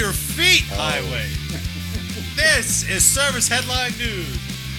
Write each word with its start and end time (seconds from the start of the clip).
your 0.00 0.12
feet, 0.12 0.64
oh. 0.72 0.76
Highway. 0.80 1.28
this 2.34 2.88
is 2.88 3.04
Service 3.04 3.46
Headline 3.46 3.92
News. 3.98 4.32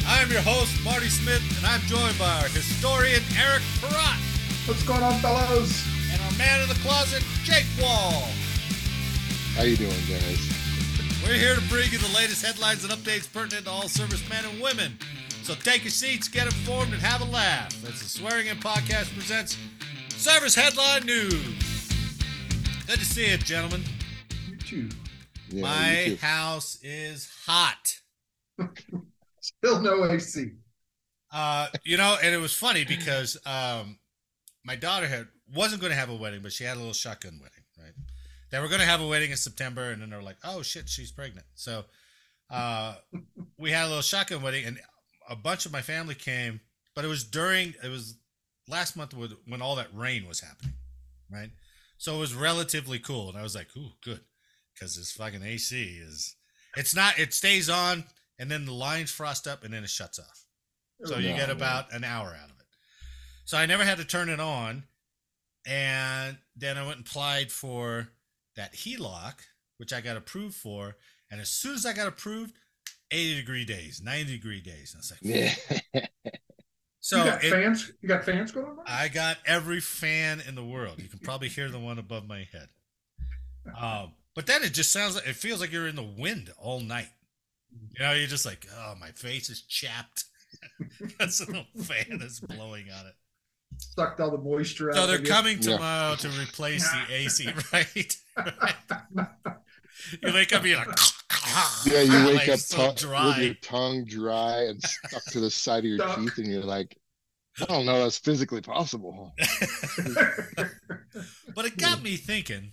I'm 0.08 0.32
your 0.32 0.42
host, 0.42 0.74
Marty 0.84 1.10
Smith, 1.10 1.44
and 1.58 1.64
I'm 1.68 1.80
joined 1.82 2.18
by 2.18 2.42
our 2.42 2.50
historian, 2.50 3.22
Eric 3.38 3.62
Perrott, 3.78 4.18
What's 4.68 4.82
going 4.82 5.04
on, 5.04 5.14
fellows? 5.20 5.86
and 6.12 6.20
our 6.24 6.38
man 6.40 6.62
in 6.64 6.70
the 6.70 6.80
closet, 6.82 7.24
Jake 7.44 7.68
Wall. 7.80 8.30
How 9.54 9.62
you 9.62 9.78
doing, 9.78 9.92
guys? 10.10 10.42
We're 11.24 11.38
here 11.38 11.54
to 11.54 11.62
bring 11.70 11.92
you 11.92 12.00
the 12.00 12.12
latest 12.18 12.44
headlines 12.44 12.84
and 12.84 12.92
updates 12.92 13.32
pertinent 13.32 13.66
to 13.66 13.72
all 13.72 13.88
servicemen 13.88 14.44
and 14.44 14.60
women. 14.60 14.98
So 15.44 15.54
take 15.54 15.84
your 15.84 15.92
seats, 15.92 16.30
get 16.30 16.48
informed, 16.48 16.94
and 16.94 17.02
have 17.02 17.22
a 17.22 17.32
laugh 17.32 17.72
as 17.88 18.02
the 18.02 18.10
Swearing 18.10 18.48
In 18.48 18.58
Podcast 18.58 19.14
presents 19.14 19.56
Service 20.18 20.56
Headline 20.56 21.06
News. 21.06 21.90
Good 22.88 22.98
to 22.98 23.06
see 23.06 23.30
you, 23.30 23.38
gentlemen. 23.38 23.84
You 24.50 24.58
too. 24.58 24.90
Yeah, 25.52 25.64
My 25.64 26.18
house 26.22 26.80
is 26.82 27.30
hot. 27.46 28.00
Still 29.42 29.82
no 29.82 30.06
AC. 30.06 30.52
Uh, 31.32 31.68
you 31.84 31.98
know, 31.98 32.18
and 32.22 32.34
it 32.34 32.38
was 32.40 32.54
funny 32.54 32.84
because 32.86 33.38
um, 33.46 33.98
my 34.64 34.76
daughter 34.76 35.08
had 35.08 35.28
wasn't 35.54 35.82
going 35.82 35.92
to 35.92 35.98
have 35.98 36.10
a 36.10 36.16
wedding, 36.16 36.42
but 36.42 36.52
she 36.52 36.64
had 36.64 36.76
a 36.76 36.80
little 36.80 36.94
shotgun 36.94 37.40
wedding, 37.42 37.64
right? 37.78 37.94
They 38.52 38.60
were 38.60 38.68
going 38.68 38.82
to 38.82 38.86
have 38.86 39.02
a 39.02 39.08
wedding 39.08 39.32
in 39.32 39.38
September, 39.38 39.92
and 39.92 40.02
then 40.02 40.10
they're 40.10 40.22
like, 40.22 40.38
"Oh 40.44 40.62
shit, 40.62 40.90
she's 40.90 41.12
pregnant." 41.12 41.46
So 41.56 41.86
uh, 42.50 42.96
we 43.58 43.72
had 43.72 43.86
a 43.86 43.88
little 43.88 44.02
shotgun 44.02 44.42
wedding, 44.42 44.66
and 44.66 44.80
a 45.30 45.36
bunch 45.36 45.66
of 45.66 45.72
my 45.72 45.82
family 45.82 46.16
came, 46.16 46.60
but 46.96 47.06
it 47.06 47.08
was 47.08 47.24
during 47.24 47.74
it 47.84 47.90
was 47.90 48.18
last 48.68 48.96
month 48.96 49.14
when 49.14 49.32
when 49.48 49.62
all 49.62 49.76
that 49.78 49.88
rain 49.94 50.28
was 50.28 50.42
happening, 50.42 50.74
right? 51.32 51.50
So 51.98 52.16
it 52.16 52.20
was 52.20 52.36
relatively 52.36 53.00
cool, 53.00 53.30
and 53.30 53.38
I 53.38 53.44
was 53.44 53.56
like, 53.56 53.68
"Ooh, 53.78 53.92
good," 54.04 54.22
because 54.82 54.96
this 54.96 55.12
fucking 55.12 55.44
AC 55.44 56.00
is 56.02 56.36
it's 56.76 56.96
not 56.96 57.20
it 57.20 57.34
stays 57.34 57.70
on, 57.70 58.04
and 58.40 58.50
then 58.50 58.66
the 58.66 58.74
lines 58.74 59.12
frost 59.12 59.48
up, 59.48 59.64
and 59.64 59.72
then 59.74 59.84
it 59.84 59.90
shuts 59.90 60.18
off. 60.18 60.46
So 61.04 61.18
you 61.18 61.30
get 61.30 61.48
man. 61.48 61.52
about 61.52 61.94
an 61.94 62.04
hour 62.04 62.28
out 62.28 62.50
of 62.50 62.60
it. 62.60 62.66
So 63.46 63.58
I 63.58 63.66
never 63.66 63.84
had 63.84 63.98
to 64.00 64.06
turn 64.06 64.30
it 64.30 64.40
on. 64.40 64.84
And 65.68 66.38
then 66.56 66.78
I 66.78 66.84
went 66.84 66.98
and 66.98 67.06
applied 67.08 67.52
for 67.52 68.10
that 68.56 68.74
HELOC, 68.74 69.34
which 69.78 69.94
I 69.94 70.02
got 70.02 70.18
approved 70.18 70.56
for. 70.56 70.96
And 71.30 71.40
as 71.40 71.50
soon 71.50 71.76
as 71.76 71.86
I 71.86 71.94
got 71.94 72.08
approved, 72.08 72.54
80 73.12 73.36
degree 73.36 73.66
days, 73.66 74.02
90 74.04 74.32
degree 74.32 74.62
days. 74.62 74.96
And 74.96 75.00
I 75.00 75.02
was 75.02 75.12
like, 75.12 75.94
Yeah. 75.94 76.06
so 77.00 77.18
you 77.18 77.24
got 77.24 77.44
it- 77.44 77.52
fans? 77.52 77.92
You 78.02 78.10
got 78.10 78.24
fans 78.26 78.52
going 78.52 78.68
on? 78.68 78.80
I 78.88 79.08
got 79.08 79.38
every 79.46 79.80
fan 79.80 80.42
in 80.48 80.56
the 80.56 80.66
world. 80.66 81.00
You 81.00 81.10
can 81.10 81.20
probably 81.20 81.50
hear 81.50 81.70
the 81.70 81.80
one 81.80 82.00
above 82.00 82.28
my 82.28 82.48
head. 82.52 82.70
Um, 83.80 84.14
but 84.36 84.46
then 84.48 84.64
it 84.64 84.74
just 84.74 84.92
sounds 84.92 85.16
like 85.16 85.28
it 85.28 85.36
feels 85.36 85.60
like 85.62 85.72
you're 85.72 85.88
in 85.88 85.96
the 85.96 86.04
wind 86.04 86.52
all 86.58 86.80
night. 86.80 87.10
You 87.98 88.04
know, 88.06 88.14
you're 88.14 88.28
just 88.28 88.46
like, 88.46 88.68
oh, 88.78 88.96
my 89.00 89.10
face 89.12 89.50
is 89.50 89.62
chapped. 89.62 90.26
That's 91.20 91.40
a 91.42 91.46
little 91.46 91.66
fan 91.84 92.20
is 92.22 92.40
blowing 92.42 92.86
on 92.92 93.06
it. 93.08 93.14
Sucked 93.78 94.20
all 94.20 94.32
the 94.32 94.38
moisture 94.38 94.90
out. 94.90 94.96
So 94.96 95.08
they're 95.08 95.16
of 95.18 95.22
you. 95.26 95.28
coming 95.32 95.58
Yeah. 95.62 95.76
tomorrow 95.78 96.16
to 96.16 96.28
replace 96.30 96.84
the 96.92 97.02
AC, 97.14 97.50
right? 97.72 98.18
you 100.22 100.34
wake 100.34 100.54
up, 100.54 100.66
you're 100.66 100.78
like, 100.78 101.00
Yeah, 101.86 102.02
you 102.02 102.26
wake 102.28 102.36
like, 102.40 102.50
up 102.50 102.60
so 102.60 102.92
tongue- 102.94 103.28
with 103.28 103.38
your 103.38 103.54
tongue 103.56 104.04
dry 104.06 104.64
and 104.66 104.82
stuck 104.84 105.24
to 105.26 105.40
the 105.40 105.50
side 105.50 105.80
of 105.80 105.86
your 105.86 106.00
Stuck. 106.00 106.18
teeth, 106.20 106.38
and 106.38 106.48
you're 106.48 106.64
like, 106.64 106.98
I 107.62 107.66
don't 107.66 107.86
know, 107.86 108.00
that's 108.04 108.18
physically 108.18 108.62
possible. 108.62 109.34
but 111.56 111.66
it 111.66 111.78
got 111.78 112.02
me 112.04 112.18
thinking. 112.18 112.72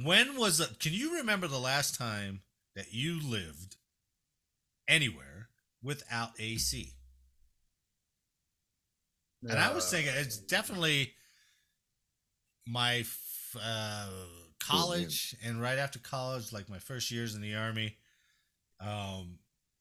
When 0.00 0.36
was 0.38 0.60
it? 0.60 0.78
Can 0.78 0.92
you 0.92 1.16
remember 1.16 1.46
the 1.46 1.58
last 1.58 1.94
time 1.94 2.40
that 2.74 2.92
you 2.94 3.20
lived 3.20 3.76
anywhere 4.88 5.48
without 5.82 6.30
AC? 6.38 6.92
And 9.42 9.58
I 9.58 9.74
was 9.74 9.90
thinking 9.90 10.12
it's 10.16 10.38
definitely 10.38 11.12
my 12.66 12.98
f- 12.98 13.56
uh, 13.60 14.08
college 14.60 15.34
and 15.44 15.60
right 15.60 15.78
after 15.78 15.98
college, 15.98 16.52
like 16.52 16.70
my 16.70 16.78
first 16.78 17.10
years 17.10 17.34
in 17.34 17.42
the 17.42 17.56
army, 17.56 17.96
um, 18.80 19.38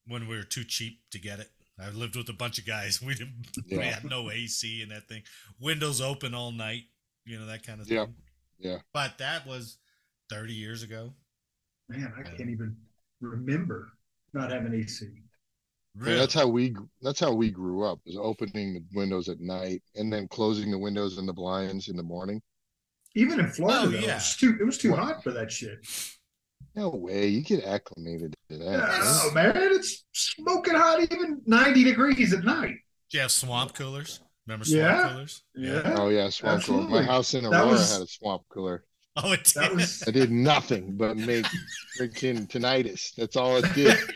when 0.08 0.28
we 0.28 0.36
were 0.36 0.44
too 0.44 0.64
cheap 0.64 1.00
to 1.12 1.20
get 1.20 1.40
it. 1.40 1.50
I 1.80 1.90
lived 1.92 2.16
with 2.16 2.28
a 2.30 2.34
bunch 2.34 2.58
of 2.58 2.66
guys. 2.66 3.02
We 3.06 3.14
didn't. 3.16 3.46
We 3.70 3.78
had 3.78 4.04
no 4.04 4.30
AC 4.30 4.82
and 4.82 4.92
that 4.92 5.08
thing. 5.08 5.24
Windows 5.60 6.02
open 6.02 6.34
all 6.34 6.52
night. 6.52 6.84
You 7.26 7.40
know 7.40 7.46
that 7.46 7.66
kind 7.66 7.80
of 7.80 7.88
thing. 7.88 7.98
Yeah. 7.98 8.06
Yeah. 8.60 8.78
But 8.94 9.20
that 9.20 9.48
was 9.48 9.78
thirty 10.32 10.54
years 10.54 10.82
ago. 10.84 11.14
Man, 11.90 12.12
I 12.18 12.24
can't 12.24 12.50
even 12.50 12.76
remember 13.20 13.92
not 14.34 14.50
having 14.52 14.74
AC. 14.74 15.06
Yeah, 16.06 16.16
that's 16.16 16.34
how 16.34 16.48
we 16.48 16.74
that's 17.02 17.20
how 17.20 17.34
we 17.34 17.52
grew 17.52 17.84
up 17.84 18.00
was 18.06 18.18
opening 18.18 18.74
the 18.74 18.84
windows 18.94 19.28
at 19.28 19.42
night 19.42 19.84
and 19.96 20.12
then 20.12 20.28
closing 20.30 20.72
the 20.72 20.80
windows 20.80 21.18
and 21.18 21.28
the 21.28 21.34
blinds 21.34 21.90
in 21.90 21.98
the 21.98 22.04
morning. 22.04 22.42
Even 23.14 23.42
in 23.42 23.48
Florida, 23.50 23.88
Oh, 23.88 23.90
yeah. 23.90 24.12
it, 24.12 24.14
was 24.16 24.38
too, 24.38 24.58
it 24.62 24.64
was 24.64 24.78
too 24.78 24.96
hot 24.96 25.22
for 25.22 25.32
that 25.32 25.52
shit. 25.52 25.86
No 26.76 26.88
way, 26.92 27.28
you 27.28 27.42
get 27.42 27.66
acclimated 27.66 28.34
to 28.50 28.58
that. 28.60 28.64
Yeah, 28.66 28.78
man. 28.78 29.02
oh, 29.04 29.32
man, 29.34 29.54
it's 29.58 30.06
smoking 30.14 30.76
hot, 30.76 31.02
even 31.02 31.42
90 31.46 31.84
degrees 31.84 32.32
at 32.34 32.46
night. 32.46 32.76
Do 33.10 33.18
you 33.18 33.22
have 33.24 33.32
swamp 33.32 33.74
coolers? 33.74 34.22
Remember 34.48 34.64
swamp 34.64 34.80
Yeah. 34.82 35.10
coolers? 35.10 35.44
Yeah. 35.56 35.96
Oh 35.98 36.08
yeah, 36.08 36.30
swamp 36.30 36.64
cooler. 36.64 36.88
My 36.88 37.04
house 37.04 37.34
in 37.34 37.44
That 37.44 37.52
Aurora 37.52 37.72
was- 37.74 37.92
had 37.92 38.02
a 38.04 38.08
swamp 38.08 38.44
cooler. 38.48 38.86
Oh, 39.18 39.34
it 39.34 39.44
That 39.56 39.76
did. 39.76 39.76
was. 39.76 40.04
I 40.08 40.12
did 40.12 40.32
nothing 40.32 40.96
but 40.96 41.18
make 41.18 41.46
freaking 42.00 42.48
tinnitus. 42.48 43.14
That's 43.16 43.36
all 43.36 43.58
it 43.58 43.74
did. 43.74 43.98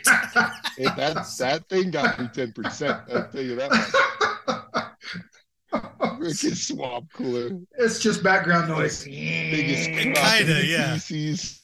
It, 0.78 0.94
that 0.96 1.16
that 1.38 1.68
thing 1.70 1.90
got 1.90 2.18
me 2.18 2.28
ten 2.34 2.52
percent. 2.52 3.00
I'll 3.10 3.28
tell 3.28 3.40
you 3.42 3.56
that 3.56 3.70
much. 3.70 3.94
Freaking 6.18 6.56
swamp 6.56 7.12
cooler, 7.12 7.50
it's 7.78 7.98
just 8.00 8.22
background 8.22 8.68
noise. 8.68 9.04
biggest 9.04 9.88
Kinda, 9.90 10.54
the 10.54 10.66
yeah. 10.66 10.94
feces. 10.98 11.60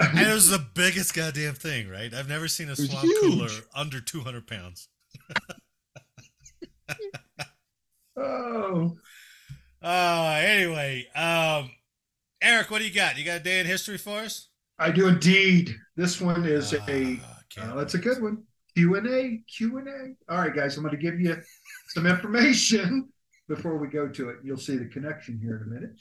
And 0.00 0.18
it 0.18 0.32
was 0.32 0.48
the 0.48 0.58
biggest 0.74 1.14
goddamn 1.14 1.54
thing, 1.54 1.88
right? 1.88 2.12
I've 2.12 2.28
never 2.28 2.48
seen 2.48 2.68
a 2.68 2.76
was 2.76 2.90
swamp 2.90 3.04
huge. 3.04 3.20
cooler 3.20 3.48
under 3.74 4.00
200 4.00 4.46
pounds. 4.46 4.88
Oh, 8.16 8.96
Uh, 9.82 10.40
anyway, 10.42 11.06
um, 11.14 11.70
Eric, 12.42 12.70
what 12.70 12.80
do 12.80 12.84
you 12.84 12.92
got? 12.92 13.16
You 13.16 13.24
got 13.24 13.40
a 13.40 13.42
day 13.42 13.60
in 13.60 13.66
history 13.66 13.96
for 13.96 14.18
us? 14.18 14.48
I 14.78 14.90
do 14.90 15.06
indeed. 15.06 15.74
This 15.96 16.20
one 16.20 16.44
is 16.44 16.72
a. 16.72 17.20
Ah, 17.24 17.38
can't 17.48 17.70
Uh, 17.70 17.76
that's 17.76 17.94
a 17.94 17.98
good 17.98 18.20
one. 18.20 18.42
Q 18.74 18.96
and 18.96 19.06
A. 19.06 19.42
Q 19.46 19.78
and 19.78 19.88
A. 19.88 20.32
All 20.32 20.40
right, 20.40 20.54
guys. 20.54 20.76
I'm 20.76 20.82
going 20.82 20.96
to 20.96 21.00
give 21.00 21.20
you 21.20 21.36
some 21.88 22.06
information 22.06 23.08
before 23.48 23.78
we 23.78 23.86
go 23.86 24.08
to 24.08 24.30
it. 24.30 24.38
You'll 24.42 24.56
see 24.56 24.76
the 24.76 24.86
connection 24.86 25.38
here 25.40 25.56
in 25.56 25.62
a 25.62 25.74
minute. 25.74 26.00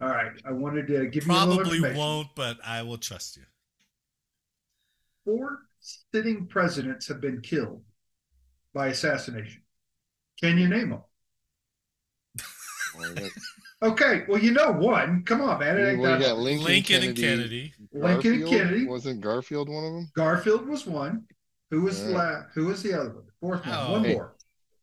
All 0.00 0.08
right. 0.08 0.32
I 0.44 0.52
wanted 0.52 0.88
to 0.88 1.06
give 1.06 1.24
you 1.24 1.32
Probably 1.32 1.80
won't, 1.94 2.28
but 2.34 2.58
I 2.64 2.82
will 2.82 2.98
trust 2.98 3.36
you. 3.36 3.44
Four 5.24 5.60
sitting 6.12 6.46
presidents 6.46 7.06
have 7.08 7.20
been 7.20 7.40
killed 7.40 7.82
by 8.74 8.88
assassination. 8.88 9.62
Can 10.40 10.58
you 10.58 10.68
name 10.68 10.90
them? 10.90 11.02
That- 13.80 13.86
Okay. 13.92 14.24
Well, 14.28 14.40
you 14.40 14.52
know 14.52 14.72
one. 14.72 15.22
Come 15.24 15.42
on, 15.42 15.60
man. 15.60 15.78
It 15.78 15.86
ain't 15.90 16.00
well, 16.00 16.12
that 16.12 16.18
you 16.20 16.24
got 16.26 16.32
hard. 16.32 16.42
Lincoln, 16.44 16.64
Lincoln 16.64 16.84
Kennedy, 16.94 17.08
and 17.08 17.16
Kennedy. 17.18 17.74
Lincoln 17.92 18.32
and 18.32 18.40
Garfield? 18.42 18.50
Kennedy. 18.50 18.86
Wasn't 18.86 19.20
Garfield 19.20 19.68
one 19.68 19.84
of 19.84 19.92
them? 19.92 20.10
Garfield 20.14 20.66
was 20.66 20.86
one. 20.86 21.24
Who 21.70 21.82
was 21.82 22.02
the 22.02 22.10
Yeah. 22.12 22.16
la- 22.16 22.42
Who 22.54 22.66
was 22.66 22.82
the 22.82 22.94
other 22.98 23.10
one? 23.10 23.24
Fourth 23.40 23.66
one. 23.66 23.74
Oh. 23.76 23.92
one 23.92 24.04
Hey. 24.04 24.14
more. 24.14 24.34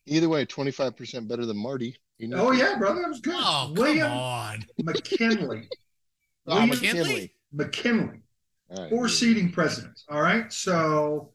Either 0.05 0.29
way, 0.29 0.45
twenty 0.45 0.71
five 0.71 0.95
percent 0.95 1.27
better 1.27 1.45
than 1.45 1.57
Marty. 1.57 1.97
You 2.19 2.27
know 2.27 2.47
Oh 2.49 2.51
yeah, 2.51 2.77
brother, 2.77 3.01
that 3.01 3.07
was 3.09 3.19
good. 3.21 3.35
Oh, 3.37 3.73
William 3.75 4.07
come 4.07 4.17
on. 4.17 4.65
McKinley. 4.83 5.69
Oh, 6.45 6.55
William 6.55 6.69
McKinley. 6.71 7.33
McKinley. 7.53 8.19
All 8.69 8.81
right, 8.81 8.89
Four 8.89 9.07
yeah. 9.07 9.13
seating 9.13 9.51
presidents. 9.53 10.03
All 10.09 10.21
right. 10.21 10.51
So 10.51 11.31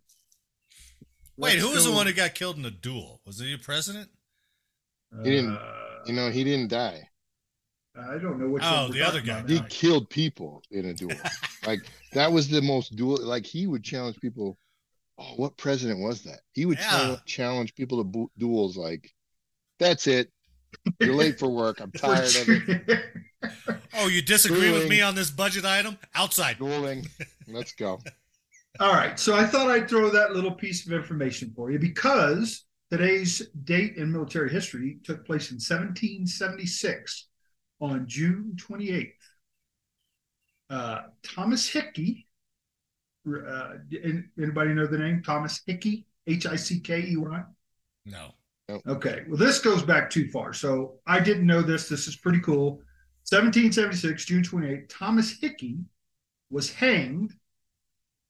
Wait, 1.39 1.55
let's 1.55 1.63
who 1.63 1.71
was 1.71 1.85
the 1.85 1.91
go- 1.91 1.97
one 1.97 2.07
who 2.07 2.13
got 2.13 2.35
killed 2.35 2.59
in 2.59 2.65
a 2.67 2.71
duel? 2.71 3.23
Was 3.25 3.39
he 3.41 3.55
a 3.55 3.59
president? 3.59 4.11
He 5.25 5.31
didn't- 5.31 5.57
Uh, 5.57 6.03
You 6.07 6.13
know, 6.13 6.31
he 6.31 6.45
didn't 6.45 6.69
die. 6.69 7.08
I 7.99 8.19
don't 8.19 8.39
know 8.39 8.49
which 8.49 8.63
Oh, 8.65 8.85
one 8.85 8.93
the 8.93 9.03
other 9.03 9.21
guy 9.21 9.39
about 9.39 9.51
He 9.51 9.61
killed 9.69 10.09
people 10.11 10.63
in 10.71 10.87
a 10.87 10.95
duel. 10.95 11.17
like 11.67 11.81
that 12.13 12.31
was 12.31 12.49
the 12.49 12.63
most 12.63 12.97
duel. 12.97 13.19
Like 13.25 13.45
he 13.47 13.67
would 13.67 13.83
challenge 13.83 14.19
people. 14.21 14.59
Oh, 15.19 15.35
what 15.37 15.57
president 15.57 15.99
was 16.01 16.23
that? 16.23 16.41
He 16.53 16.65
would 16.65 16.79
Yeah. 16.79 16.91
chal- 16.91 17.21
challenge 17.27 17.75
people 17.75 17.99
to 17.99 18.05
bu- 18.05 18.31
duels. 18.39 18.77
Like, 18.77 19.13
that's 19.81 20.07
it. 20.07 20.31
You're 21.01 21.15
late 21.15 21.39
for 21.41 21.49
work. 21.49 21.81
I'm 21.81 21.91
tired 21.97 22.25
of 22.37 22.49
it. 22.49 23.01
Oh, 23.95 24.07
you 24.07 24.23
disagree 24.23 24.71
with 24.71 24.89
me 24.89 25.01
on 25.01 25.15
this 25.17 25.31
budget 25.31 25.65
item? 25.65 25.99
Outside. 26.15 26.59
Dueling. 26.59 27.07
Let's 27.49 27.73
go. 27.73 27.99
All 28.81 28.93
right. 28.93 29.19
So 29.19 29.35
I 29.35 29.45
thought 29.45 29.69
I'd 29.71 29.89
throw 29.89 30.09
that 30.11 30.33
little 30.35 30.53
piece 30.53 30.87
of 30.87 30.93
information 30.93 31.53
for 31.57 31.73
you 31.73 31.79
because 31.81 32.65
today's 32.93 33.43
date 33.65 33.97
in 33.97 34.13
military 34.13 34.51
history 34.51 34.99
took 35.03 35.27
place 35.27 35.51
in 35.51 35.57
1776 35.57 37.28
on 37.81 38.07
June 38.07 38.57
28th. 38.57 39.13
uh, 40.71 41.03
Thomas 41.23 41.69
Hickey. 41.69 42.27
Uh, 43.27 43.75
anybody 44.39 44.73
know 44.75 44.87
the 44.87 44.99
name 44.99 45.23
Thomas 45.23 45.61
Hickey? 45.67 46.07
H 46.27 46.47
I 46.47 46.57
C 46.57 46.81
K 46.81 47.01
E 47.09 47.17
Y. 47.17 47.43
No. 48.07 48.33
Okay. 48.87 49.25
Well, 49.29 49.39
this 49.39 49.61
goes 49.61 49.83
back 49.83 50.11
too 50.11 50.29
far. 50.31 50.53
So 50.53 51.01
I 51.07 51.21
didn't 51.21 51.47
know 51.47 51.63
this. 51.63 51.89
This 51.89 52.07
is 52.07 52.17
pretty 52.17 52.41
cool. 52.41 52.83
1776, 53.31 54.25
June 54.25 54.43
28th, 54.43 54.89
Thomas 54.89 55.39
Hickey 55.39 55.79
was 56.51 56.73
hanged 56.73 57.35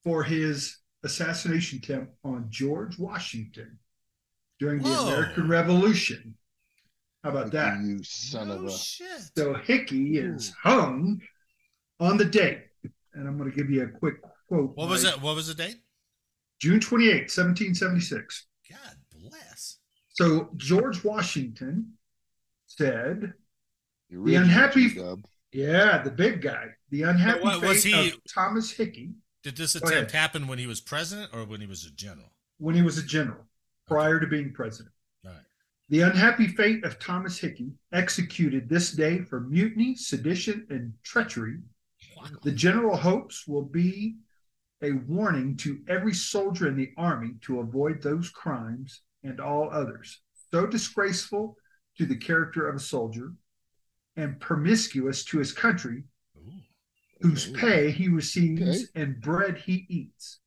for 0.05 0.23
his 0.25 0.79
assassination 1.05 1.79
attempt 1.79 2.15
on 2.25 2.47
George 2.51 2.99
Washington 2.99 3.79
during 4.59 4.83
the 4.83 4.89
Whoa. 4.91 5.07
American 5.07 5.49
Revolution. 5.49 6.37
How 7.25 7.31
about 7.31 7.51
that? 7.53 7.81
You 7.81 8.03
son 8.05 8.51
of 8.51 8.65
a. 8.65 8.71
shit. 8.71 9.09
So 9.37 9.55
Hickey 9.55 10.19
is 10.19 10.53
hung 10.63 11.21
on 12.01 12.17
the 12.17 12.25
date. 12.25 12.65
And 13.15 13.27
I'm 13.27 13.37
going 13.37 13.51
to 13.51 13.57
give 13.57 13.71
you 13.71 13.83
a 13.83 13.89
quick 13.89 14.17
quote. 14.49 14.77
What 14.77 14.89
was 14.89 15.05
by 15.05 15.11
it? 15.11 15.21
What 15.23 15.35
was 15.35 15.49
the 15.49 15.55
date? 15.55 15.77
June 16.61 16.79
28, 16.81 17.23
1776. 17.23 18.47
God 18.71 18.79
bless. 19.13 19.79
So 20.11 20.51
George 20.57 21.03
Washington 21.05 21.95
said, 22.67 23.33
The 24.11 24.17
The 24.23 24.35
unhappy- 24.37 24.89
G-dub. 24.91 25.25
Yeah, 25.53 26.03
the 26.03 26.11
big 26.11 26.43
guy. 26.43 26.67
The 26.91 27.03
unhappy 27.03 27.41
what- 27.41 27.63
was 27.63 27.83
fate 27.83 27.95
he- 27.95 28.09
of 28.11 28.21
Thomas 28.33 28.71
Hickey 28.71 29.13
Did 29.43 29.57
this 29.57 29.75
attempt 29.75 30.13
happen 30.13 30.47
when 30.47 30.59
he 30.59 30.67
was 30.67 30.81
president 30.81 31.31
or 31.33 31.45
when 31.45 31.61
he 31.61 31.67
was 31.67 31.85
a 31.85 31.91
general? 31.91 32.33
when 32.59 32.75
he 32.75 32.83
was 32.83 32.99
a 32.99 33.03
general, 33.05 33.47
prior 33.87 34.19
to 34.21 34.27
being 34.27 34.53
president. 34.53 34.93
The 35.91 36.03
unhappy 36.03 36.49
fate 36.49 36.85
of 36.85 36.99
Thomas 36.99 37.39
Hickey, 37.39 37.73
executed 37.93 38.69
this 38.69 38.93
day 38.93 39.21
for 39.21 39.41
mutiny, 39.41 39.95
sedition, 39.97 40.67
and 40.69 40.93
treachery. 41.03 41.59
The 42.43 42.53
general 42.53 42.97
hopes 42.97 43.47
will 43.49 43.65
be 43.65 44.17
a 44.83 44.93
warning 44.93 45.57
to 45.59 45.81
every 45.89 46.13
soldier 46.15 46.69
in 46.69 46.77
the 46.77 46.93
army 46.97 47.33
to 47.43 47.61
avoid 47.61 48.03
those 48.03 48.29
crimes 48.29 49.01
and 49.25 49.41
all 49.41 49.71
others, 49.71 50.21
so 50.51 50.67
disgraceful 50.67 51.57
to 51.97 52.07
the 52.07 52.17
character 52.17 52.69
of 52.69 52.77
a 52.77 52.81
soldier 52.81 53.33
and 54.17 54.39
promiscuous 54.41 55.25
to 55.25 55.39
his 55.39 55.53
country, 55.53 56.05
Ooh. 56.37 56.53
whose 57.23 57.51
pay 57.51 57.91
he 57.91 58.09
receives 58.09 58.61
Okay. 58.63 58.85
and 58.95 59.21
bread 59.21 59.57
he 59.59 59.87
eats. 59.89 60.41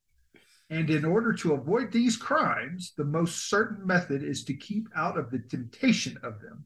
And 0.71 0.89
in 0.89 1.03
order 1.03 1.33
to 1.33 1.53
avoid 1.53 1.91
these 1.91 2.15
crimes, 2.15 2.93
the 2.95 3.03
most 3.03 3.49
certain 3.49 3.85
method 3.85 4.23
is 4.23 4.45
to 4.45 4.53
keep 4.53 4.87
out 4.95 5.19
of 5.19 5.29
the 5.29 5.39
temptation 5.39 6.17
of 6.23 6.41
them, 6.41 6.65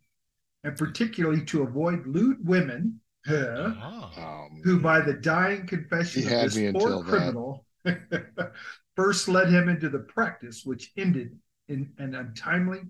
and 0.64 0.78
particularly 0.78 1.44
to 1.46 1.64
avoid 1.64 2.06
lewd 2.06 2.38
women, 2.48 3.02
huh, 3.26 3.74
Oh. 4.16 4.48
Who 4.64 4.80
by 4.80 5.02
the 5.02 5.14
dying 5.14 5.66
confession 5.66 6.22
You 6.22 6.36
of 6.36 6.42
this 6.44 6.56
me 6.56 6.72
poor 6.72 7.04
criminal 7.04 7.66
first 8.96 9.28
led 9.28 9.50
him 9.50 9.70
into 9.70 9.90
the 9.90 10.00
practice 10.00 10.64
which 10.64 10.92
ended 10.96 11.38
in 11.68 11.92
an 11.98 12.14
untimely 12.14 12.82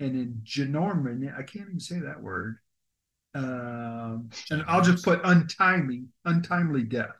and 0.00 0.16
in 0.16 0.40
genormous 0.42 1.32
I 1.38 1.44
can't 1.44 1.68
even 1.68 1.80
say 1.80 2.00
that 2.00 2.20
word. 2.20 2.58
Um, 3.34 4.30
and 4.50 4.64
I'll 4.66 4.82
just 4.82 5.04
put 5.04 5.20
untimely, 5.24 6.04
untimely 6.24 6.82
death. 6.82 7.14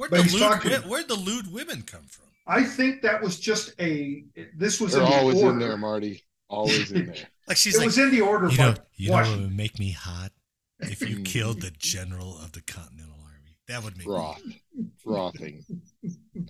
Where'd 0.00 0.12
But 0.12 0.24
the, 0.24 0.32
lewd, 0.32 0.40
talking- 0.40 0.70
wi- 0.70 0.88
where'd 0.88 1.08
the 1.08 1.14
lewd 1.14 1.52
women 1.52 1.82
come 1.82 2.06
from? 2.06 2.24
I 2.46 2.64
think 2.64 3.02
that 3.02 3.20
was 3.22 3.38
just 3.38 3.74
a. 3.78 4.24
This 4.56 4.80
was 4.80 4.92
they're 4.94 5.02
in 5.02 5.10
the 5.10 5.14
always 5.16 5.42
order. 5.42 5.52
in 5.52 5.58
there, 5.58 5.76
Marty. 5.76 6.22
Always 6.48 6.90
in 6.90 7.06
there. 7.06 7.14
Like 7.48 7.56
she's 7.58 7.74
It 7.74 7.78
like, 7.78 7.86
was 7.86 7.98
in 7.98 8.10
the 8.12 8.20
order. 8.22 8.48
you 8.48 8.56
know, 8.58 8.74
you 8.94 9.08
know 9.10 9.14
what 9.16 9.28
would 9.28 9.56
make 9.56 9.78
me 9.78 9.90
hot 9.90 10.30
if 10.78 11.00
you 11.00 11.16
Mm. 11.16 11.24
killed 11.24 11.60
the 11.60 11.72
general 11.72 12.38
of 12.38 12.52
the 12.52 12.62
Continental 12.62 13.16
Army. 13.24 13.58
That 13.68 13.82
would 13.82 13.98
make 13.98 14.06
me 14.06 14.62
Frothing 15.04 15.64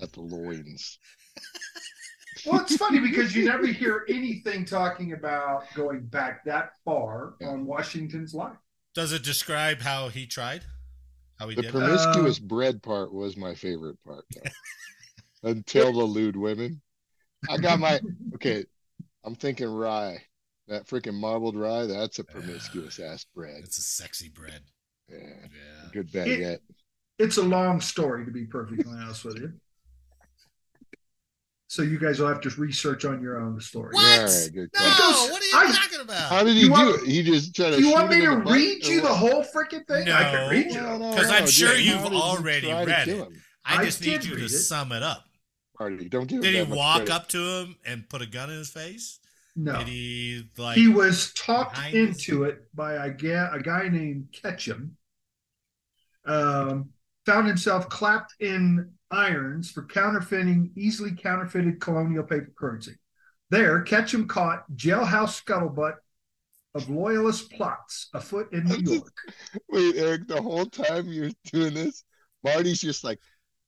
at 0.03 0.13
the 0.13 0.21
loins. 0.21 0.99
Well, 2.47 2.61
it's 2.61 2.77
funny 2.77 3.01
because 3.01 3.35
you 3.37 3.45
never 3.45 3.67
hear 3.67 4.05
anything 4.09 4.65
talking 4.65 5.13
about 5.13 5.65
going 5.75 6.07
back 6.07 6.45
that 6.45 6.73
far 6.85 7.35
Yeah. 7.41 7.49
on 7.49 7.67
Washington's 7.67 8.33
life. 8.35 8.57
Does 8.95 9.13
it 9.13 9.23
describe 9.23 9.81
how 9.83 10.09
he 10.09 10.27
tried? 10.27 10.63
How 11.41 11.49
he 11.49 11.57
The 11.57 11.63
did? 11.63 11.73
promiscuous 11.73 12.39
Uh, 12.39 12.47
bread 12.47 12.83
part 12.83 13.13
was 13.13 13.37
my 13.37 13.55
favorite 13.55 13.99
part. 14.05 14.27
Until 15.43 15.93
the 15.93 16.05
lewd 16.05 16.37
women. 16.37 16.83
I 17.49 17.57
got 17.57 17.81
my 17.81 18.01
okay. 18.35 18.65
I'm 19.25 19.35
thinking 19.35 19.69
rye. 19.69 20.23
That 20.69 20.87
freaking 20.87 21.15
marbled 21.15 21.57
rye, 21.57 21.87
that's 21.87 22.19
a 22.21 22.25
promiscuous 22.25 22.99
ass 23.01 23.25
bread. 23.35 23.63
It's 23.65 23.79
a 23.79 23.83
sexy 23.83 24.29
bread. 24.29 24.63
Yeah. 25.09 25.19
Yeah. 25.19 25.91
Good 25.93 26.13
baguette. 26.13 26.53
It- 26.55 26.63
It's 27.19 27.37
a 27.37 27.43
long 27.43 27.81
story, 27.81 28.25
to 28.25 28.31
be 28.31 28.45
perfectly 28.47 28.93
honest 28.97 29.25
with 29.25 29.39
you. 29.39 29.53
So 31.71 31.83
you 31.83 32.01
guys 32.01 32.19
will 32.19 32.27
have 32.27 32.41
to 32.41 32.51
research 32.61 33.05
on 33.05 33.23
your 33.23 33.41
own 33.41 33.55
the 33.55 33.61
story. 33.63 33.95
What? 33.95 34.03
All 34.19 34.27
right, 34.27 34.51
good 34.53 34.71
No, 34.75 34.81
call. 34.81 35.31
what 35.31 35.41
are 35.41 35.45
you 35.45 35.53
I- 35.55 35.73
talking 35.73 36.01
about? 36.01 36.29
How 36.29 36.43
did 36.43 36.55
he 36.57 36.63
You 36.63 36.67
do 36.67 36.73
want- 36.73 37.03
it? 37.05 37.09
He 37.09 37.23
just 37.23 37.55
tried 37.55 37.71
to 37.71 37.77
Do 37.77 37.83
you 37.85 37.91
shoot 37.91 37.95
want 37.95 38.11
me 38.11 38.17
him 38.17 38.25
to 38.25 38.33
in 38.49 38.55
read 38.55 38.85
you 38.89 39.01
the 39.01 39.15
whole 39.15 39.45
freaking 39.45 39.87
thing? 39.87 40.09
I 40.11 40.23
No. 40.25 40.31
can 40.33 40.51
read 40.51 40.67
you. 40.67 40.81
No, 40.81 40.99
no, 40.99 41.15
'Cause 41.17 41.29
no, 41.29 41.35
I'm 41.37 41.47
sure 41.47 41.69
just 41.75 41.85
you've 41.85 41.99
how 41.99 42.03
did 42.09 42.13
he 42.13 42.19
already 42.21 42.67
try 42.71 42.85
read 42.85 43.09
it. 43.09 43.17
him? 43.19 43.43
I 43.65 43.77
I 43.77 43.85
just 43.85 44.01
need 44.01 44.25
you 44.25 44.35
to 44.37 44.47
it. 44.47 44.49
sum 44.49 44.91
it 44.91 45.05
up. 45.05 45.25
Marty, 45.79 46.09
don't 46.09 46.27
give 46.27 46.39
him 46.39 46.43
Did 46.53 46.67
he 46.67 46.73
walk 46.75 46.97
credit. 46.97 47.13
up 47.15 47.29
to 47.29 47.39
him 47.39 47.77
and 47.85 48.09
put 48.09 48.21
a 48.21 48.27
gun 48.27 48.51
in 48.51 48.59
his 48.59 48.71
face? 48.71 49.21
No. 49.55 49.79
Did 49.79 49.87
he 49.87 50.51
like? 50.59 50.77
he 50.77 50.89
was 50.89 51.33
talked 51.35 51.75
behind 51.77 51.95
his- 51.97 52.09
into 52.29 52.43
it 52.47 52.65
by 52.75 52.95
a 52.95 53.11
guy, 53.13 53.49
a 53.55 53.61
guy 53.63 53.87
named 53.89 54.27
Ketcham. 54.33 54.91
Um, 56.25 56.91
found 57.27 57.47
himself 57.47 57.89
clapped 57.89 58.35
in 58.41 58.91
irons 59.11 59.71
for 59.71 59.85
counterfeiting 59.87 60.71
easily 60.77 61.13
counterfeited 61.13 61.81
colonial 61.81 62.23
paper 62.25 62.53
currency. 62.59 62.93
There, 63.51 63.83
Ketcham 63.85 64.29
caught 64.29 64.65
jailhouse 64.77 65.43
scuttlebutt 65.45 65.95
of 66.75 66.89
loyalist 66.89 67.51
plots 67.53 68.09
afoot 68.15 68.53
in 68.53 68.65
New 68.65 68.77
York. 68.95 69.13
Wait, 69.71 69.97
Eric, 69.97 70.29
the 70.29 70.41
whole 70.41 70.67
time 70.67 71.09
you're 71.09 71.31
doing 71.53 71.75
this, 71.75 72.05
Marty's 72.45 72.81
just 72.81 73.03
like, 73.03 73.19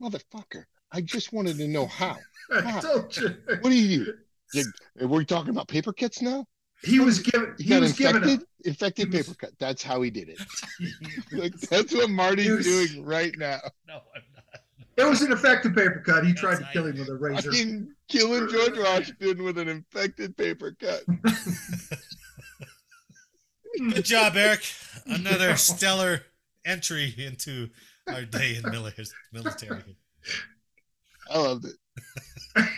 motherfucker, 0.01 0.65
I 0.93 1.01
just 1.01 1.33
wanted 1.33 1.57
to 1.59 1.67
know 1.67 1.87
how. 1.87 2.17
I 2.53 2.81
told 2.81 3.17
you. 3.17 3.35
What 3.61 3.65
do 3.65 3.75
you 3.75 4.05
do? 4.05 4.15
You- 4.55 5.09
Were 5.09 5.19
we 5.19 5.25
talking 5.25 5.51
about 5.51 5.67
paper 5.69 5.93
cuts 5.93 6.23
now? 6.23 6.47
He 6.85 6.99
was 7.01 7.21
given. 7.21 7.55
He 7.59 7.65
He 7.65 7.71
got 7.71 7.81
was 7.81 7.93
given. 7.93 8.17
infected? 8.23 8.47
A, 8.65 8.69
Infected 8.69 9.13
was- 9.13 9.27
paper 9.27 9.37
cut. 9.37 9.51
That's 9.59 9.83
how 9.83 10.03
he 10.03 10.11
did 10.11 10.29
it. 10.29 10.41
Like 11.33 11.55
that's 11.55 11.93
what 11.95 12.11
Marty's 12.11 12.51
was- 12.51 12.67
doing 12.67 13.05
right 13.05 13.33
now. 13.39 13.59
no, 13.89 13.95
I'm 14.15 14.23
not. 14.32 14.32
It 15.07 15.09
was 15.09 15.23
an 15.23 15.33
effective 15.33 15.75
paper 15.75 16.03
cut. 16.05 16.25
He 16.27 16.33
tried 16.33 16.57
to 16.57 16.61
That's 16.61 16.73
kill 16.73 16.87
him 16.87 16.99
with 16.99 17.09
a 17.09 17.15
razor. 17.15 17.51
mean, 17.51 17.95
killing 18.09 18.49
George 18.49 18.79
Washington 18.79 19.43
with 19.45 19.59
an 19.59 19.69
infected 19.69 20.37
paper 20.37 20.77
cut. 20.79 21.03
Good 23.79 24.05
job, 24.05 24.37
Eric. 24.37 24.65
Another 25.07 25.57
stellar 25.57 26.23
entry 26.65 27.15
into 27.19 27.69
our 28.07 28.25
day 28.25 28.57
in 28.57 28.71
military. 29.33 29.97
I 31.31 31.39
loved 31.39 31.65
it. 31.67 31.77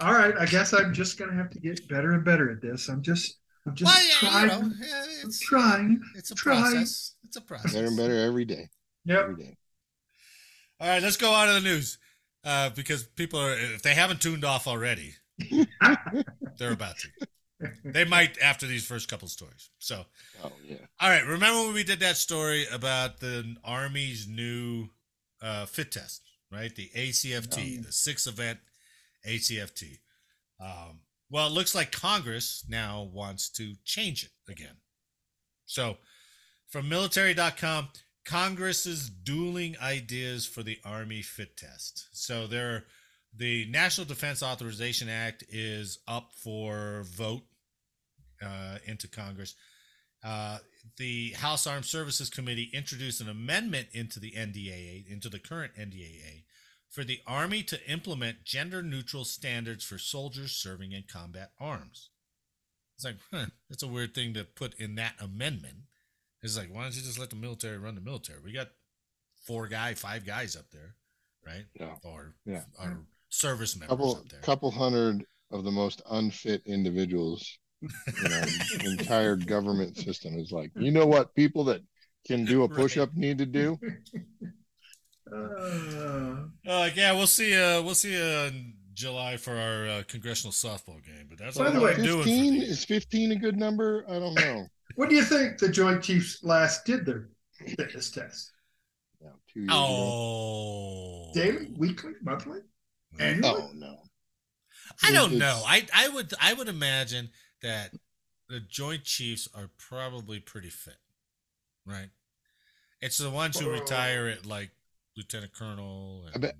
All 0.00 0.12
right, 0.12 0.34
I 0.38 0.46
guess 0.46 0.72
I'm 0.72 0.92
just 0.92 1.16
gonna 1.18 1.34
have 1.34 1.50
to 1.50 1.60
get 1.60 1.86
better 1.88 2.12
and 2.12 2.24
better 2.24 2.50
at 2.50 2.60
this. 2.60 2.88
I'm 2.88 3.02
just, 3.02 3.36
I'm 3.66 3.74
just 3.76 3.94
Well, 3.94 4.04
yeah, 4.04 4.30
trying. 4.48 4.64
you 4.64 4.68
know, 4.70 4.74
yeah, 4.84 5.02
I'm 5.22 5.28
it's, 5.28 5.38
trying. 5.38 6.02
it's 6.16 6.30
a 6.32 6.34
try. 6.34 6.58
process. 6.60 7.14
It's 7.24 7.36
a 7.36 7.40
process. 7.40 7.72
Better 7.72 7.86
and 7.86 7.96
better 7.96 8.18
every 8.18 8.44
day. 8.44 8.68
Yep. 9.04 9.20
Every 9.20 9.36
day. 9.36 9.56
All 10.82 10.88
right, 10.88 11.00
let's 11.00 11.16
go 11.16 11.32
on 11.32 11.46
to 11.46 11.52
the 11.54 11.60
news 11.60 11.98
uh, 12.44 12.70
because 12.70 13.04
people 13.04 13.38
are, 13.38 13.52
if 13.52 13.82
they 13.82 13.94
haven't 13.94 14.20
tuned 14.20 14.44
off 14.44 14.66
already, 14.66 15.14
they're 16.58 16.72
about 16.72 16.96
to. 16.98 17.68
They 17.84 18.04
might 18.04 18.36
after 18.42 18.66
these 18.66 18.84
first 18.84 19.08
couple 19.08 19.28
stories. 19.28 19.70
So, 19.78 20.04
Oh 20.42 20.50
yeah. 20.66 20.78
all 21.00 21.08
right, 21.08 21.24
remember 21.24 21.66
when 21.66 21.74
we 21.74 21.84
did 21.84 22.00
that 22.00 22.16
story 22.16 22.66
about 22.72 23.20
the 23.20 23.54
Army's 23.62 24.26
new 24.26 24.88
uh, 25.40 25.66
fit 25.66 25.92
test, 25.92 26.22
right? 26.50 26.74
The 26.74 26.90
ACFT, 26.96 27.86
the 27.86 27.92
sixth 27.92 28.26
event 28.26 28.58
ACFT. 29.24 29.98
Um, 30.60 31.02
well, 31.30 31.46
it 31.46 31.52
looks 31.52 31.76
like 31.76 31.92
Congress 31.92 32.64
now 32.68 33.08
wants 33.12 33.48
to 33.50 33.74
change 33.84 34.24
it 34.24 34.50
again. 34.50 34.78
So, 35.64 35.98
from 36.68 36.88
military.com, 36.88 37.90
Congress 38.24 38.86
is 38.86 39.10
dueling 39.10 39.76
ideas 39.82 40.46
for 40.46 40.62
the 40.62 40.78
Army 40.84 41.22
fit 41.22 41.56
test. 41.56 42.08
So, 42.12 42.46
there, 42.46 42.84
the 43.36 43.66
National 43.66 44.06
Defense 44.06 44.42
Authorization 44.42 45.08
Act 45.08 45.44
is 45.48 45.98
up 46.06 46.32
for 46.36 47.04
vote 47.04 47.42
uh, 48.44 48.78
into 48.86 49.08
Congress. 49.08 49.54
Uh, 50.22 50.58
the 50.98 51.30
House 51.30 51.66
Armed 51.66 51.84
Services 51.84 52.30
Committee 52.30 52.70
introduced 52.72 53.20
an 53.20 53.28
amendment 53.28 53.88
into 53.92 54.20
the 54.20 54.32
NDAA, 54.32 55.06
into 55.08 55.28
the 55.28 55.38
current 55.38 55.72
NDAA, 55.78 56.44
for 56.88 57.04
the 57.04 57.20
Army 57.26 57.62
to 57.64 57.90
implement 57.90 58.44
gender 58.44 58.82
neutral 58.82 59.24
standards 59.24 59.84
for 59.84 59.98
soldiers 59.98 60.52
serving 60.52 60.92
in 60.92 61.04
combat 61.10 61.52
arms. 61.58 62.10
It's 62.96 63.04
like, 63.04 63.16
huh, 63.32 63.46
that's 63.68 63.82
a 63.82 63.88
weird 63.88 64.14
thing 64.14 64.34
to 64.34 64.44
put 64.44 64.74
in 64.74 64.94
that 64.96 65.14
amendment. 65.20 65.76
It's 66.42 66.56
like, 66.58 66.68
why 66.74 66.82
don't 66.82 66.96
you 66.96 67.02
just 67.02 67.18
let 67.18 67.30
the 67.30 67.36
military 67.36 67.78
run 67.78 67.94
the 67.94 68.00
military? 68.00 68.38
We 68.44 68.52
got 68.52 68.68
four 69.46 69.68
guy, 69.68 69.94
five 69.94 70.26
guys 70.26 70.56
up 70.56 70.64
there, 70.72 70.94
right? 71.46 71.64
Yeah. 71.78 71.94
Or 72.02 72.34
Yeah. 72.44 72.62
or 72.80 72.98
service 73.28 73.76
members 73.76 73.90
couple 73.90 74.16
up 74.16 74.28
there. 74.28 74.40
couple 74.40 74.70
hundred 74.70 75.24
of 75.50 75.64
the 75.64 75.70
most 75.70 76.02
unfit 76.10 76.62
individuals 76.66 77.58
in 77.82 78.32
our 78.32 78.46
entire 78.90 79.36
government 79.36 79.96
system 79.96 80.34
is 80.38 80.50
like, 80.52 80.70
you 80.76 80.90
know 80.90 81.06
what 81.06 81.34
people 81.34 81.64
that 81.64 81.82
can 82.26 82.44
do 82.44 82.62
a 82.64 82.68
push 82.68 82.96
up 82.98 83.14
need 83.14 83.38
to 83.38 83.46
do? 83.46 83.78
Uh, 85.32 85.36
Uh, 86.66 86.78
like, 86.78 86.96
yeah, 86.96 87.12
we'll 87.12 87.26
see. 87.26 87.56
Uh, 87.56 87.82
we'll 87.82 87.94
see 87.94 88.20
uh, 88.20 88.50
July 88.94 89.36
for 89.36 89.56
our 89.56 89.86
uh, 89.88 90.02
congressional 90.06 90.52
softball 90.52 91.02
game. 91.04 91.26
But 91.28 91.38
that's 91.38 91.56
By 91.58 91.66
all 91.66 91.72
the 91.72 91.80
we're 91.80 91.96
way- 91.96 92.04
doing. 92.04 92.22
Fifteen 92.24 92.62
is 92.62 92.84
fifteen 92.84 93.32
a 93.32 93.36
good 93.36 93.56
number? 93.56 94.04
I 94.08 94.18
don't 94.18 94.34
know. 94.34 94.66
When 94.96 95.08
do 95.08 95.14
you 95.16 95.24
think 95.24 95.58
the 95.58 95.68
Joint 95.68 96.02
Chiefs 96.02 96.42
last 96.42 96.84
did 96.84 97.04
their 97.06 97.28
fitness 97.52 98.10
test? 98.10 98.52
Yeah, 99.20 99.28
two 99.52 99.60
years 99.60 99.68
ago. 99.70 99.76
Oh, 99.76 101.30
Daily, 101.34 101.72
weekly, 101.76 102.12
monthly, 102.22 102.60
annually? 103.18 103.62
Oh 103.62 103.70
no. 103.74 103.96
I 105.02 105.12
don't 105.12 105.34
It's- 105.34 105.38
know. 105.38 105.62
I 105.66 105.86
I 105.94 106.08
would 106.08 106.32
I 106.40 106.52
would 106.54 106.68
imagine 106.68 107.30
that 107.62 107.92
the 108.48 108.60
Joint 108.60 109.04
Chiefs 109.04 109.48
are 109.54 109.70
probably 109.78 110.40
pretty 110.40 110.70
fit, 110.70 110.96
right? 111.86 112.10
It's 113.00 113.18
the 113.18 113.30
ones 113.30 113.58
who 113.58 113.70
retire 113.70 114.28
at 114.28 114.44
like 114.46 114.70
lieutenant 115.16 115.52
colonel. 115.52 116.24
And 116.26 116.36
I 116.36 116.38
bet- 116.38 116.56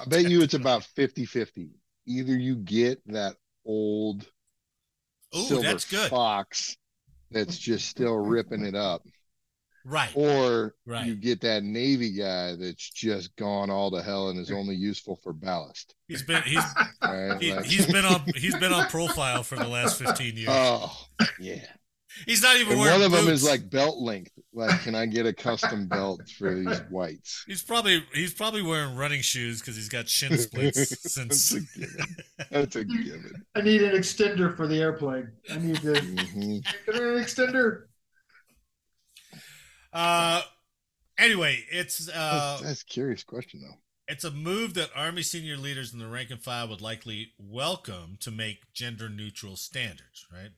I 0.00 0.04
bet 0.06 0.28
you 0.28 0.42
it's 0.42 0.54
about 0.54 0.82
50-50. 0.96 1.70
Either 2.06 2.36
you 2.36 2.56
get 2.56 3.00
that 3.06 3.36
old 3.64 4.26
Ooh, 5.36 5.44
silver 5.44 5.62
that's 5.62 5.84
good. 5.88 6.10
fox 6.10 6.76
that's 7.32 7.58
just 7.58 7.88
still 7.88 8.16
ripping 8.16 8.64
it 8.64 8.74
up, 8.74 9.02
Right. 9.84 10.10
or 10.14 10.74
Right. 10.86 11.06
you 11.06 11.14
get 11.16 11.40
that 11.42 11.62
Navy 11.64 12.12
guy 12.12 12.54
that's 12.56 12.88
just 12.90 13.34
gone 13.36 13.70
all 13.70 13.90
to 13.90 14.02
hell 14.02 14.28
and 14.30 14.38
is 14.38 14.50
only 14.50 14.76
useful 14.76 15.16
for 15.22 15.32
ballast. 15.32 15.94
He's 16.08 16.22
been 16.22 16.42
he's 16.44 16.62
Right? 17.02 17.40
he, 17.40 17.52
Like- 17.54 17.64
he's 17.64 17.86
been 17.86 18.04
on 18.04 18.22
he's 18.36 18.56
been 18.58 18.72
on 18.72 18.86
profile 18.88 19.42
for 19.42 19.56
the 19.56 19.66
last 19.68 19.98
fifteen 19.98 20.36
years. 20.36 20.48
Oh 20.50 21.06
yeah. 21.40 21.64
He's 22.26 22.42
not 22.42 22.56
even 22.56 22.72
And 22.72 22.80
wearing 22.80 23.00
one 23.00 23.06
of 23.06 23.12
them 23.12 23.28
is 23.32 23.44
like 23.44 23.68
belt 23.70 23.98
length. 23.98 24.32
Like, 24.52 24.80
can 24.82 24.94
I 24.94 25.06
get 25.06 25.26
a 25.26 25.32
custom 25.32 25.86
belt 25.88 26.20
for 26.38 26.54
these 26.54 26.78
whites? 26.90 27.44
He's 27.46 27.62
probably 27.62 28.04
he's 28.14 28.34
probably 28.34 28.62
wearing 28.62 28.96
running 28.96 29.22
shoes 29.22 29.60
because 29.60 29.76
he's 29.76 29.88
got 29.88 30.08
shin 30.08 30.36
splints 30.38 31.14
That's 31.14 31.52
a 31.52 31.60
given. 31.60 32.06
That's 32.50 32.76
a 32.76 32.84
given. 32.84 33.32
I 33.54 33.60
need 33.62 33.82
an 33.82 33.94
extender 33.96 34.56
for 34.56 34.66
the 34.66 34.78
airplane. 34.80 35.30
I 35.50 35.58
need 35.58 35.76
to 35.76 35.92
Mhm. 35.92 36.62
get 36.86 36.94
an 36.94 37.00
extender. 37.22 37.84
Uh, 39.92 40.42
anyway, 41.18 41.64
it's 41.70 42.08
uh, 42.08 42.60
that's 42.62 42.82
a 42.82 42.86
curious 42.86 43.22
question 43.24 43.60
though. 43.62 43.76
it's 44.08 44.24
a 44.24 44.30
move 44.30 44.74
that 44.74 44.90
Army 44.96 45.22
senior 45.22 45.56
leaders 45.56 45.92
in 45.92 45.98
the 45.98 46.06
rank 46.06 46.30
and 46.30 46.42
file 46.42 46.68
would 46.68 46.80
likely 46.80 47.32
welcome 47.38 48.16
to 48.20 48.30
make 48.30 48.72
gender 48.72 49.08
neutral 49.08 49.56
standards. 49.56 50.26
Right. 50.32 50.50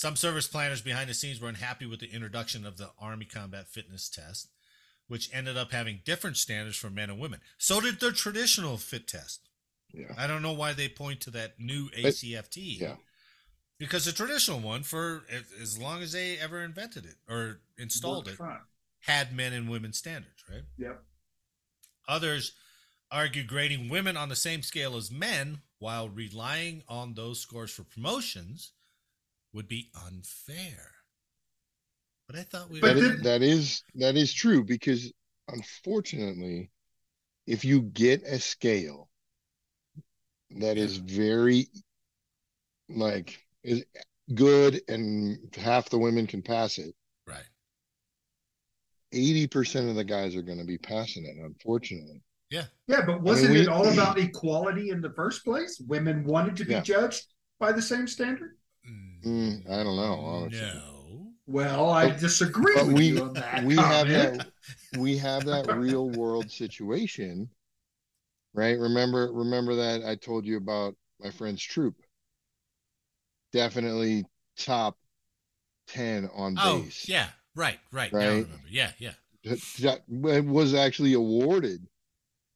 Some 0.00 0.16
service 0.16 0.46
planners 0.46 0.80
behind 0.80 1.10
the 1.10 1.14
scenes 1.14 1.42
were 1.42 1.50
unhappy 1.50 1.84
with 1.84 2.00
the 2.00 2.10
introduction 2.10 2.64
of 2.64 2.78
the 2.78 2.88
Army 2.98 3.26
Combat 3.26 3.68
Fitness 3.68 4.08
Test, 4.08 4.48
which 5.08 5.28
ended 5.30 5.58
up 5.58 5.72
having 5.72 6.00
different 6.06 6.38
standards 6.38 6.78
for 6.78 6.88
men 6.88 7.10
and 7.10 7.20
women. 7.20 7.40
So 7.58 7.82
did 7.82 8.00
the 8.00 8.10
traditional 8.10 8.78
fit 8.78 9.06
test. 9.06 9.50
Yeah. 9.92 10.14
I 10.16 10.26
don't 10.26 10.40
know 10.40 10.54
why 10.54 10.72
they 10.72 10.88
point 10.88 11.20
to 11.20 11.30
that 11.32 11.60
new 11.60 11.90
ACFT. 11.90 12.80
yeah. 12.80 12.94
Because 13.78 14.06
the 14.06 14.12
traditional 14.12 14.60
one, 14.60 14.84
for 14.84 15.24
as- 15.28 15.52
as 15.60 15.78
long 15.78 16.00
as 16.00 16.12
they 16.12 16.38
ever 16.38 16.62
invented 16.62 17.04
it 17.04 17.16
or 17.28 17.60
installed 17.76 18.26
it, 18.28 18.36
fine. 18.36 18.62
had 19.00 19.34
men 19.34 19.52
and 19.52 19.68
women 19.68 19.92
standards, 19.92 20.42
right? 20.48 20.64
Yep. 20.78 21.04
Others 22.08 22.52
argue 23.10 23.44
grading 23.44 23.90
women 23.90 24.16
on 24.16 24.30
the 24.30 24.36
same 24.36 24.62
scale 24.62 24.96
as 24.96 25.10
men 25.10 25.60
while 25.78 26.08
relying 26.08 26.84
on 26.88 27.12
those 27.12 27.38
scores 27.38 27.70
for 27.70 27.84
promotions 27.84 28.72
would 29.52 29.68
be 29.68 29.90
unfair. 30.06 30.92
But 32.26 32.38
I 32.38 32.42
thought 32.42 32.70
we 32.70 32.80
But 32.80 32.94
That 32.94 33.02
were. 33.02 33.02
is, 33.14 33.20
that 33.22 33.42
is 33.42 33.82
that 33.96 34.16
is 34.16 34.32
true 34.32 34.64
because 34.64 35.12
unfortunately, 35.48 36.70
if 37.46 37.64
you 37.64 37.82
get 37.82 38.22
a 38.22 38.38
scale 38.38 39.08
that 40.50 40.78
is 40.78 40.96
very 40.96 41.68
like 42.88 43.44
is 43.64 43.84
good 44.34 44.80
and 44.88 45.38
half 45.56 45.88
the 45.90 45.98
women 45.98 46.26
can 46.26 46.42
pass 46.42 46.78
it, 46.78 46.94
right. 47.26 47.42
80% 49.12 49.88
of 49.90 49.96
the 49.96 50.04
guys 50.04 50.36
are 50.36 50.42
going 50.42 50.58
to 50.58 50.64
be 50.64 50.78
passing 50.78 51.24
it, 51.24 51.36
unfortunately. 51.44 52.22
Yeah, 52.50 52.66
yeah 52.86 53.04
but 53.04 53.22
wasn't 53.22 53.52
we- 53.54 53.60
it 53.62 53.68
all 53.68 53.88
about 53.92 54.18
equality 54.18 54.90
in 54.90 55.00
the 55.00 55.10
first 55.10 55.44
place? 55.44 55.80
Women 55.88 56.22
wanted 56.24 56.56
to 56.58 56.64
be 56.64 56.74
Yeah. 56.74 56.80
judged 56.82 57.26
by 57.58 57.72
the 57.72 57.82
same 57.82 58.06
standard? 58.06 58.56
Mm, 59.24 59.68
I 59.70 59.82
don't 59.84 59.96
know, 59.96 60.14
honestly. 60.20 60.66
No. 60.66 61.32
Well, 61.46 61.90
I 61.90 62.10
disagree 62.10 62.74
But 62.74 62.86
with 62.86 62.96
we 62.96 63.08
you 63.08 63.22
on 63.22 63.34
that. 63.34 63.64
we 63.64 63.76
have 63.76 64.06
comment. 64.06 64.42
that 64.42 64.52
we 64.92 65.16
have 65.18 65.44
that 65.46 65.66
real 65.68 66.08
world 66.10 66.50
situation, 66.50 67.50
right? 68.54 68.78
Remember 68.78 69.30
remember 69.32 69.74
that 69.76 70.04
I 70.04 70.14
told 70.16 70.46
you 70.46 70.56
about 70.56 70.94
my 71.20 71.30
friend's 71.30 71.62
troop. 71.62 71.96
Definitely 73.52 74.24
top 74.56 74.96
10 75.88 76.28
on 76.34 76.54
Oh, 76.56 76.82
base. 76.82 77.08
yeah. 77.08 77.28
Right, 77.54 77.80
right. 77.90 78.12
Now 78.12 78.20
I 78.20 78.26
Right. 78.28 78.44
remember. 78.44 78.62
Yeah, 78.68 78.92
yeah. 78.98 79.14
That 79.44 80.02
that 80.08 80.44
was 80.44 80.74
actually 80.74 81.14
awarded 81.14 81.86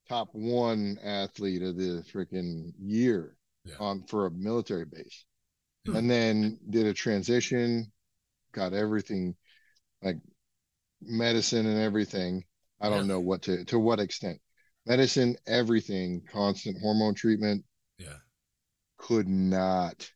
top 0.08 0.28
one 0.34 0.98
athlete 1.02 1.62
of 1.62 1.76
the 1.76 2.04
freaking 2.12 2.72
year 2.78 3.36
Yeah. 3.64 3.74
on 3.80 4.04
for 4.04 4.26
a 4.26 4.30
military 4.30 4.84
base. 4.84 5.24
And 5.86 6.10
then 6.10 6.58
did 6.70 6.86
a 6.86 6.94
transition, 6.94 7.92
got 8.52 8.72
everything 8.72 9.36
like 10.02 10.16
medicine 11.02 11.66
and 11.66 11.78
everything. 11.78 12.44
I 12.80 12.88
don't 12.88 13.02
Yeah. 13.02 13.14
know 13.14 13.20
what 13.20 13.42
to 13.42 13.64
to 13.66 13.78
what 13.78 14.00
extent. 14.00 14.40
Medicine, 14.86 15.36
everything, 15.46 16.22
constant 16.30 16.78
hormone 16.80 17.14
treatment 17.14 17.64
Yeah. 17.98 18.18
could 18.96 19.28
not 19.28 20.10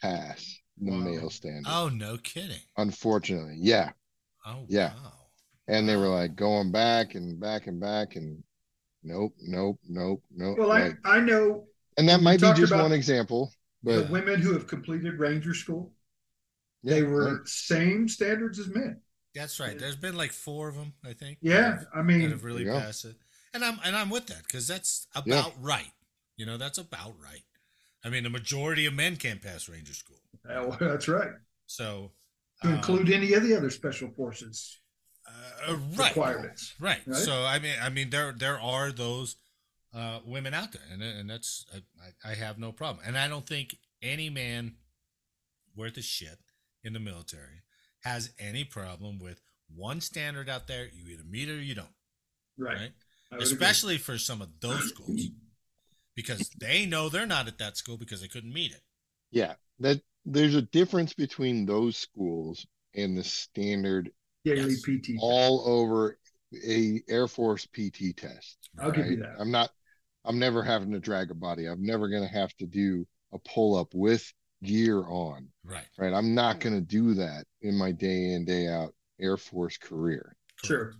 pass 0.00 0.60
the 0.76 0.90
Wow. 0.92 0.98
male 0.98 1.30
standard. 1.30 1.64
Oh, 1.68 1.88
no 1.88 2.18
kidding. 2.18 2.60
Unfortunately. 2.76 3.56
Yeah. 3.58 3.92
Oh, 4.44 4.66
Yeah. 4.68 4.94
wow. 4.94 5.12
And 5.68 5.88
they 5.88 5.96
were 5.96 6.08
like 6.08 6.36
going 6.36 6.70
back 6.70 7.14
and 7.16 7.40
back 7.40 7.66
and 7.66 7.80
back 7.80 8.14
and 8.14 8.44
nope, 9.02 9.34
nope, 9.40 9.80
nope, 9.88 10.22
nope. 10.30 10.58
Well, 10.58 10.70
I, 10.70 10.88
like- 10.88 10.98
I 11.04 11.20
know 11.20 11.66
and 11.96 12.08
that 12.08 12.20
might 12.22 12.40
be 12.40 12.46
just 12.52 12.70
about 12.72 12.82
one 12.82 12.92
example, 12.92 13.52
the 13.94 14.08
women 14.10 14.40
who 14.40 14.52
have 14.52 14.66
completed 14.66 15.18
Ranger 15.18 15.54
School, 15.54 15.92
yeah, 16.82 16.94
they 16.94 17.02
were 17.02 17.36
right. 17.36 17.48
same 17.48 18.08
standards 18.08 18.58
as 18.58 18.68
men. 18.68 19.00
That's 19.34 19.60
right. 19.60 19.78
There's 19.78 19.96
been 19.96 20.16
like 20.16 20.32
four 20.32 20.68
of 20.68 20.74
them, 20.76 20.94
I 21.04 21.12
think. 21.12 21.38
Yeah, 21.42 21.72
have- 21.72 21.86
I 21.94 21.98
that 21.98 22.04
mean, 22.04 22.30
have 22.30 22.44
really 22.44 22.64
There 22.64 22.74
you 22.74 22.78
go. 22.80 22.84
passed 22.86 23.04
it. 23.04 23.16
And 23.54 23.64
I'm 23.64 23.78
and 23.84 23.96
I'm 23.96 24.10
with 24.10 24.26
that 24.26 24.42
because 24.42 24.66
that's 24.68 25.06
about 25.14 25.52
Yeah. 25.52 25.58
right. 25.60 25.92
You 26.36 26.44
know, 26.46 26.56
that's 26.58 26.78
about 26.78 27.14
right. 27.22 27.42
I 28.04 28.10
mean, 28.10 28.22
the 28.24 28.30
majority 28.30 28.86
of 28.86 28.94
men 28.94 29.16
can't 29.16 29.40
pass 29.42 29.68
Ranger 29.68 29.94
School. 29.94 30.18
well, 30.44 30.76
that's 30.78 31.08
right. 31.08 31.32
So 31.66 32.12
To 32.62 32.68
um, 32.68 32.74
include 32.74 33.10
any 33.10 33.32
of 33.32 33.42
the 33.42 33.54
other 33.56 33.70
special 33.70 34.10
forces 34.10 34.78
uh, 35.66 35.76
right, 35.96 36.08
requirements. 36.10 36.74
right. 36.78 37.00
right? 37.06 37.16
So 37.16 37.44
I 37.44 37.58
mean, 37.58 37.74
I 37.82 37.88
mean, 37.88 38.10
there 38.10 38.32
there 38.32 38.60
are 38.60 38.92
those 38.92 39.36
uh, 39.96 40.18
women 40.26 40.52
out 40.54 40.72
there, 40.72 40.82
and 40.92 41.02
and 41.02 41.28
that's 41.30 41.64
I, 42.24 42.30
I 42.30 42.34
have 42.34 42.58
no 42.58 42.70
problem, 42.72 43.04
and 43.06 43.16
I 43.16 43.28
don't 43.28 43.46
think 43.46 43.76
any 44.02 44.28
man 44.30 44.74
worth 45.74 45.96
a 45.96 46.02
shit 46.02 46.38
in 46.84 46.92
the 46.92 47.00
military 47.00 47.62
has 48.02 48.30
any 48.38 48.62
problem 48.64 49.18
with 49.18 49.40
one 49.74 50.00
standard 50.00 50.48
out 50.48 50.66
there. 50.68 50.86
You 50.92 51.08
either 51.12 51.24
meet 51.28 51.48
it 51.48 51.52
or 51.58 51.62
you 51.62 51.74
don't. 51.74 51.88
Right. 52.58 52.76
right? 52.76 52.92
I 53.32 53.36
would 53.36 53.44
agree. 53.44 53.52
especially 53.54 53.98
for 53.98 54.18
some 54.18 54.40
of 54.42 54.48
those 54.60 54.88
schools 54.90 55.22
because 56.14 56.48
they 56.60 56.86
know 56.86 57.08
they're 57.08 57.26
not 57.26 57.48
at 57.48 57.58
that 57.58 57.76
school 57.76 57.96
because 57.96 58.20
they 58.20 58.28
couldn't 58.28 58.52
meet 58.52 58.72
it. 58.72 58.82
yeah, 59.30 59.54
that 59.80 60.00
there's 60.24 60.54
a 60.54 60.62
difference 60.62 61.12
between 61.14 61.66
those 61.66 61.96
schools 61.96 62.66
and 62.94 63.16
the 63.16 63.24
standard 63.24 64.10
daily 64.44 64.70
Yes. 64.70 64.82
PT. 64.82 65.10
all 65.20 65.62
over 65.66 66.18
a 66.66 67.02
Air 67.08 67.26
Force 67.28 67.66
PT 67.66 68.16
test. 68.16 68.58
I'll 68.78 68.92
give 68.92 69.06
you 69.06 69.16
that. 69.18 69.36
I'm 69.38 69.50
not 69.50 69.70
I'm 70.26 70.38
never 70.38 70.62
having 70.62 70.92
to 70.92 71.00
drag 71.00 71.30
a 71.30 71.34
body. 71.34 71.66
I'm 71.66 71.84
never 71.84 72.08
gonna 72.08 72.26
have 72.28 72.54
to 72.56 72.66
do 72.66 73.06
a 73.32 73.38
pull 73.38 73.76
up 73.76 73.94
with 73.94 74.32
gear 74.62 75.04
on. 75.08 75.48
Right. 75.64 75.86
Right. 75.98 76.12
I'm 76.12 76.34
not 76.34 76.60
gonna 76.60 76.80
do 76.80 77.14
that 77.14 77.44
in 77.62 77.76
my 77.76 77.92
day 77.92 78.32
in, 78.32 78.44
day 78.44 78.68
out 78.68 78.94
Air 79.20 79.36
Force 79.36 79.76
career. 79.78 80.36
Sure. 80.64 80.94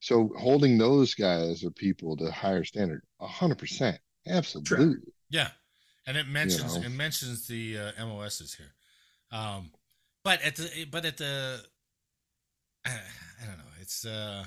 So 0.00 0.32
holding 0.38 0.78
those 0.78 1.14
guys 1.14 1.62
or 1.64 1.70
people 1.70 2.16
to 2.16 2.24
a 2.24 2.30
higher 2.30 2.64
standard, 2.64 3.02
hundred 3.20 3.58
percent. 3.58 3.98
Absolutely. 4.26 5.12
Yeah, 5.30 5.48
and 6.06 6.16
it 6.16 6.28
mentions 6.28 6.76
know. 6.76 6.82
it 6.82 6.90
mentions 6.90 7.46
the 7.46 7.78
uh, 7.78 8.06
MOSs 8.06 8.54
here, 8.54 8.74
um, 9.30 9.70
but 10.24 10.42
at 10.42 10.56
the 10.56 10.86
but 10.90 11.04
at 11.04 11.16
the 11.16 11.60
I, 12.84 12.90
I 13.42 13.46
don't 13.46 13.58
know. 13.58 13.64
It's 13.80 14.04
uh, 14.04 14.44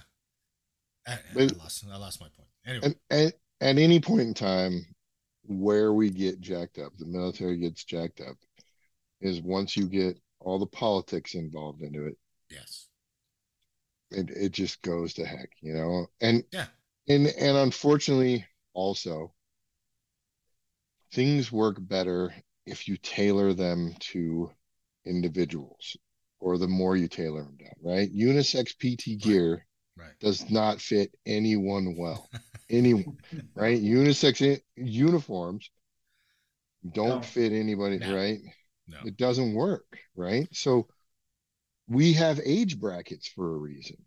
I, 1.08 1.14
I 1.14 1.44
lost 1.58 1.86
I 1.92 1.98
lost 1.98 2.20
my 2.20 2.28
point. 2.36 2.50
Anyway, 2.66 2.96
And 3.10 3.26
at, 3.28 3.34
at 3.62 3.78
any 3.78 4.00
point 4.00 4.22
in 4.22 4.34
time 4.34 4.86
where 5.44 5.94
we 5.94 6.10
get 6.10 6.42
jacked 6.42 6.80
up, 6.80 6.92
the 6.98 7.06
military 7.06 7.58
gets 7.58 7.84
jacked 7.84 8.22
up, 8.22 8.36
is 9.22 9.42
once 9.42 9.78
you 9.78 9.88
get 9.88 10.20
all 10.40 10.60
the 10.60 10.66
politics 10.68 11.36
involved 11.36 11.82
into 11.82 12.06
it, 12.06 12.18
yes, 12.50 12.88
it, 14.12 14.30
it 14.30 14.52
just 14.52 14.82
goes 14.82 15.14
to 15.16 15.26
heck, 15.26 15.50
you 15.62 15.74
know? 15.74 16.08
And 16.22 16.44
Yeah. 16.52 16.68
and 17.08 17.28
and 17.28 17.58
unfortunately 17.58 18.46
also 18.74 19.34
things 21.12 21.52
work 21.52 21.78
better 21.80 22.34
if 22.66 22.88
you 22.88 22.98
tailor 22.98 23.54
them 23.54 23.96
to 24.00 24.52
individuals 25.06 25.96
or 26.40 26.58
the 26.58 26.68
more 26.68 26.96
you 26.96 27.08
tailor 27.08 27.44
them 27.44 27.58
down, 27.58 27.74
right? 27.82 28.14
Unisex 28.14 28.76
PT 28.78 29.22
gear 29.22 29.66
right. 29.98 30.18
does 30.20 30.50
not 30.50 30.80
fit 30.82 31.14
anyone 31.26 31.96
well. 31.98 32.30
Anyone, 32.70 33.18
right? 33.56 33.82
Unisex 33.82 34.56
i- 34.58 34.62
uniforms 34.76 35.70
don't 36.94 37.10
No. 37.10 37.22
fit 37.22 37.52
anybody, 37.52 37.98
No. 38.00 38.16
right? 38.16 38.40
No. 38.88 38.98
It 39.06 39.18
doesn't 39.18 39.54
work, 39.54 39.86
right? 40.16 40.48
So 40.52 40.88
we 41.88 42.14
have 42.14 42.40
age 42.46 42.80
brackets 42.80 43.28
for 43.28 43.56
a 43.56 43.58
reason. 43.58 43.98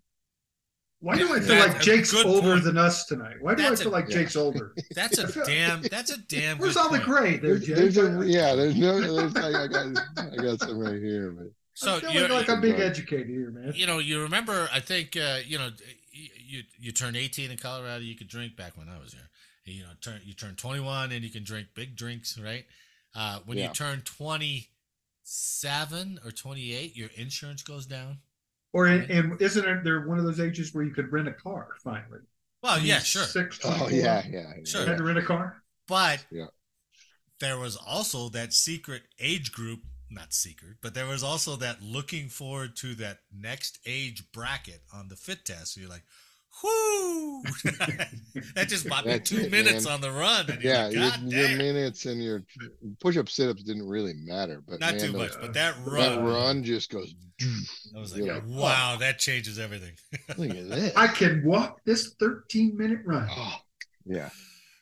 Why 1.01 1.17
do 1.17 1.33
I 1.33 1.39
feel 1.39 1.49
That's 1.55 1.75
like 1.75 1.83
Jake's 1.83 2.13
older 2.15 2.53
point. 2.55 2.65
than 2.65 2.77
us 2.77 3.07
tonight? 3.07 3.37
Why 3.41 3.55
do 3.55 3.63
That's 3.63 3.81
I 3.81 3.83
a- 3.83 3.85
feel 3.85 3.93
like 3.93 4.09
yeah. 4.09 4.17
Jake's 4.17 4.35
older? 4.37 4.75
That's 4.97 5.19
a 5.19 5.45
damn. 5.45 5.83
That's 5.83 6.11
a 6.11 6.19
damn. 6.23 6.59
Where's 6.59 6.75
good 6.75 6.81
all 6.81 6.91
the 6.91 6.99
point. 6.99 7.05
gray 7.09 7.37
there, 7.39 7.59
There's, 7.59 7.67
Jake? 7.67 7.77
there's 7.77 7.99
a 7.99 8.11
I- 8.21 8.25
yeah, 8.25 8.55
there's 8.57 8.77
no 8.77 9.01
there's 9.17 9.35
like 9.35 9.55
I 9.55 9.67
got 9.69 10.05
I 10.33 10.37
got 10.37 10.61
some 10.61 10.79
right 10.79 11.01
here, 11.01 11.31
but 11.31 11.47
So 11.79 11.95
I'm 11.95 12.01
feeling 12.01 12.17
you 12.31 12.35
like 12.35 12.49
I'm 12.51 12.61
being 12.61 12.75
Right. 12.75 12.83
educated 12.85 13.29
here, 13.29 13.51
man. 13.51 13.73
you 13.75 13.87
know 13.87 13.99
you 13.99 14.23
remember 14.23 14.69
I 14.73 14.81
think 14.81 15.17
uh, 15.17 15.39
you 15.47 15.59
know 15.59 15.71
you, 16.13 16.29
you 16.37 16.63
you 16.81 16.93
turn 16.93 17.17
18 17.17 17.51
in 17.51 17.59
Colorado 17.59 18.03
you 18.03 18.15
could 18.17 18.29
drink 18.29 18.57
back 18.57 18.77
when 18.77 18.89
I 18.89 18.99
was 18.99 19.13
here. 19.13 19.29
You 19.65 19.83
know 19.83 19.91
turn 20.01 20.21
you 20.25 20.33
turn 20.35 20.55
21 20.57 21.13
and 21.13 21.23
you 21.23 21.31
can 21.31 21.45
drink 21.45 21.69
big 21.75 21.95
drinks, 21.97 22.39
right? 22.39 22.65
Uh, 23.15 23.41
when 23.47 23.59
you 23.59 23.69
turn 23.69 24.03
27 24.05 26.21
or 26.25 26.31
28, 26.31 26.97
your 26.97 27.11
insurance 27.17 27.63
goes 27.63 27.87
down. 27.87 28.19
Or 28.73 28.87
in, 28.87 29.11
and 29.11 29.41
isn't 29.41 29.67
it 29.67 29.85
there 29.85 30.07
one 30.07 30.19
of 30.19 30.25
those 30.25 30.41
ages 30.41 30.75
where 30.75 30.85
you 30.85 30.91
could 30.91 31.11
rent 31.13 31.29
a 31.29 31.33
car 31.33 31.69
finally? 31.83 32.21
Well, 32.63 32.79
yeah, 32.81 32.99
sure. 32.99 33.23
26, 33.23 33.61
oh 33.65 33.89
yeah, 33.89 34.23
yeah. 34.29 34.53
Sure. 34.65 34.83
You 34.83 34.89
had 34.89 34.99
to 34.99 35.05
rent 35.05 35.19
a 35.19 35.23
car? 35.23 35.63
But 35.87 36.25
Yeah. 36.31 36.47
there 37.41 37.59
was 37.59 37.77
also 37.77 38.29
that 38.31 38.53
secret 38.53 39.03
age 39.21 39.53
group, 39.53 39.81
not 40.11 40.33
secret, 40.33 40.77
but 40.83 40.95
there 40.95 41.07
was 41.07 41.23
also 41.23 41.57
that 41.57 41.83
looking 41.83 42.29
forward 42.29 42.77
to 42.77 42.95
that 42.97 43.19
next 43.35 43.79
age 43.87 44.25
bracket 44.33 44.81
on 44.93 45.09
the 45.09 45.17
fit 45.17 45.45
test. 45.45 45.75
So 45.75 45.81
you're 45.81 45.91
like, 45.91 46.05
whoo! 46.63 47.43
that 48.55 48.67
just 48.69 48.89
bought 48.89 49.07
me 49.07 49.19
two 49.21 49.39
it, 49.43 49.51
minutes 49.51 49.85
man. 49.85 49.95
on 49.95 50.01
the 50.01 50.11
run. 50.11 50.49
And 50.51 50.63
Yeah, 50.63 50.87
like, 50.87 51.21
your, 51.23 51.47
your 51.49 51.57
minutes 51.59 52.07
and 52.07 52.23
your 52.23 52.43
push-up 53.01 53.29
sit-ups 53.29 53.63
didn't 53.63 53.87
really 53.87 54.15
matter, 54.15 54.63
but 54.67 54.81
Not 54.81 54.93
man, 54.93 55.01
too 55.01 55.13
those- 55.13 55.31
much, 55.33 55.41
but 55.41 55.53
that 55.55 55.75
that 55.85 55.91
run, 55.91 56.25
run 56.25 56.65
just 56.65 56.91
goes. 56.91 57.15
I 57.95 58.01
was 58.01 58.17
like, 58.19 58.29
like, 58.29 58.43
wow, 58.47 58.97
that 58.99 59.19
changes 59.19 59.59
everything. 59.59 59.93
Look 60.37 60.51
at 60.51 60.69
this. 60.69 60.97
I 60.97 61.07
can 61.07 61.45
walk 61.45 61.81
this 61.85 62.15
13 62.19 62.77
minute 62.77 63.01
run. 63.05 63.29
Oh, 63.31 63.57
yeah, 64.05 64.31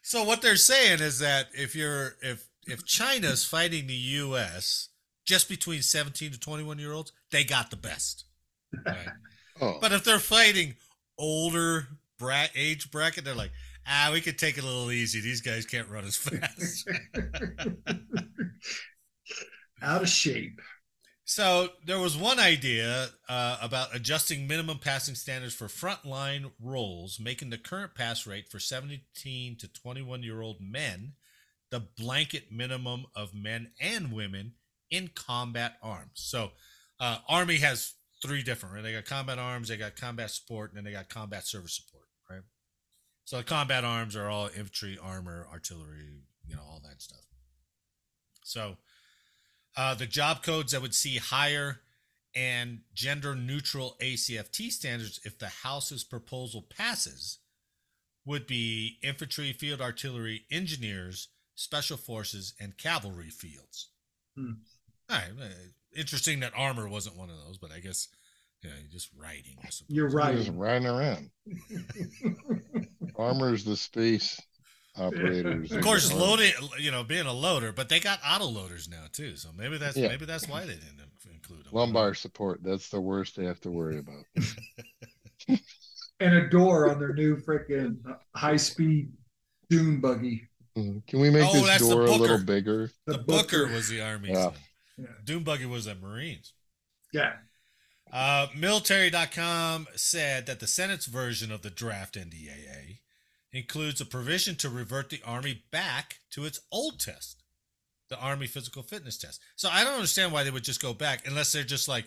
So 0.03 0.25
what 0.25 0.41
they're 0.41 0.57
saying 0.57 1.01
is 1.01 1.19
that 1.19 1.49
if 1.53 1.75
you're 1.75 2.15
if 2.23 2.49
if 2.67 2.85
China's 2.87 3.45
fighting 3.45 3.87
the 3.89 3.95
U.S. 3.95 4.89
just 5.27 5.49
between 5.49 5.83
17 5.83 6.33
to 6.33 6.41
21 6.41 6.79
year 6.79 6.93
olds, 6.93 7.13
they 7.31 7.45
got 7.45 7.71
the 7.71 7.77
best. 7.77 8.25
Right? 8.87 8.97
oh, 9.61 9.79
But 9.81 9.93
if 9.93 10.05
they're 10.05 10.19
fighting 10.19 10.75
older 11.19 11.89
bra- 12.19 12.47
age 12.55 12.91
bracket, 12.91 13.25
they're 13.25 13.35
like, 13.35 13.53
ah, 13.87 14.11
we 14.13 14.21
could 14.21 14.39
take 14.39 14.57
it 14.57 14.65
a 14.65 14.67
little 14.67 14.91
easy. 14.91 15.21
These 15.21 15.41
guys 15.43 15.67
can't 15.67 15.89
run 15.89 16.05
as 16.05 16.17
fast. 16.17 16.89
Out 19.83 20.03
of 20.03 20.09
shape. 20.09 20.59
so 21.27 21.69
there 21.85 22.01
was 22.01 22.17
one 22.17 22.39
idea 22.41 23.09
uh, 23.29 23.59
about 23.61 23.95
adjusting 23.95 24.47
minimum 24.47 24.79
passing 24.79 25.15
standards 25.15 25.55
for 25.55 25.67
frontline 25.67 26.51
roles, 26.61 27.21
making 27.21 27.51
the 27.51 27.59
current 27.59 27.95
pass 27.95 28.27
rate 28.27 28.49
for 28.49 28.59
17 28.59 29.57
to 29.59 29.69
21 29.69 30.23
year 30.23 30.41
old 30.41 30.61
men 30.61 31.13
the 31.71 31.81
blanket 31.81 32.45
minimum 32.53 33.05
of 33.15 33.35
men 33.35 33.71
and 33.81 34.13
women 34.13 34.53
in 34.91 35.11
combat 35.15 35.77
arms. 35.83 36.13
So 36.15 36.51
uh, 37.01 37.19
Army 37.29 37.57
has 37.57 37.95
three 38.23 38.43
different, 38.43 38.75
right? 38.75 38.83
They 38.83 38.93
got 38.93 39.05
combat 39.05 39.39
arms, 39.39 39.69
they 39.69 39.77
got 39.77 39.97
combat 39.97 40.31
support, 40.31 40.71
and 40.71 40.77
then 40.77 40.85
they 40.85 40.93
got 40.93 41.09
combat 41.09 41.47
service 41.47 41.75
support, 41.75 42.05
right? 42.31 42.43
So 43.25 43.39
the 43.39 43.45
combat 43.45 43.85
arms 43.85 44.17
are 44.17 44.29
all 44.29 44.47
infantry, 44.47 44.99
armor, 45.01 45.47
artillery, 45.53 46.23
you 46.47 46.57
know, 46.57 46.63
all 46.63 46.81
that 46.89 47.03
stuff. 47.03 47.25
So 48.43 48.77
uh, 49.77 49.95
the 49.95 50.07
job 50.07 50.43
codes 50.43 50.73
that 50.73 50.83
would 50.83 50.95
see 50.95 51.17
higher 51.19 51.81
and 52.35 52.81
gender 52.95 53.35
neutral 53.35 53.97
ACFT 54.01 54.71
standards 54.71 55.21
if 55.25 55.39
the 55.39 55.49
House's 55.49 56.05
proposal 56.05 56.63
passes 56.63 57.39
would 58.25 58.47
be 58.47 58.99
infantry, 59.03 59.53
field 59.53 59.81
artillery, 59.81 60.43
engineers, 60.51 61.29
special 61.55 61.97
forces, 61.97 62.55
and 62.61 62.77
cavalry 62.77 63.31
fields. 63.31 63.91
Hmm. 64.37 64.53
All 65.09 65.17
right. 65.17 65.31
interesting 65.97 66.41
that 66.41 66.53
armor 66.57 66.89
wasn't 66.89 67.17
one 67.17 67.31
of 67.31 67.37
those, 67.47 67.59
but 67.59 67.71
I 67.73 67.81
guess 67.81 68.09
you 68.63 68.71
know, 68.71 68.77
just 68.91 69.11
writing. 69.17 69.57
I 69.65 69.69
suppose. 69.71 69.95
You're 69.95 70.09
right. 70.11 70.37
just 70.37 70.51
riding 70.55 70.89
around. 70.89 71.31
Armor's 73.17 73.65
the 73.65 73.77
space 73.77 74.41
operators. 74.97 75.73
Of 75.73 75.83
course, 75.83 76.13
loading, 76.13 76.53
you 76.79 76.91
know, 76.91 77.05
being 77.05 77.27
a 77.27 77.33
loader, 77.33 77.73
but 77.73 77.89
they 77.89 78.01
got 78.01 78.19
auto 78.27 78.47
loaders 78.47 78.89
now 78.89 79.05
too. 79.13 79.37
So 79.37 79.51
maybe 79.57 79.79
that's 79.79 79.97
Yeah. 79.97 80.09
maybe 80.09 80.25
that's 80.25 80.49
why 80.49 80.63
they 80.63 80.75
didn't 80.75 81.01
include 81.33 81.65
them. 81.65 81.73
lumbar 81.73 82.15
support. 82.15 82.63
That's 82.63 82.89
the 82.89 83.01
worst 83.01 83.37
they 83.37 83.45
have 83.45 83.61
to 83.61 83.71
worry 83.71 83.99
about. 83.99 84.25
and 86.21 86.35
a 86.35 86.49
door 86.49 86.91
on 86.91 86.99
their 86.99 87.13
new 87.15 87.37
freaking 87.37 87.99
high 88.35 88.57
speed 88.57 89.13
dune 89.71 90.01
buggy. 90.01 90.49
Mhm. 90.77 91.07
Can 91.07 91.21
we 91.21 91.31
make 91.31 91.45
Oh, 91.47 91.65
this 91.65 91.81
door 91.81 92.05
a 92.07 92.11
little 92.11 92.43
bigger? 92.43 92.91
The, 93.07 93.19
Booker, 93.19 93.67
was 93.69 93.89
the 93.89 94.01
Army. 94.03 94.31
Yeah. 94.31 94.51
Yeah. 94.97 95.07
Doom 95.25 95.45
Buggy 95.45 95.67
was 95.67 95.85
the 95.85 95.95
Marines. 95.95 96.53
Yeah. 97.13 97.35
Uh, 98.13 98.47
military.com 98.57 99.89
said 99.97 100.47
that 100.47 100.61
the 100.61 100.67
Senate's 100.67 101.07
version 101.07 101.51
of 101.51 101.63
the 101.63 101.71
draft 101.71 102.15
NDAA 102.15 103.01
includes 103.53 104.01
a 104.01 104.07
provision 104.07 104.55
to 104.57 104.69
revert 104.69 105.11
the 105.11 105.21
Army 105.25 105.65
back 105.71 106.21
to 106.31 106.45
its 106.45 106.61
old 106.71 107.01
test, 107.01 107.43
the 108.09 108.19
Army 108.19 108.47
physical 108.47 108.83
fitness 108.83 109.19
test. 109.19 109.41
So 109.57 109.69
I 109.71 109.83
don't 109.83 109.95
understand 109.95 110.33
why 110.33 110.45
they 110.45 110.51
would 110.51 110.65
just 110.65 110.83
go 110.83 110.95
back 110.95 111.27
unless 111.27 111.53
they're 111.53 111.65
just 111.65 111.89
like, 111.89 112.05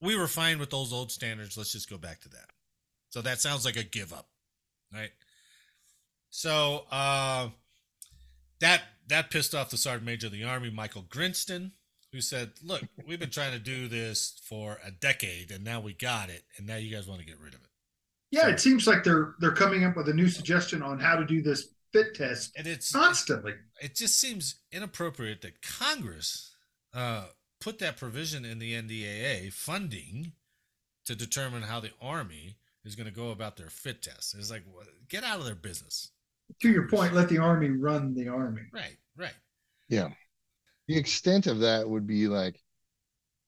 we 0.00 0.16
were 0.16 0.28
fine 0.28 0.58
with 0.58 0.70
those 0.70 0.92
old 0.92 1.10
standards. 1.10 1.56
Let's 1.56 1.72
just 1.72 1.90
go 1.90 1.98
back 1.98 2.20
to 2.22 2.28
that. 2.30 2.50
So 3.10 3.20
that 3.22 3.40
sounds 3.40 3.64
like 3.64 3.76
a 3.76 3.84
give 3.84 4.12
up, 4.12 4.28
right? 4.92 5.10
So 6.30 6.84
uh, 6.90 7.50
that 8.60 8.82
that 9.08 9.30
pissed 9.30 9.54
off 9.54 9.70
the 9.70 9.76
Sergeant 9.76 10.06
Major 10.06 10.28
of 10.28 10.32
the 10.32 10.44
Army, 10.44 10.70
Michael 10.70 11.04
Grinston, 11.08 11.72
who 12.12 12.20
said, 12.20 12.52
"Look, 12.62 12.82
we've 13.06 13.18
been 13.18 13.30
trying 13.30 13.52
to 13.52 13.58
do 13.58 13.88
this 13.88 14.40
for 14.44 14.78
a 14.84 14.90
decade, 14.90 15.50
and 15.50 15.64
now 15.64 15.80
we 15.80 15.94
got 15.94 16.28
it, 16.30 16.44
and 16.56 16.66
now 16.66 16.76
you 16.76 16.94
guys 16.94 17.06
want 17.08 17.20
to 17.20 17.26
get 17.26 17.40
rid 17.40 17.54
of 17.54 17.60
it." 17.62 17.68
Yeah, 18.30 18.48
it 18.48 18.60
seems 18.60 18.86
like 18.86 19.04
they're 19.04 19.34
they're 19.40 19.52
coming 19.52 19.84
up 19.84 19.96
with 19.96 20.08
a 20.08 20.14
new 20.14 20.28
suggestion 20.28 20.82
on 20.82 20.98
how 20.98 21.16
to 21.16 21.24
do 21.24 21.42
this 21.42 21.68
fit 21.92 22.14
test 22.14 22.52
And 22.56 22.66
it's 22.66 22.90
constantly. 22.92 23.52
it 23.82 23.94
just 23.94 24.18
seems 24.18 24.54
inappropriate 24.70 25.42
that 25.42 25.60
Congress 25.60 26.54
uh, 26.94 27.26
put 27.60 27.78
that 27.80 27.98
provision 27.98 28.46
in 28.46 28.58
the 28.58 28.72
NDAA 28.72 29.52
funding 29.52 30.32
to 31.04 31.14
determine 31.14 31.62
how 31.64 31.80
the 31.80 31.90
Army 32.00 32.56
is 32.84 32.96
going 32.96 33.06
to 33.08 33.12
go 33.14 33.30
about 33.30 33.56
their 33.58 33.68
fit 33.68 34.00
test. 34.02 34.34
It's 34.34 34.50
like, 34.50 34.64
what- 34.72 34.86
get 35.08 35.22
out 35.22 35.38
of 35.40 35.44
their 35.44 35.54
business. 35.54 36.12
To 36.62 36.70
your 36.70 36.88
point, 36.88 37.12
let 37.12 37.28
the 37.28 37.38
army 37.38 37.68
run 37.70 38.14
the 38.14 38.28
army. 38.28 38.62
Right, 38.72 38.96
right. 39.16 39.34
Yeah. 39.90 40.08
The 40.92 40.98
extent 40.98 41.48
of 41.48 41.58
that 41.58 41.88
would 41.88 42.06
be 42.06 42.28
like, 42.28 42.62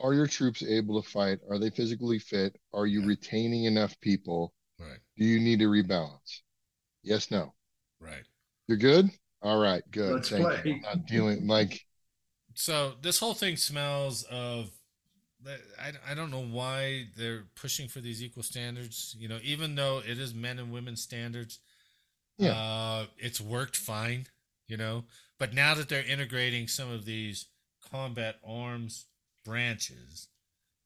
are 0.01 0.15
your 0.15 0.27
troops 0.29 0.63
able 0.63 1.03
to 1.03 1.09
fight? 1.09 1.41
Are 1.51 1.59
they 1.59 1.71
physically 1.71 2.19
fit? 2.19 2.61
Are 2.73 2.87
you 2.87 3.01
Yeah. 3.01 3.07
retaining 3.07 3.65
enough 3.65 4.01
people? 4.01 4.55
Right, 4.79 5.01
Do 5.17 5.25
you 5.25 5.41
need 5.41 5.61
to 5.61 5.69
rebalance? 5.69 6.43
Yes, 7.03 7.31
no. 7.31 7.55
right. 8.01 8.25
You're 8.69 8.77
good? 8.79 9.11
All 9.43 9.59
right, 9.61 9.83
good. 9.91 10.13
Let's 10.15 10.29
Thank 10.29 10.43
play. 10.43 10.61
you. 10.65 10.75
I'm 10.75 10.81
not 10.83 11.07
dealing 11.07 11.47
like 11.47 11.81
So 12.55 12.95
this 13.03 13.19
whole 13.19 13.35
thing 13.35 13.57
smells 13.57 14.25
of. 14.25 14.71
I, 15.81 15.93
I 16.11 16.15
don't 16.15 16.31
know 16.31 16.45
why 16.45 17.07
they're 17.17 17.45
pushing 17.55 17.89
for 17.89 18.01
these 18.01 18.23
equal 18.23 18.43
standards. 18.43 19.15
You 19.19 19.29
know, 19.29 19.39
even 19.43 19.75
though 19.75 20.01
it 20.01 20.19
is 20.19 20.35
men 20.35 20.59
and 20.59 20.73
women 20.73 20.97
standards, 20.97 21.61
Yeah. 22.39 22.55
uh, 22.55 23.07
it's 23.19 23.41
worked 23.41 23.77
fine. 23.77 24.27
You 24.67 24.77
know, 24.79 25.05
but 25.39 25.53
now 25.53 25.75
that 25.75 25.89
they're 25.89 26.03
integrating 26.07 26.69
some 26.69 26.91
of 26.91 27.05
these 27.05 27.47
combat 27.91 28.37
arms 28.47 29.07
branches, 29.45 30.29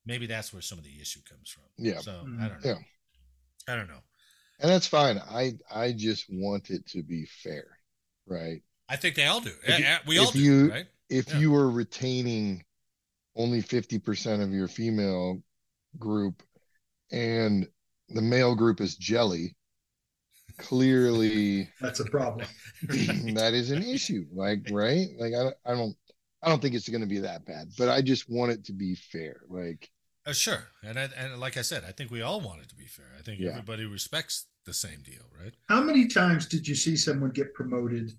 maybe 0.04 0.26
that's 0.26 0.52
where 0.52 0.62
some 0.62 0.78
of 0.78 0.84
the 0.84 1.00
issue 1.00 1.20
comes 1.28 1.48
from. 1.48 1.62
Yeah. 1.78 2.00
So 2.00 2.24
Mhm. 2.26 2.40
I 2.42 2.48
don't 2.48 2.64
know. 2.64 2.70
Yeah. 2.70 3.72
I 3.72 3.76
don't 3.76 3.88
know. 3.88 4.02
And 4.58 4.68
that's 4.70 4.86
fine. 4.88 5.18
I 5.18 5.52
I 5.70 5.92
just 5.92 6.26
want 6.28 6.70
it 6.70 6.86
to 6.88 7.02
be 7.04 7.26
fair, 7.26 7.78
right? 8.26 8.62
I 8.88 8.96
think 8.96 9.14
they 9.14 9.26
all 9.26 9.40
do. 9.40 9.54
If 9.62 9.78
you- 9.78 9.98
we 10.06 10.18
all 10.18 10.26
if 10.28 10.32
do, 10.32 10.40
you- 10.40 10.70
right? 10.70 10.88
If 11.08 11.28
Yeah. 11.28 11.38
you 11.38 11.50
were 11.52 11.70
retaining 11.70 12.64
only 13.36 13.60
50% 13.62 14.42
of 14.42 14.50
your 14.50 14.66
female 14.66 15.42
group 15.98 16.42
and 17.12 17.70
the 18.08 18.22
male 18.22 18.54
group 18.56 18.80
is 18.80 18.96
jelly, 18.96 19.56
clearly 20.58 21.68
That's 21.80 22.00
a 22.00 22.04
problem. 22.04 22.46
that 22.88 23.52
is 23.54 23.70
an 23.70 23.82
issue. 23.82 24.26
Like, 24.32 24.60
right? 24.70 25.06
Like 25.18 25.32
I, 25.34 25.70
I 25.70 25.74
don't 25.74 25.96
I 26.42 26.48
don't 26.48 26.62
think 26.62 26.74
it's 26.74 26.88
going 26.88 27.00
to 27.00 27.06
be 27.06 27.18
that 27.20 27.44
bad, 27.46 27.68
but 27.76 27.88
I 27.88 28.00
just 28.00 28.30
want 28.30 28.52
it 28.52 28.64
to 28.66 28.72
be 28.72 28.94
fair. 28.94 29.40
Like, 29.48 29.90
Uh, 30.24 30.32
sure, 30.32 30.68
and 30.84 30.98
I, 30.98 31.08
and 31.16 31.40
like 31.40 31.56
I 31.56 31.62
said, 31.62 31.82
I 31.88 31.90
think 31.92 32.10
we 32.12 32.22
all 32.22 32.40
want 32.40 32.62
it 32.62 32.68
to 32.68 32.76
be 32.76 32.86
fair. 32.86 33.06
I 33.18 33.22
think 33.22 33.40
Yeah. 33.40 33.50
everybody 33.50 33.86
respects 33.86 34.46
the 34.64 34.72
same 34.74 35.02
deal, 35.02 35.24
right? 35.40 35.54
How 35.68 35.82
many 35.82 36.06
times 36.06 36.46
did 36.46 36.68
you 36.68 36.74
see 36.76 36.96
someone 36.96 37.30
get 37.30 37.54
promoted 37.54 38.12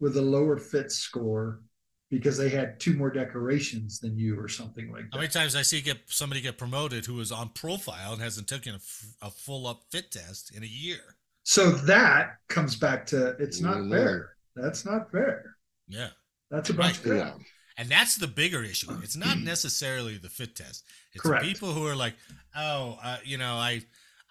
with 0.00 0.16
a 0.18 0.22
lower 0.22 0.58
fit 0.58 0.92
score 0.92 1.62
because 2.10 2.36
they 2.36 2.50
had 2.50 2.78
two 2.78 2.92
more 2.94 3.10
decorations 3.10 4.00
than 4.00 4.18
you 4.18 4.38
or 4.38 4.48
something 4.48 4.92
like 4.92 5.04
that? 5.04 5.12
How 5.14 5.18
many 5.18 5.30
times 5.30 5.56
I 5.56 5.62
see 5.62 5.80
get 5.80 5.98
somebody 6.08 6.42
get 6.42 6.58
promoted 6.58 7.06
who 7.06 7.18
is 7.20 7.32
on 7.32 7.48
profile 7.50 8.12
and 8.12 8.20
hasn't 8.20 8.48
taken 8.48 8.72
a, 8.74 8.76
f- 8.76 9.14
a 9.22 9.30
full 9.30 9.66
up 9.66 9.84
fit 9.90 10.10
test 10.10 10.54
in 10.54 10.62
a 10.62 10.66
year? 10.66 11.16
So 11.44 11.70
that 11.70 12.36
comes 12.48 12.76
back 12.76 13.06
to 13.06 13.28
it's 13.38 13.60
not 13.60 13.88
fair. 13.90 14.30
That's 14.54 14.84
not 14.84 15.10
fair. 15.10 15.56
Yeah, 15.88 16.10
That's 16.50 16.70
a 16.70 16.74
bunch 16.74 16.98
Right. 16.98 17.06
of 17.06 17.16
yeah, 17.16 17.22
crap. 17.32 17.40
and 17.78 17.88
that's 17.88 18.16
the 18.16 18.26
bigger 18.28 18.62
issue. 18.62 18.92
It's 19.02 19.16
not 19.16 19.38
necessarily 19.38 20.18
the 20.18 20.28
fit 20.28 20.54
test. 20.56 20.84
It's 21.12 21.22
Correct. 21.22 21.44
people 21.44 21.72
who 21.72 21.86
are 21.86 21.96
like, 21.96 22.14
oh, 22.56 22.98
uh, 23.02 23.18
you 23.24 23.38
know, 23.38 23.54
I. 23.54 23.82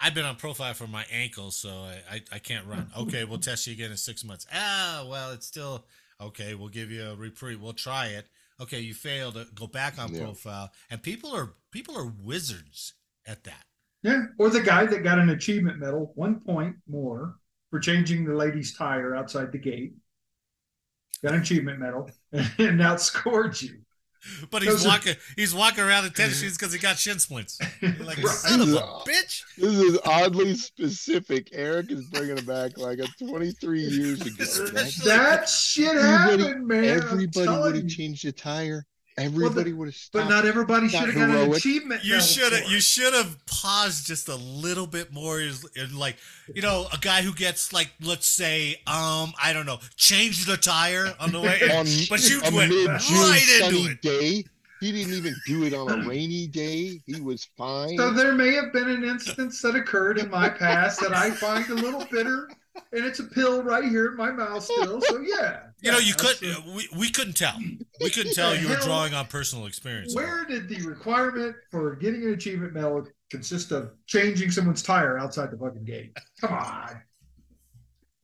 I've 0.04 0.16
been 0.16 0.26
on 0.26 0.36
profile 0.36 0.74
for 0.74 0.88
my 0.88 1.06
ankle, 1.12 1.52
so 1.52 1.70
I, 1.70 2.02
I, 2.12 2.22
I 2.32 2.40
can't 2.40 2.66
run. 2.66 2.90
Okay, 2.98 3.24
we'll 3.24 3.38
test 3.38 3.68
you 3.68 3.74
again 3.74 3.92
in 3.92 3.98
six 3.98 4.24
months. 4.24 4.48
Ah, 4.52 5.06
well, 5.08 5.30
it's 5.32 5.46
still 5.46 5.86
okay. 6.20 6.56
We'll 6.56 6.70
give 6.70 6.90
you 6.90 7.04
a 7.06 7.16
reprieve. 7.16 7.62
We'll 7.62 7.74
try 7.74 8.08
it. 8.08 8.26
Okay, 8.60 8.80
you 8.80 8.96
failed. 8.96 9.38
uh, 9.38 9.44
Go 9.54 9.68
back 9.68 10.00
on 10.00 10.12
Yeah. 10.12 10.24
profile. 10.24 10.72
And 10.90 11.04
people 11.04 11.32
are 11.36 11.54
people 11.70 11.96
are 11.96 12.12
wizards 12.20 12.94
at 13.28 13.44
that. 13.44 13.64
Yeah. 14.04 14.24
Or 14.40 14.50
the 14.50 14.62
guy 14.62 14.86
that 14.86 15.04
got 15.04 15.20
an 15.20 15.30
achievement 15.30 15.80
medal, 15.80 16.12
one 16.16 16.40
point 16.40 16.76
more 16.90 17.36
for 17.70 17.80
changing 17.80 18.26
the 18.26 18.34
lady's 18.34 18.76
tire 18.76 19.16
outside 19.16 19.52
the 19.52 19.58
gate. 19.60 19.94
Got 21.24 21.36
an 21.36 21.42
achievement 21.42 21.80
medal 21.80 22.10
and 22.32 22.80
outscored 22.80 23.62
you. 23.62 23.82
But 24.52 24.62
he's 24.62 24.72
Those 24.72 24.86
are- 24.86 24.90
walking 24.90 25.16
he's 25.36 25.54
walking 25.56 25.84
around 25.84 26.06
in 26.06 26.12
tennis 26.12 26.40
shoes 26.42 26.56
because 26.58 26.74
he 26.74 26.80
got 26.80 26.98
shin 27.00 27.18
splints. 27.18 27.60
You're 27.82 27.92
like 28.06 28.18
Right. 28.18 28.28
son 28.28 28.62
of 28.62 28.72
a 28.74 28.80
uh, 28.84 29.00
bitch. 29.04 29.42
this 29.58 29.74
is 29.74 29.98
oddly 30.06 30.54
specific. 30.56 31.50
Eric 31.54 31.92
is 31.92 32.06
bringing 32.10 32.38
it 32.38 32.46
back 32.46 32.78
like 32.78 33.00
a 33.00 33.08
23 33.26 33.82
years 33.82 34.22
ago. 34.22 34.36
That's- 34.74 35.04
That 35.04 35.50
shit 35.50 35.88
Everybody- 35.96 36.44
happened, 36.44 36.68
man. 36.68 36.84
Everybody 36.86 37.48
would 37.50 37.76
have 37.76 37.88
changed 37.88 38.26
the 38.26 38.32
tire. 38.32 38.86
Everybody 39.18 39.74
would 39.74 39.90
have 39.90 39.96
stopped. 39.96 40.30
But 40.30 40.34
not 40.34 40.46
everybody 40.46 40.88
should 40.88 41.02
have 41.02 41.16
got 41.16 41.30
an 41.30 41.54
achievement. 41.54 42.04
You 42.04 42.22
should 42.22 42.54
have 42.54 42.70
you 42.70 42.80
should 42.80 43.14
have 43.14 43.38
paused 43.46 44.08
just 44.08 44.30
a 44.30 44.36
little 44.36 44.88
bit 44.88 45.12
more 45.12 45.40
is 45.40 45.66
is 45.76 45.94
like 45.94 46.18
you 46.54 46.62
know 46.62 46.88
a 46.94 46.98
guy 46.98 47.22
who 47.22 47.34
gets 47.34 47.74
like 47.74 47.92
let's 48.02 48.28
say 48.28 48.76
um 48.88 49.34
I 49.42 49.52
don't 49.54 49.66
know 49.66 49.80
change 49.96 50.46
the 50.46 50.58
tire 50.58 51.14
on 51.20 51.32
the 51.32 51.42
way 51.42 51.60
on 51.72 51.86
but 52.10 52.28
you 52.30 52.40
a 52.44 52.56
went 52.56 52.70
mid-June 52.70 52.88
right 53.20 53.42
into 53.42 53.66
sunny 53.66 53.84
it. 53.86 54.02
day. 54.02 54.44
He 54.80 54.92
didn't 54.92 55.14
even 55.14 55.36
do 55.46 55.64
it 55.66 55.76
on 55.76 55.92
a 55.92 56.08
rainy 56.08 56.48
day. 56.48 57.00
He 57.06 57.22
was 57.22 57.48
fine. 57.56 57.96
So 57.98 58.12
there 58.12 58.34
may 58.34 58.52
have 58.56 58.74
been 58.74 58.90
an 58.90 59.04
instance 59.04 59.62
that 59.62 59.76
occurred 59.76 60.18
in 60.18 60.28
my 60.32 60.50
past 60.50 61.00
that 61.02 61.14
I 61.14 61.30
find 61.30 61.70
a 61.70 61.76
little 61.76 62.04
bitter, 62.10 62.50
and 62.92 63.06
it's 63.06 63.20
a 63.20 63.26
pill 63.26 63.62
right 63.62 63.84
here 63.84 64.08
in 64.08 64.18
my 64.18 64.32
mouth 64.32 64.64
still. 64.64 65.00
So 65.02 65.20
yeah, 65.20 65.68
You 65.82 65.92
know 65.92 65.98
you 65.98 66.14
could 66.14 66.38
that's 66.42 66.58
a- 66.60 66.72
we, 66.76 66.88
we 66.98 67.10
couldn't 67.10 67.36
tell 67.36 67.58
we 68.00 68.10
couldn't 68.12 68.34
tell 68.36 68.56
you 68.56 68.70
were 68.70 68.76
drawing 68.76 69.14
on 69.14 69.26
personal 69.28 69.66
experience. 69.66 70.16
Where 70.16 70.46
did 70.46 70.70
the 70.70 70.82
requirement 70.88 71.56
for 71.72 71.96
getting 71.96 72.24
an 72.24 72.34
achievement 72.34 72.74
medal 72.74 73.08
consist 73.32 73.72
of 73.72 73.92
changing 74.06 74.52
someone's 74.52 74.84
tire 74.84 75.18
outside 75.18 75.50
the 75.52 75.58
fucking 75.58 75.86
gate? 75.86 76.16
Come 76.40 76.54
on. 76.54 77.02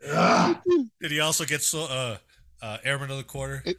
Ugh. 0.07 0.57
Did 1.01 1.11
he 1.11 1.19
also 1.19 1.45
get 1.45 1.61
so 1.61 1.85
uh 1.85 2.17
uh 2.61 2.77
airman 2.83 3.09
of 3.11 3.17
the 3.17 3.23
quarter? 3.23 3.63
It- 3.65 3.77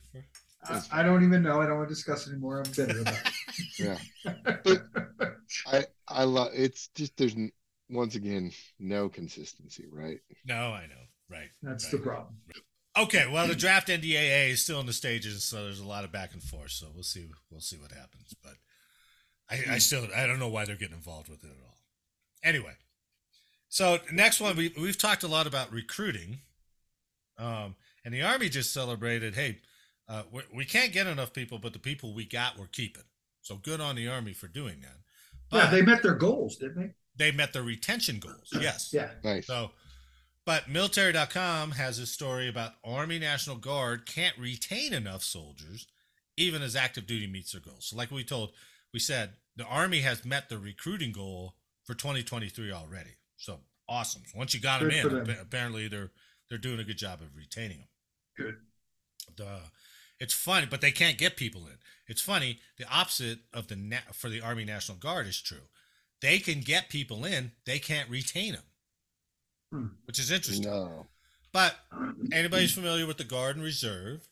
I, 0.65 0.83
I 0.93 1.03
don't 1.05 1.23
even 1.23 1.43
know. 1.43 1.63
I 1.63 1.67
don't 1.67 1.77
want 1.79 1.89
to 1.89 1.95
discuss 1.95 2.27
it 2.27 2.33
anymore. 2.33 2.59
I'm 2.67 2.71
bitter 2.73 3.01
about 3.01 3.15
it. 3.15 3.33
Yeah. 3.79 3.97
it. 4.65 4.81
I 5.67 5.85
I 6.09 6.25
love 6.25 6.51
it's 6.53 6.89
just 6.95 7.17
there's 7.17 7.35
once 7.89 8.17
again 8.17 8.51
no 8.79 9.09
consistency, 9.09 9.87
right? 9.91 10.19
No, 10.45 10.73
I 10.73 10.87
know. 10.89 10.95
Right. 11.31 11.49
That's 11.63 11.85
right. 11.85 11.93
the 11.93 11.99
problem. 11.99 12.35
Okay, 12.99 13.27
well, 13.31 13.47
the 13.47 13.55
draft 13.55 13.89
NDAA 13.89 14.51
is 14.51 14.63
still 14.63 14.81
in 14.81 14.87
the 14.87 14.93
stages, 14.93 15.45
so 15.45 15.65
there's 15.65 15.81
a 15.81 15.87
lot 15.87 16.05
of 16.05 16.11
back 16.11 16.33
and 16.33 16.43
forth. 16.43 16.73
So 16.73 16.87
we'll 16.93 17.05
see. 17.05 17.27
We'll 17.51 17.61
see 17.61 17.77
what 17.77 17.93
happens. 17.93 18.35
But 18.43 18.55
I, 19.49 19.75
I 19.75 19.79
still, 19.79 20.07
I 20.17 20.27
don't 20.27 20.39
know 20.39 20.49
why 20.49 20.65
they're 20.65 20.77
getting 20.77 20.97
involved 20.97 21.29
with 21.29 21.45
it 21.45 21.49
at 21.49 21.65
all. 21.65 21.77
Anyway, 22.43 22.75
so 23.69 23.99
next 24.13 24.41
one, 24.41 24.57
we 24.57 24.73
we've 24.79 24.99
talked 24.99 25.23
a 25.23 25.29
lot 25.29 25.47
about 25.47 25.73
recruiting, 25.73 26.41
um, 27.39 27.77
and 28.05 28.13
the 28.13 28.23
army 28.23 28.49
just 28.49 28.73
celebrated. 28.73 29.35
Hey, 29.35 29.59
uh, 30.09 30.23
we, 30.33 30.43
we 30.55 30.65
can't 30.65 30.93
get 30.93 31.07
enough 31.07 31.33
people, 31.33 31.59
but 31.59 31.73
the 31.73 31.79
people 31.79 32.15
we 32.15 32.25
got, 32.25 32.59
we're 32.59 32.67
keeping. 32.67 33.05
So 33.43 33.57
good 33.57 33.81
on 33.81 33.97
the 33.97 34.09
army 34.09 34.33
for 34.33 34.49
doing 34.49 34.81
that. 34.81 34.97
But 35.51 35.57
yeah, 35.57 35.71
they 35.71 35.83
met 35.83 36.03
their 36.03 36.15
goals, 36.15 36.57
didn't 36.57 36.95
they 37.17 37.31
They 37.31 37.37
met 37.37 37.53
their 37.53 37.63
retention 37.63 38.19
goals. 38.19 38.51
Yes. 38.53 38.91
they? 38.91 38.99
Yeah. 38.99 39.11
Nice. 39.25 39.47
So, 39.47 39.71
but 40.49 40.67
military.com 40.67 41.73
has 41.73 41.99
a 41.99 42.07
story 42.07 42.49
about 42.49 42.73
Army 42.83 43.19
National 43.19 43.57
Guard 43.57 44.07
can't 44.07 44.39
retain 44.39 44.95
enough 44.95 45.23
soldiers 45.23 45.87
even 46.39 46.63
as 46.63 46.75
active 46.75 47.07
duty 47.07 47.27
meets 47.27 47.53
their 47.53 47.61
goals. 47.61 47.85
So, 47.85 47.99
like 47.99 48.11
we 48.11 48.25
told, 48.25 48.53
we 48.91 48.99
said 48.99 49.35
the 49.57 49.67
Army 49.67 50.01
has 50.01 50.25
met 50.25 50.49
the 50.49 50.57
recruiting 50.57 51.13
goal 51.13 51.53
for 51.85 51.93
2023 51.93 52.73
already. 52.73 53.11
So 53.37 53.59
awesome. 53.91 54.23
Once 54.35 54.55
you 54.55 54.61
got 54.61 54.81
them 54.81 54.89
Good 54.89 55.05
in, 55.05 55.25
them. 55.27 55.37
apparently 55.39 55.87
they're 55.87 56.13
they're 56.49 56.57
doing 56.57 56.81
a 56.81 56.85
good 56.85 56.97
job 56.97 57.21
of 57.21 57.37
retaining 57.37 57.81
them. 57.81 57.89
Good. 58.39 58.57
The, 59.37 59.59
it's 60.19 60.33
funny, 60.33 60.65
but 60.65 60.81
they 60.81 60.93
can't 60.93 61.19
get 61.19 61.37
people 61.37 61.67
in. 61.67 61.77
It's 62.07 62.23
funny. 62.23 62.61
The 62.79 62.91
opposite 62.91 63.41
of 63.53 63.69
the 63.69 63.99
for 64.15 64.31
the 64.31 64.41
Army 64.41 64.65
National 64.65 64.97
Guard 64.97 65.27
is 65.27 65.43
true. 65.43 65.69
They 66.23 66.39
can 66.39 66.61
get 66.61 66.89
people 66.89 67.27
in, 67.27 67.53
they 67.67 67.79
can't 67.79 68.09
retain 68.09 68.55
them. 68.55 68.63
Which 70.07 70.19
is 70.19 70.31
interesting. 70.31 70.71
No. 70.71 71.07
But 71.53 71.77
anybody 72.33 72.63
who's 72.63 72.75
familiar 72.75 73.07
with 73.07 73.17
the 73.17 73.25
Guard 73.25 73.57
and 73.57 73.65
Reserve 73.65 74.29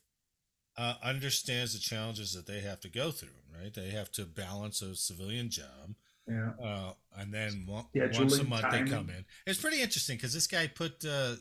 uh, 0.77 0.95
understands 1.03 1.73
the 1.73 1.79
challenges 1.79 2.33
that 2.35 2.47
they 2.47 2.61
have 2.61 2.81
to 2.81 2.89
go 2.89 3.11
through. 3.11 3.31
Right? 3.59 3.73
They 3.73 3.91
have 3.91 4.13
to 4.13 4.25
balance 4.27 4.83
a 4.83 4.95
civilian 4.95 5.49
job, 5.49 5.95
Yeah. 6.29 6.51
uh, 6.63 6.93
and 7.17 7.33
then 7.33 7.65
one, 7.67 7.87
Yeah, 7.95 8.05
once 8.13 8.35
a 8.35 8.37
Julie, 8.39 8.51
month 8.51 8.67
they 8.71 8.83
come 8.85 9.09
in. 9.09 9.25
It's 9.47 9.59
pretty 9.61 9.81
interesting 9.81 10.19
because 10.19 10.35
this 10.35 10.47
guy 10.47 10.67
put 10.67 11.03
uh, 11.07 11.37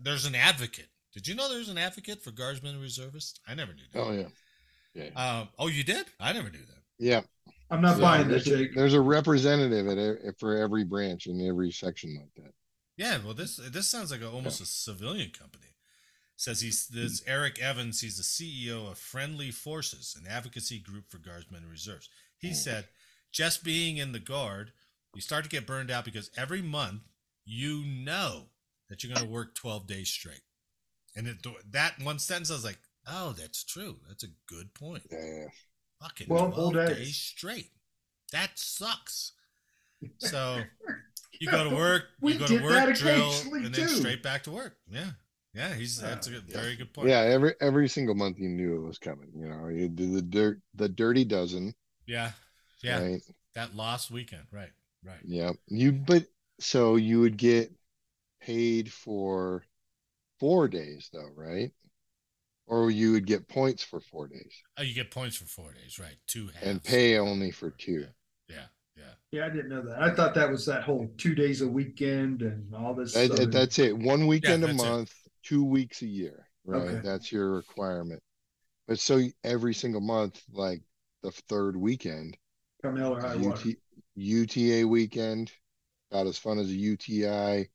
there's 0.00 0.24
an 0.24 0.34
advocate. 0.34 0.88
Did 1.12 1.28
you 1.28 1.34
know 1.34 1.50
there's 1.50 1.68
an 1.68 1.76
advocate 1.76 2.22
for 2.24 2.30
guardsmen 2.30 2.72
and 2.72 2.82
reservists? 2.82 3.38
I 3.46 3.54
never 3.54 3.74
knew 3.74 3.82
that. 3.92 4.00
Oh 4.00 4.12
yeah. 4.12 4.28
Yeah. 4.94 5.40
Um, 5.40 5.48
oh, 5.58 5.66
you 5.68 5.84
did? 5.84 6.06
I 6.18 6.32
never 6.32 6.48
knew 6.48 6.58
that. 6.58 6.82
Yeah. 6.98 7.20
I'm 7.70 7.82
not 7.82 7.96
Yeah, 7.96 8.02
buying 8.02 8.22
that, 8.28 8.30
there's, 8.30 8.46
a, 8.46 8.56
Jake. 8.56 8.74
there's 8.74 8.94
a 8.94 9.00
representative 9.00 9.86
at 9.88 10.38
for 10.38 10.56
every 10.56 10.84
branch 10.84 11.26
in 11.26 11.46
every 11.46 11.70
section 11.70 12.16
like 12.16 12.32
that. 12.44 12.52
Yeah, 13.02 13.18
well, 13.24 13.34
this 13.34 13.56
this 13.56 13.88
sounds 13.88 14.10
like 14.12 14.20
a, 14.20 14.30
almost 14.30 14.60
a 14.60 14.66
civilian 14.66 15.30
company. 15.30 15.66
Says 16.36 16.60
he's 16.60 16.86
this 16.86 17.22
Eric 17.26 17.60
Evans. 17.60 18.00
He's 18.00 18.16
the 18.16 18.22
CEO 18.22 18.90
of 18.90 18.98
Friendly 18.98 19.50
Forces, 19.50 20.16
an 20.20 20.26
advocacy 20.30 20.78
group 20.78 21.10
for 21.10 21.18
guardsmen 21.18 21.62
and 21.62 21.70
reserves. 21.70 22.08
He 22.38 22.50
Oh. 22.50 22.54
said, 22.54 22.88
just 23.32 23.64
being 23.64 23.96
in 23.96 24.12
the 24.12 24.18
guard, 24.20 24.72
you 25.14 25.20
start 25.20 25.44
to 25.44 25.50
get 25.50 25.66
burned 25.66 25.90
out 25.90 26.04
because 26.04 26.30
every 26.36 26.62
month 26.62 27.02
you 27.44 27.84
know 27.84 28.50
that 28.88 29.02
you're 29.02 29.12
going 29.14 29.26
to 29.26 29.32
work 29.32 29.54
12 29.54 29.86
days 29.86 30.08
straight. 30.08 30.42
And 31.16 31.26
it, 31.26 31.46
that 31.72 32.00
one 32.00 32.18
sentence, 32.18 32.50
I 32.50 32.54
was 32.54 32.64
like, 32.64 32.78
oh, 33.06 33.32
that's 33.32 33.64
true. 33.64 33.96
That's 34.08 34.24
a 34.24 34.28
good 34.46 34.74
point. 34.74 35.02
Yeah. 35.10 35.46
Fucking 36.00 36.26
12 36.28 36.54
12, 36.54 36.72
days. 36.74 36.96
days. 36.98 37.16
straight. 37.16 37.70
That 38.32 38.50
sucks. 38.58 39.32
So 40.18 40.62
you 41.40 41.50
go 41.50 41.68
to 41.68 41.74
work, 41.74 42.04
We 42.20 42.34
you 42.34 42.38
go 42.38 42.46
did 42.46 42.62
to 42.62 42.68
that 42.68 42.86
work, 42.88 42.96
drill, 42.96 43.28
occasionally, 43.30 43.64
and 43.66 43.74
then 43.74 43.88
too. 43.88 43.94
straight 43.96 44.22
back 44.22 44.42
to 44.44 44.50
work. 44.50 44.76
Yeah. 44.88 45.10
Yeah, 45.54 45.74
he's 45.74 45.98
that's 46.00 46.26
a 46.28 46.30
good, 46.30 46.44
Yeah. 46.48 46.60
very 46.60 46.76
good 46.76 46.92
point. 46.94 47.08
Yeah. 47.08 47.20
Every 47.20 47.54
every 47.60 47.88
single 47.88 48.14
month 48.14 48.38
you 48.38 48.48
knew 48.48 48.76
it 48.76 48.86
was 48.86 48.98
coming. 48.98 49.30
You 49.34 49.48
know, 49.48 49.68
you 49.68 49.88
do 49.88 50.12
the 50.14 50.22
dirt 50.22 50.60
the 50.74 50.88
dirty 50.88 51.24
dozen. 51.24 51.74
Yeah. 52.06 52.32
Yeah. 52.82 53.02
Right. 53.02 53.22
That 53.54 53.74
lost 53.76 54.10
weekend. 54.10 54.44
Right. 54.50 54.70
Right. 55.04 55.20
Yeah. 55.24 55.52
You 55.66 55.92
but 55.92 56.26
so 56.58 56.96
you 56.96 57.20
would 57.20 57.36
get 57.36 57.70
paid 58.40 58.90
for 58.92 59.62
four 60.40 60.68
days 60.68 61.10
though, 61.12 61.30
right? 61.36 61.70
Or 62.66 62.90
you 62.90 63.12
would 63.12 63.26
get 63.26 63.48
points 63.48 63.82
for 63.82 64.00
four 64.00 64.28
days 64.28 64.54
Oh, 64.78 64.82
you 64.82 64.94
get 64.94 65.10
points 65.10 65.36
for 65.36 65.44
four 65.44 65.72
days, 65.74 65.98
right? 65.98 66.16
Two 66.26 66.46
halves. 66.48 66.66
and 66.66 66.82
pay 66.82 67.18
only 67.18 67.50
for 67.50 67.70
two. 67.70 68.06
Yeah, 68.48 68.56
yeah. 68.56 68.64
Yeah, 69.32 69.40
Yeah, 69.40 69.46
I 69.46 69.50
didn't 69.50 69.68
know 69.70 69.82
that. 69.82 70.00
I 70.00 70.14
thought 70.14 70.34
that 70.34 70.50
was 70.50 70.66
that 70.66 70.82
whole 70.82 71.10
two 71.18 71.34
days 71.34 71.60
a 71.62 71.68
weekend 71.68 72.42
and 72.42 72.74
all 72.74 72.94
this. 72.94 73.14
That- 73.14 73.30
other- 73.32 73.46
that's 73.46 73.78
it. 73.78 73.96
One 73.96 74.26
weekend 74.26 74.64
a 74.64 74.68
that's 74.68 74.82
it. 74.82 74.86
month, 74.86 75.14
two 75.42 75.64
weeks 75.64 76.02
a 76.02 76.06
year, 76.06 76.46
right? 76.64 76.82
Okay. 76.82 77.00
That's 77.02 77.30
your 77.32 77.50
requirement. 77.52 78.22
But 78.88 78.98
so 78.98 79.22
every 79.44 79.74
single 79.74 80.00
month, 80.00 80.42
like 80.52 80.82
the 81.22 81.30
third 81.48 81.76
weekend, 81.76 82.36
Come 82.82 82.96
hell 82.96 83.14
or 83.16 83.20
high. 83.20 83.34
UT, 83.36 83.76
UTA 84.16 84.84
weekend, 84.84 85.52
about 86.10 86.26
as 86.26 86.36
fun 86.38 86.58
as 86.58 86.68
a 86.68 86.74
UTI. 86.74 87.68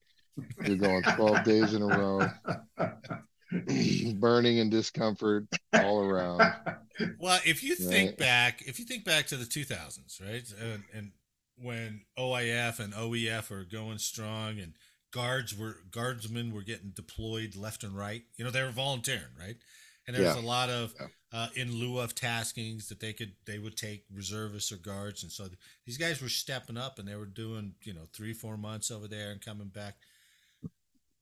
You're 0.65 0.77
going 0.77 1.01
12 1.01 1.43
days 1.43 1.73
in 1.73 1.81
a 1.81 1.87
row, 1.87 2.29
burning 4.19 4.60
and 4.60 4.71
discomfort 4.71 5.47
all 5.73 6.01
around. 6.01 6.55
Well, 7.17 7.39
if 7.45 7.63
you 7.63 7.75
think 7.75 8.15
Right. 8.15 8.17
back, 8.17 8.62
if 8.67 8.79
you 8.79 8.86
think 8.86 9.03
back 9.03 9.27
to 9.27 9.38
the 9.38 9.45
2000s, 9.45 10.21
right, 10.21 10.43
and, 10.62 10.83
and 10.93 11.12
when 11.57 12.01
OIF 12.17 12.79
and 12.79 12.93
OEF 12.93 13.49
are 13.51 13.63
going 13.63 13.97
strong, 13.97 14.60
and 14.60 14.73
guards 15.12 15.57
were 15.57 15.77
guardsmen 15.89 16.53
were 16.53 16.62
getting 16.62 16.91
deployed 16.91 17.55
left 17.55 17.83
and 17.83 17.97
right. 17.97 18.23
You 18.38 18.45
know, 18.45 18.51
they 18.51 18.62
were 18.62 18.71
volunteering, 18.71 19.33
right? 19.39 19.55
And 20.05 20.15
there 20.15 20.23
was 20.23 20.36
Yeah. 20.36 20.41
a 20.41 20.45
lot 20.45 20.69
of 20.69 20.93
Yeah. 20.99 21.07
uh, 21.33 21.49
in 21.55 21.73
lieu 21.75 21.99
of 21.99 22.15
taskings 22.15 22.88
that 22.88 22.99
they 22.99 23.13
could 23.13 23.33
they 23.45 23.57
would 23.60 23.75
take 23.75 24.05
reservists 24.13 24.71
or 24.71 24.77
guards, 24.77 25.23
and 25.23 25.31
so 25.31 25.47
these 25.86 25.97
guys 25.97 26.21
were 26.21 26.29
stepping 26.29 26.77
up, 26.77 26.99
and 26.99 27.07
they 27.07 27.15
were 27.15 27.25
doing 27.25 27.73
you 27.83 27.93
know 27.93 28.07
three 28.13 28.33
four 28.33 28.57
months 28.57 28.91
over 28.91 29.07
there 29.07 29.31
and 29.31 29.41
coming 29.41 29.69
back. 29.69 29.95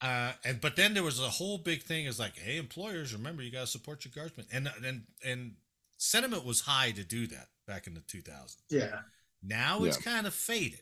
Uh, 0.01 0.33
and 0.43 0.59
but 0.61 0.75
then 0.75 0.93
there 0.93 1.03
was 1.03 1.19
a 1.19 1.29
whole 1.29 1.57
big 1.57 1.81
thing 1.83 2.05
is 2.05 2.19
like, 2.19 2.37
hey, 2.37 2.57
employers, 2.57 3.13
remember 3.13 3.41
you 3.41 3.51
got 3.51 3.61
to 3.61 3.67
support 3.67 4.03
your 4.05 4.11
guardsmen, 4.15 4.45
and 4.51 4.69
and 4.85 5.03
and 5.25 5.53
sentiment 5.97 6.45
was 6.45 6.61
high 6.61 6.91
to 6.91 7.03
do 7.03 7.25
that 7.27 7.47
back 7.65 7.87
in 7.87 7.93
the 7.93 8.01
2000s. 8.01 8.57
yeah. 8.69 8.99
Now 9.41 9.83
it's 9.83 9.97
kind 9.97 10.27
of 10.27 10.33
faded, 10.33 10.81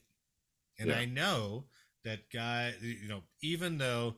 and 0.79 0.89
Yeah. 0.89 0.95
I 0.97 1.05
know 1.05 1.65
that 2.03 2.29
guy, 2.31 2.73
you 2.81 3.07
know, 3.07 3.23
even 3.41 3.77
though 3.77 4.15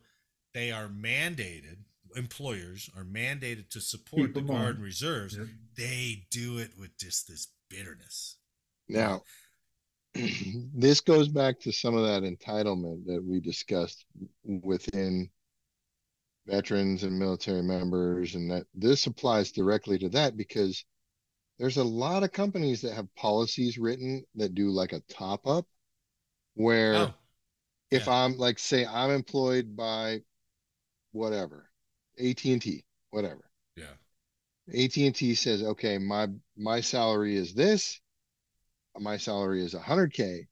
they 0.54 0.72
are 0.72 0.88
mandated, 0.88 1.78
employers 2.16 2.90
are 2.96 3.04
mandated 3.04 3.70
to 3.72 3.82
support 3.82 4.28
Keep 4.28 4.34
the 4.36 4.42
guard 4.42 4.62
on. 4.62 4.76
and 4.76 4.84
reserves, 4.84 5.36
Yep. 5.38 5.48
they 5.76 6.28
do 6.32 6.58
it 6.60 6.78
with 6.78 6.98
just 6.98 7.28
this 7.28 7.48
bitterness. 7.70 8.38
Now, 8.88 9.24
this 10.74 11.02
goes 11.02 11.28
back 11.28 11.60
to 11.62 11.72
some 11.72 11.96
of 11.96 12.06
that 12.06 12.24
entitlement 12.24 13.06
that 13.06 13.24
we 13.24 13.40
discussed 13.40 14.06
within 14.44 15.30
veterans 16.48 17.04
and 17.04 17.18
military 17.18 17.64
members, 17.64 18.36
and 18.36 18.52
that 18.52 18.66
this 18.74 19.08
applies 19.08 19.52
directly 19.52 19.98
to 20.00 20.10
that 20.10 20.38
because 20.38 20.86
there's 21.60 21.78
a 21.78 21.84
lot 21.84 22.24
of 22.24 22.32
companies 22.32 22.82
that 22.82 22.94
have 22.94 23.14
policies 23.16 23.78
written 23.78 24.24
that 24.36 24.56
do 24.56 24.70
like 24.70 24.94
a 24.94 25.02
top 25.02 25.48
up 25.48 25.68
where 26.56 26.96
Oh, 26.96 27.14
if 27.92 28.08
yeah. 28.08 28.14
I'm 28.26 28.38
like 28.38 28.60
say 28.60 28.86
I'm 28.86 29.12
employed 29.12 29.76
by 29.76 30.22
whatever 31.12 31.70
AT&T 32.20 32.86
whatever 33.12 33.50
yeah, 33.76 33.96
AT&T 34.74 35.36
says, 35.36 35.64
okay, 35.64 35.98
my 35.98 36.28
my 36.58 36.82
salary 36.82 37.36
is 37.36 37.54
this, 37.54 38.00
my 39.00 39.18
salary 39.18 39.64
is 39.64 39.74
100k, 39.74 40.48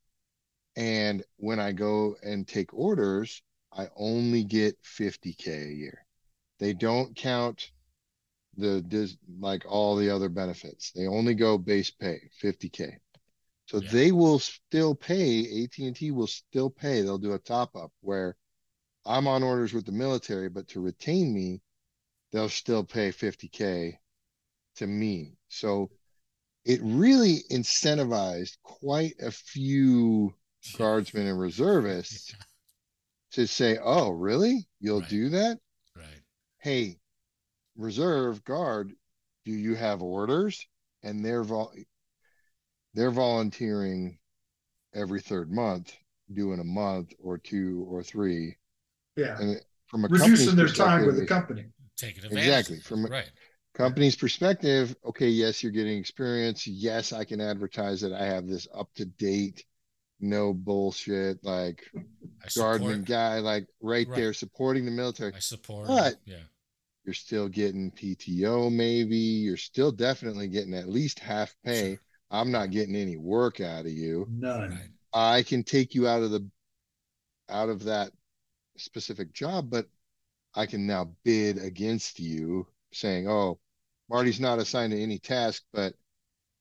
and 0.76 1.24
when 1.36 1.60
I 1.60 1.72
go 1.72 2.16
and 2.22 2.46
take 2.46 2.74
orders, 2.74 3.42
I 3.72 3.88
only 3.96 4.44
get 4.44 4.78
50k 4.82 5.68
a 5.68 5.74
year. 5.74 6.04
They 6.58 6.72
don't 6.72 7.16
count 7.16 7.70
the 8.56 8.82
dis 8.82 9.16
like 9.40 9.64
all 9.66 9.96
the 9.96 10.10
other 10.10 10.28
benefits. 10.28 10.92
They 10.92 11.06
only 11.06 11.34
go 11.34 11.58
base 11.58 11.90
pay, 11.90 12.30
50k. 12.42 13.00
So 13.66 13.78
Yeah. 13.78 13.90
they 13.90 14.12
will 14.12 14.38
still 14.38 14.94
pay, 14.94 15.64
AT&T 15.64 16.10
will 16.10 16.26
still 16.26 16.70
pay. 16.70 17.02
They'll 17.02 17.18
do 17.18 17.32
a 17.32 17.38
top 17.38 17.74
up 17.74 17.92
where 18.00 18.36
I'm 19.06 19.26
on 19.26 19.42
orders 19.42 19.72
with 19.72 19.86
the 19.86 19.92
military, 19.92 20.48
but 20.48 20.68
to 20.68 20.80
retain 20.80 21.32
me, 21.32 21.62
they'll 22.30 22.48
still 22.48 22.84
pay 22.84 23.10
50k 23.10 23.98
to 24.76 24.86
me. 24.86 25.36
So 25.48 25.90
it 26.64 26.80
really 26.82 27.44
incentivized 27.50 28.56
quite 28.62 29.14
a 29.20 29.30
few 29.30 30.34
guardsmen 30.78 31.26
and 31.26 31.38
reservists 31.38 32.34
to 33.32 33.46
say, 33.46 33.78
"Oh, 33.82 34.10
really? 34.10 34.66
You'll 34.80 35.00
Right. 35.00 35.08
do 35.10 35.28
that? 35.30 35.58
right. 35.96 36.20
Hey, 36.58 36.98
reserve 37.76 38.42
guard, 38.44 38.92
do 39.44 39.52
you 39.52 39.74
have 39.74 40.02
orders?" 40.02 40.66
And 41.02 41.24
they're 41.24 41.42
vol- 41.44 41.74
they're 42.94 43.10
volunteering 43.10 44.18
every 44.94 45.20
third 45.20 45.50
month, 45.50 45.94
doing 46.32 46.60
a 46.60 46.64
month 46.64 47.12
or 47.18 47.36
two 47.38 47.84
or 47.90 48.02
three, 48.02 48.56
Yeah. 49.16 49.38
and 49.40 49.60
from 49.86 50.04
a 50.04 50.08
Reducing 50.08 50.56
their 50.56 50.68
time 50.68 51.04
with 51.04 51.16
the 51.18 51.26
company. 51.26 51.66
Taking 51.96 52.24
advantage. 52.24 52.46
Exactly, 52.48 52.80
from 52.80 53.04
a- 53.04 53.08
right. 53.08 53.30
Company's 53.74 54.16
perspective, 54.16 54.96
okay, 55.04 55.28
yes, 55.28 55.62
you're 55.62 55.72
getting 55.72 55.98
experience. 55.98 56.66
Yes, 56.66 57.12
I 57.12 57.24
can 57.24 57.40
advertise 57.40 58.00
that 58.00 58.12
I 58.12 58.24
have 58.24 58.46
this 58.46 58.66
up 58.74 58.88
to 58.94 59.04
date, 59.04 59.64
no 60.20 60.54
bullshit, 60.54 61.42
like 61.44 61.82
I 62.44 62.48
support. 62.48 62.80
guardman 62.80 63.02
guy, 63.02 63.40
like 63.40 63.66
right, 63.80 64.06
Right. 64.08 64.16
there 64.16 64.32
supporting 64.32 64.84
the 64.84 64.90
military. 64.92 65.32
I 65.34 65.40
support. 65.40 65.88
But- 65.88 66.16
yeah, 66.24 66.42
You're 67.04 67.12
still 67.14 67.48
getting 67.50 67.90
PTO, 67.90 68.70
maybe. 68.70 69.16
You're 69.18 69.58
still 69.58 69.92
definitely 69.92 70.48
getting 70.48 70.72
at 70.72 70.88
least 70.88 71.18
half 71.18 71.54
pay. 71.62 71.96
Sure. 71.96 72.00
I'm 72.30 72.50
not 72.50 72.70
getting 72.70 72.96
any 72.96 73.16
work 73.18 73.60
out 73.60 73.84
of 73.84 73.92
you. 73.92 74.26
None. 74.30 74.70
right. 74.70 74.88
I 75.12 75.42
can 75.42 75.62
take 75.64 75.94
you 75.94 76.08
out 76.08 76.22
of 76.22 76.30
the 76.30 76.48
out 77.50 77.68
of 77.68 77.84
that 77.84 78.10
specific 78.78 79.32
job, 79.34 79.68
but 79.68 79.86
I 80.54 80.64
can 80.66 80.86
now 80.86 81.14
bid 81.24 81.58
against 81.58 82.18
you 82.18 82.66
saying, 82.92 83.28
"Oh, 83.28 83.60
Marty's 84.14 84.38
not 84.38 84.60
assigned 84.60 84.92
to 84.92 85.02
any 85.02 85.18
task, 85.18 85.64
but 85.72 85.92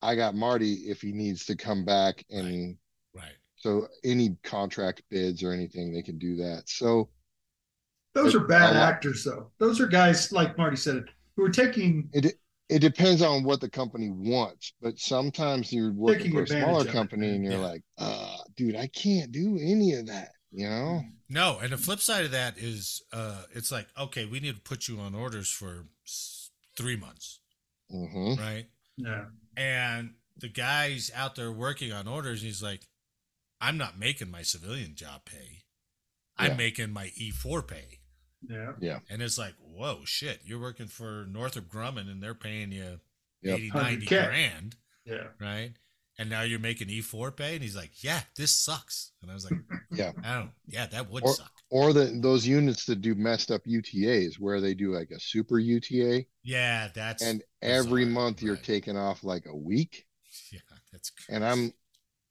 I 0.02 0.16
got 0.16 0.34
Marty 0.34 0.74
if 0.90 1.02
he 1.02 1.12
needs 1.12 1.46
to 1.46 1.56
come 1.56 1.86
back 1.86 2.26
and 2.32 2.76
Right. 3.14 3.36
so 3.56 3.88
any 4.04 4.36
contract 4.44 5.04
bids 5.12 5.44
or 5.44 5.52
anything 5.52 5.94
they 5.94 6.02
can 6.02 6.18
do 6.18 6.36
that." 6.38 6.68
So 6.68 7.10
Those 8.16 8.34
It- 8.36 8.42
are 8.42 8.48
bad 8.48 8.76
a 8.76 8.80
actors, 8.80 9.24
though. 9.24 9.52
Those 9.58 9.80
are 9.82 9.88
guys, 9.88 10.32
like 10.32 10.56
Marty 10.56 10.78
said, 10.78 11.06
who 11.36 11.44
are 11.44 11.50
taking 11.52 12.10
it 12.14 12.40
it 12.70 12.80
depends 12.80 13.22
on 13.22 13.44
what 13.44 13.60
the 13.62 13.70
company 13.70 14.10
wants, 14.10 14.74
but 14.82 14.98
sometimes 14.98 15.72
you're 15.74 15.92
working 15.94 16.32
for 16.32 16.44
a 16.44 16.48
smaller 16.48 16.82
of 16.82 16.88
it, 16.88 16.92
company 16.92 17.30
and 17.30 17.44
you're 17.44 17.54
yeah. 17.54 17.60
like, 17.60 17.84
"Uh, 17.98 18.38
dude, 18.56 18.76
I 18.76 18.88
can't 18.88 19.32
do 19.32 19.58
any 19.60 19.94
of 19.94 20.08
that," 20.08 20.32
you 20.52 20.68
know? 20.70 21.04
No, 21.30 21.60
and 21.60 21.72
the 21.74 21.78
flip 21.78 22.00
side 22.00 22.26
of 22.26 22.32
that 22.32 22.58
is, 22.58 23.04
uh, 23.12 23.46
it's 23.52 23.72
like, 23.72 23.88
okay, 23.98 24.26
we 24.26 24.40
need 24.40 24.56
to 24.56 24.62
put 24.62 24.88
you 24.88 25.00
on 25.00 25.14
orders 25.14 25.50
for 25.50 25.88
three 26.78 26.96
months, 26.96 27.40
hmm 27.94 28.36
right? 28.36 28.66
yeah. 28.98 29.26
And 29.56 30.16
the 30.38 30.50
guy's 30.50 31.12
out 31.16 31.36
there 31.36 31.52
working 31.52 31.92
on 31.92 32.08
orders, 32.08 32.42
and 32.42 32.48
he's 32.48 32.64
like, 32.64 32.88
I'm 33.62 33.78
not 33.78 33.98
making 34.00 34.32
my 34.32 34.42
civilian 34.42 34.96
job 34.96 35.26
pay. 35.26 35.64
I'm 36.38 36.52
Yeah. 36.52 36.58
making 36.58 36.92
my 36.92 37.08
E4 37.10 37.66
pay. 37.68 38.00
Yeah. 38.50 38.74
Yeah. 38.82 39.00
And 39.10 39.22
it's 39.22 39.38
like, 39.38 39.54
whoa, 39.60 40.02
shit, 40.06 40.42
you're 40.44 40.60
working 40.60 40.88
for 40.88 41.26
Northrop 41.30 41.70
Grumman 41.70 42.12
and 42.12 42.22
they're 42.22 42.34
paying 42.34 42.72
you 42.74 43.00
Yep. 43.44 43.58
80, 43.60 43.70
90 43.70 44.06
100K. 44.08 44.26
grand, 44.28 44.76
Yeah. 45.06 45.28
right? 45.40 45.74
And 46.18 46.30
now 46.30 46.42
you're 46.42 46.60
making 46.60 46.90
E4 46.90 47.32
pay? 47.36 47.54
And 47.54 47.64
he's 47.64 47.76
like, 47.76 48.04
yeah, 48.04 48.22
this 48.36 48.52
sucks. 48.54 49.12
And 49.22 49.32
I 49.32 49.34
was 49.34 49.46
like, 49.50 49.60
Yeah. 49.92 50.12
I 50.24 50.40
don't, 50.40 50.52
yeah, 50.68 50.88
that 50.88 51.10
would 51.10 51.24
Or- 51.24 51.34
suck. 51.36 51.54
Or 51.74 51.94
the 51.94 52.06
those 52.22 52.46
units 52.48 52.86
that 52.86 53.02
do 53.02 53.16
messed 53.16 53.52
up 53.52 53.64
UTAs 53.66 54.36
where 54.40 54.62
they 54.62 54.74
do 54.74 54.94
like 54.94 55.10
a 55.12 55.20
super 55.20 55.60
UTA 55.60 56.26
Yeah, 56.44 56.90
that's, 56.94 57.22
and 57.22 57.44
every 57.62 58.06
bizarre, 58.06 58.14
month 58.24 58.42
you're 58.42 58.56
right. 58.56 58.64
taking 58.64 58.98
off 58.98 59.24
like 59.24 59.46
a 59.48 59.56
week 59.56 60.06
yeah, 60.52 60.60
that's 60.92 61.10
crazy. 61.12 61.36
and 61.36 61.46
I'm 61.46 61.74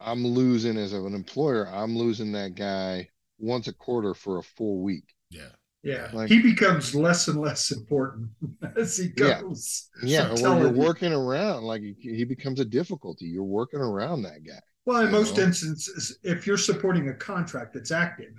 I'm 0.00 0.26
losing 0.26 0.76
as 0.76 0.92
an 0.92 1.14
employer 1.14 1.68
I'm 1.68 1.96
losing 1.96 2.32
that 2.32 2.54
guy 2.54 3.08
once 3.38 3.68
a 3.68 3.72
quarter 3.72 4.14
for 4.14 4.38
a 4.38 4.42
full 4.42 4.82
week. 4.82 5.14
yeah. 5.30 5.50
Yeah. 5.84 6.10
Like- 6.12 6.28
he 6.28 6.40
becomes 6.40 6.94
less 6.94 7.26
and 7.28 7.40
less 7.40 7.72
important 7.72 8.30
as 8.76 8.96
he 8.96 9.08
goes. 9.08 9.88
Yeah, 10.02 10.34
I'm 10.44 10.44
or 10.44 10.58
you're 10.58 10.70
you. 10.74 10.78
working 10.78 11.12
around 11.12 11.64
like 11.64 11.82
he 11.82 11.94
he 12.14 12.24
becomes 12.24 12.60
a 12.60 12.64
difficulty. 12.64 13.26
You're 13.26 13.42
working 13.44 13.80
around 13.80 14.22
that 14.22 14.44
guy. 14.46 14.60
Well, 14.84 15.04
in 15.06 15.10
most 15.12 15.36
know? 15.36 15.44
instances, 15.44 16.18
if 16.22 16.46
you're 16.46 16.56
supporting 16.58 17.08
a 17.08 17.14
contract 17.14 17.74
that's 17.74 17.90
active, 17.92 18.32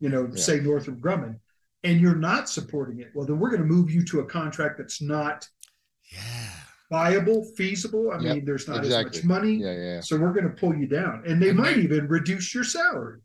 you 0.00 0.08
know, 0.08 0.28
Yeah. 0.32 0.42
say 0.42 0.60
Northrop 0.60 0.98
Grumman, 0.98 1.38
and 1.84 2.00
you're 2.00 2.16
not 2.16 2.48
supporting 2.48 3.00
it, 3.00 3.10
well, 3.14 3.26
then 3.26 3.38
we're 3.38 3.50
going 3.50 3.62
to 3.62 3.68
move 3.68 3.90
you 3.90 4.04
to 4.06 4.20
a 4.20 4.26
contract 4.26 4.78
that's 4.78 5.00
not 5.00 5.48
Yeah. 6.12 6.52
viable, 6.90 7.44
feasible. 7.56 8.10
I 8.10 8.18
Yep, 8.20 8.34
mean, 8.36 8.44
there's 8.44 8.66
not 8.66 8.84
as 8.84 8.90
much 8.90 9.24
money. 9.24 9.54
Yeah, 9.54 9.72
yeah. 9.72 10.00
So 10.00 10.18
we're 10.18 10.32
going 10.32 10.48
to 10.48 10.54
pull 10.60 10.74
you 10.74 10.86
down, 10.86 11.22
and 11.26 11.40
they 11.40 11.50
And 11.50 11.58
might 11.58 11.76
they- 11.76 11.82
even 11.82 12.08
reduce 12.08 12.54
your 12.54 12.64
salary. 12.64 13.20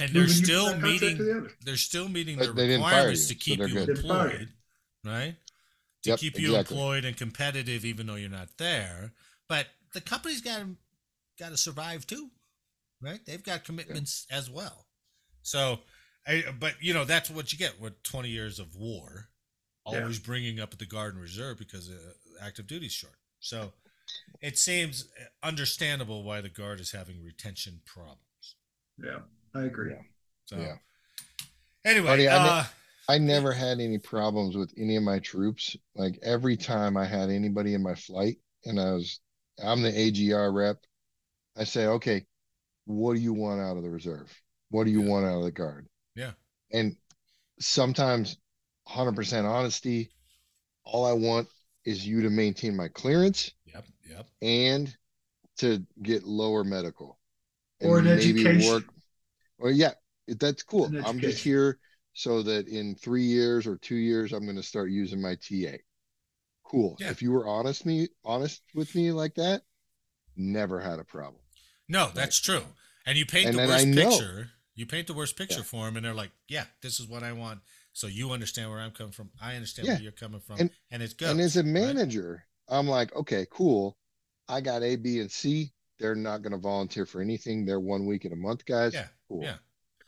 And 0.00 0.10
they're 0.10 0.22
moving 0.22 0.34
you 0.34 0.38
from 0.38 0.44
still 0.44 0.64
that 0.64 0.80
contract 0.80 1.00
to 1.00 1.06
meeting 1.06 1.18
the 1.44 1.54
they're 1.64 1.76
still 1.76 2.08
meeting 2.08 2.36
But 2.38 2.46
the 2.48 2.52
they 2.54 2.68
requirements 2.74 3.22
you, 3.22 3.28
to 3.28 3.34
keep 3.36 3.58
they're 3.60 3.68
you 3.68 3.74
good. 3.74 3.88
Employed, 3.90 4.52
right? 5.04 5.36
To 6.02 6.10
Yep, 6.10 6.18
keep 6.18 6.38
you 6.38 6.48
exactly. 6.56 6.76
employed 6.76 7.04
and 7.04 7.16
competitive, 7.16 7.84
even 7.84 8.08
though 8.08 8.16
you're 8.16 8.28
not 8.28 8.58
there. 8.58 9.12
But 9.48 9.68
the 9.92 10.00
company's 10.00 10.40
got 10.40 10.58
to 10.58 10.76
got 11.38 11.50
to 11.50 11.56
survive 11.56 12.06
too, 12.08 12.30
right? 13.00 13.24
They've 13.24 13.42
got 13.42 13.62
commitments 13.64 14.26
as 14.30 14.50
well. 14.50 14.88
So, 15.42 15.80
I, 16.26 16.44
but 16.58 16.74
you 16.80 16.94
know 16.94 17.04
that's 17.04 17.30
what 17.30 17.52
you 17.52 17.58
get 17.58 17.80
with 17.80 18.02
20 18.02 18.28
years 18.28 18.58
of 18.58 18.74
war, 18.76 19.28
Yeah. 19.90 20.00
always 20.00 20.18
bringing 20.18 20.60
up 20.60 20.76
the 20.78 20.86
Guard 20.86 21.14
and 21.14 21.22
Reserve 21.22 21.58
because 21.58 21.90
uh, 21.90 22.44
active 22.44 22.66
duty's 22.66 22.92
short. 22.92 23.16
So, 23.40 23.72
it 24.40 24.58
seems 24.58 25.08
understandable 25.42 26.22
why 26.22 26.40
the 26.40 26.48
Guard 26.48 26.80
is 26.80 26.92
having 26.92 27.22
retention 27.22 27.80
problems. 27.84 28.18
Yeah, 29.02 29.18
I 29.54 29.64
agree. 29.64 29.92
Yeah. 29.92 30.02
So, 30.46 30.56
Yeah. 30.56 30.76
anyway, 31.84 32.06
Buddy, 32.06 32.28
I 32.28 32.42
ne- 32.42 32.48
uh, 32.60 32.64
I 33.06 33.18
never 33.18 33.52
had 33.52 33.80
any 33.80 33.98
problems 33.98 34.56
with 34.56 34.72
any 34.78 34.96
of 34.96 35.02
my 35.02 35.18
troops. 35.18 35.76
Like 35.94 36.18
every 36.22 36.56
time 36.56 36.96
I 36.96 37.04
had 37.04 37.28
anybody 37.28 37.74
in 37.74 37.82
my 37.82 37.94
flight 37.94 38.38
and 38.64 38.80
I 38.80 38.92
was, 38.92 39.20
I'm 39.62 39.82
the 39.82 39.92
AGR 39.94 40.50
rep. 40.52 40.78
I 41.56 41.64
say, 41.64 41.86
okay, 41.86 42.24
what 42.86 43.14
do 43.14 43.20
you 43.20 43.34
want 43.34 43.60
out 43.60 43.76
of 43.76 43.82
the 43.82 43.90
reserve? 43.90 44.32
What 44.70 44.84
do 44.84 44.90
you 44.90 45.02
Yeah. 45.02 45.08
want 45.10 45.26
out 45.26 45.38
of 45.38 45.44
the 45.44 45.52
guard? 45.52 45.86
Yeah. 46.14 46.32
And 46.72 46.96
sometimes 47.60 48.36
100% 48.88 49.44
honesty, 49.44 50.10
all 50.84 51.04
I 51.06 51.12
want 51.12 51.48
is 51.84 52.06
you 52.06 52.22
to 52.22 52.30
maintain 52.30 52.76
my 52.76 52.88
clearance 52.88 53.52
yep, 53.66 53.84
yep. 54.08 54.26
and 54.42 54.94
to 55.58 55.84
get 56.02 56.24
lower 56.24 56.64
medical 56.64 57.18
Or 57.80 57.98
an 57.98 58.06
education. 58.06 58.84
Well, 59.58 59.72
yeah, 59.72 59.92
it- 60.26 60.40
that's 60.40 60.62
cool. 60.62 60.90
I'm 61.06 61.20
just 61.20 61.42
here 61.42 61.78
so 62.12 62.42
that 62.42 62.68
in 62.68 62.94
three 62.94 63.24
years 63.24 63.66
or 63.66 63.76
two 63.76 63.96
years, 63.96 64.32
I'm 64.32 64.44
going 64.44 64.56
to 64.56 64.62
start 64.62 64.90
using 64.90 65.20
my 65.20 65.34
TA. 65.36 65.76
Cool. 66.64 66.96
Yeah. 66.98 67.10
If 67.10 67.22
you 67.22 67.32
were 67.32 67.46
honest 67.46 67.84
me, 67.86 68.08
honest 68.24 68.62
with 68.74 68.94
me 68.94 69.12
like 69.12 69.34
that, 69.34 69.62
never 70.36 70.80
had 70.80 70.98
a 70.98 71.04
problem. 71.04 71.42
No, 71.88 72.10
that's 72.14 72.40
true. 72.40 72.62
And 73.06 73.18
you 73.18 73.26
paint 73.26 73.46
And 73.46 73.54
the 73.54 73.62
then 73.62 73.68
worst 73.68 73.86
I 73.86 73.90
know- 73.90 74.10
picture. 74.10 74.50
You 74.74 74.86
paint 74.86 75.06
the 75.06 75.14
worst 75.14 75.36
picture 75.36 75.58
Yeah. 75.58 75.62
for 75.64 75.84
them, 75.86 75.96
and 75.96 76.04
they're 76.04 76.14
like, 76.14 76.32
"Yeah, 76.48 76.66
this 76.82 76.98
is 76.98 77.06
what 77.06 77.22
I 77.22 77.32
want." 77.32 77.60
So 77.92 78.06
you 78.08 78.32
understand 78.32 78.70
where 78.70 78.80
I'm 78.80 78.90
coming 78.90 79.12
from. 79.12 79.30
I 79.40 79.54
understand 79.54 79.86
Yeah. 79.86 79.94
where 79.94 80.02
you're 80.02 80.12
coming 80.12 80.40
from, 80.40 80.58
And- 80.58 80.70
and, 80.90 81.02
it's 81.02 81.14
good. 81.14 81.28
And 81.30 81.40
as 81.40 81.56
a 81.56 81.62
manager, 81.62 82.44
I'm 82.68 82.88
like, 82.88 83.14
okay, 83.14 83.46
cool. 83.50 83.96
I 84.48 84.60
got 84.60 84.82
A, 84.82 84.96
B, 84.96 85.20
and 85.20 85.30
C. 85.30 85.72
They're 86.00 86.16
not 86.16 86.42
going 86.42 86.52
to 86.52 86.58
volunteer 86.58 87.06
for 87.06 87.20
anything. 87.20 87.64
They're 87.64 87.78
one 87.78 88.04
week 88.04 88.24
in 88.24 88.32
a 88.32 88.36
month, 88.36 88.64
guys. 88.64 88.94
Yeah, 88.94 89.08
Cool. 89.28 89.42
yeah. 89.44 89.58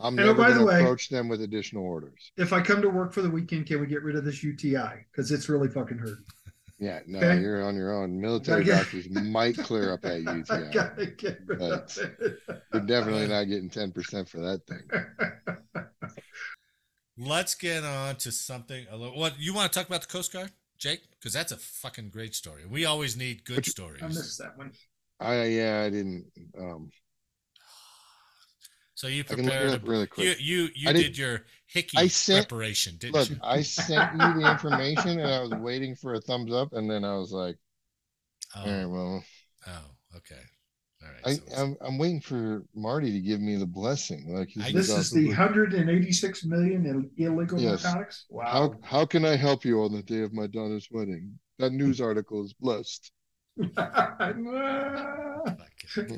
I'm 0.01 0.19
And 0.19 0.21
oh, 0.21 0.27
never 0.33 0.43
by 0.43 0.49
the 0.51 0.57
going 0.57 0.67
to 0.69 0.73
way- 0.75 0.81
approach 0.81 1.09
them 1.11 1.29
with 1.29 1.41
additional 1.43 1.85
orders. 1.85 2.33
If 2.37 2.53
I 2.53 2.61
come 2.61 2.83
to 2.83 2.91
work 2.91 3.13
for 3.15 3.23
the 3.23 3.31
weekend, 3.31 3.67
can 3.67 3.81
we 3.81 3.87
get 3.87 4.03
rid 4.03 4.17
of 4.17 4.25
this 4.25 4.43
UTI? 4.43 5.07
Because 5.13 5.31
it's 5.31 5.49
really 5.49 5.69
fucking 5.69 5.99
hurting. 5.99 6.25
Yeah, 6.79 7.01
no, 7.07 7.19
Okay. 7.19 7.41
you're 7.41 7.65
on 7.67 7.75
your 7.75 7.95
own. 7.95 8.21
Military 8.21 8.65
get- 8.65 8.83
doctors 8.83 9.09
might 9.09 9.57
clear 9.57 9.93
up 9.95 10.03
that 10.03 10.23
I 10.27 10.37
UTI. 10.37 10.73
gotta 10.75 11.07
get 11.07 11.41
rid 11.47 11.59
But- 11.59 11.97
it. 11.99 12.39
You're 12.73 12.83
definitely 12.87 13.29
not 13.29 13.45
getting 13.45 13.71
10% 13.71 14.29
for 14.29 14.39
that 14.41 14.67
thing. 14.67 15.85
Let's 17.19 17.55
get 17.55 17.83
on 17.83 18.17
to 18.17 18.31
something 18.31 18.87
a 18.91 18.97
little. 18.97 19.19
What 19.19 19.39
you 19.39 19.55
want 19.55 19.73
to 19.73 19.79
talk 19.79 19.89
about 19.89 20.03
the 20.03 20.07
Coast 20.09 20.33
Guard, 20.33 20.53
Jake? 20.77 21.01
Because 21.19 21.33
that's 21.33 21.51
a 21.51 21.57
fucking 21.57 22.11
great 22.11 22.35
story. 22.35 22.67
We 22.67 22.85
always 22.85 23.17
need 23.17 23.45
good 23.45 23.57
Which- 23.57 23.69
stories. 23.71 24.03
I 24.03 24.09
missed 24.09 24.39
that 24.39 24.59
one. 24.59 24.73
I 25.19 25.45
yeah, 25.47 25.83
I 25.87 25.89
didn't. 25.91 26.27
Um, 26.59 26.91
So 28.97 29.09
you 29.09 29.21
I 29.31 29.35
can 29.35 29.45
look 29.45 29.53
it 29.53 29.57
prepared. 29.59 29.73
up 29.75 29.89
really 29.89 30.01
you 30.03 30.07
quick. 30.09 30.41
you 30.41 30.69
you 30.75 30.89
I 30.89 30.93
did, 30.95 31.03
did- 31.03 31.19
your 31.19 31.45
hickey 31.67 31.99
I 31.99 32.09
sent- 32.09 32.49
preparation, 32.49 32.97
didn't 32.99 33.15
Look, 33.15 33.29
you? 33.31 33.37
I 33.43 33.61
sent 33.63 34.13
you 34.15 34.41
the 34.41 34.51
information, 34.51 35.21
and 35.21 35.31
I 35.31 35.41
was 35.43 35.51
waiting 35.51 35.95
for 35.95 36.15
a 36.15 36.21
thumbs 36.21 36.51
up, 36.53 36.73
and 36.73 36.91
then 36.91 37.05
I 37.05 37.15
was 37.17 37.31
like, 37.31 37.57
Oh, 38.57 38.61
"All 38.63 38.67
right, 38.73 38.87
well, 38.87 39.25
oh, 39.69 40.17
okay. 40.17 40.41
All 41.03 41.09
right. 41.11 41.21
I, 41.27 41.33
so 41.35 41.43
it's- 41.43 41.59
I'm 41.61 41.77
I'm 41.83 41.99
waiting 41.99 42.23
for 42.23 42.65
Marty 42.75 43.13
to 43.13 43.21
give 43.21 43.41
me 43.43 43.57
the 43.57 43.67
blessing." 43.67 44.35
Like 44.35 44.49
he's 44.49 44.65
I- 44.65 44.73
This 44.73 44.89
is 44.89 45.11
to- 45.11 45.17
the 45.21 45.29
186 45.29 46.45
million 46.47 46.87
in 46.87 47.11
illegal 47.19 47.61
Yes. 47.61 47.85
narcotics. 47.85 48.25
Wow. 48.31 48.45
how 48.51 48.75
how 48.83 49.05
can 49.05 49.27
I 49.27 49.37
help 49.37 49.63
you 49.67 49.83
on 49.83 49.93
the 49.93 50.03
day 50.03 50.23
of 50.23 50.33
my 50.33 50.47
daughter's 50.47 50.89
wedding? 50.91 51.39
That 51.59 51.73
news 51.73 52.01
article 52.01 52.43
is 52.47 52.55
blessed. 52.55 53.13
fucking- 53.75 54.47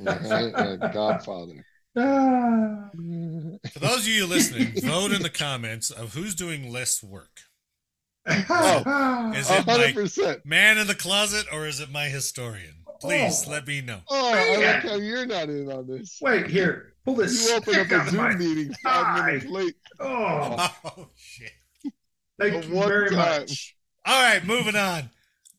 Right? 0.04 0.78
Godfather. 0.92 1.64
Ah. 1.98 2.88
For 3.72 3.78
those 3.80 3.98
of 4.00 4.08
you 4.08 4.26
listening, 4.26 4.72
vote 4.82 5.12
in 5.12 5.22
the 5.22 5.30
comments 5.30 5.90
of 5.90 6.14
who's 6.14 6.34
doing 6.34 6.70
less 6.72 7.02
work. 7.02 7.40
Oh, 8.26 9.32
Is 9.34 9.50
it 9.50 9.64
hundred 9.64 9.84
like 9.84 9.94
percent. 9.94 10.44
man 10.44 10.76
in 10.78 10.87
the 10.87 10.94
closet 10.94 11.46
or 11.52 11.66
is 11.66 11.80
it 11.80 11.90
my 11.90 12.06
historian? 12.08 12.74
Please 13.00 13.44
Oh. 13.46 13.50
let 13.50 13.66
me 13.66 13.80
know. 13.80 14.00
Oh, 14.08 14.28
I 14.32 14.34
Man. 14.34 14.61
like 14.61 14.82
how 14.82 14.96
you're 14.96 15.24
not 15.26 15.48
in 15.48 15.70
on 15.72 15.87
this. 15.87 16.18
Wait, 16.20 16.46
here. 16.48 16.92
Pull 17.04 17.14
this. 17.14 17.48
You 17.48 17.56
open 17.56 17.74
up 17.76 18.06
a 18.06 18.11
Zoom 18.11 18.38
meeting 18.38 18.74
five 18.82 19.24
minutes 19.24 19.46
late. 19.46 19.74
Oh, 20.00 20.70
Oh 20.84 21.08
shit. 21.16 21.52
thank 22.38 22.62
The 22.64 22.68
you 22.68 22.74
very 22.87 23.08
time. 23.11 23.18
much. 23.18 23.76
All 24.04 24.22
right, 24.22 24.44
moving 24.44 24.76
on. 24.76 25.11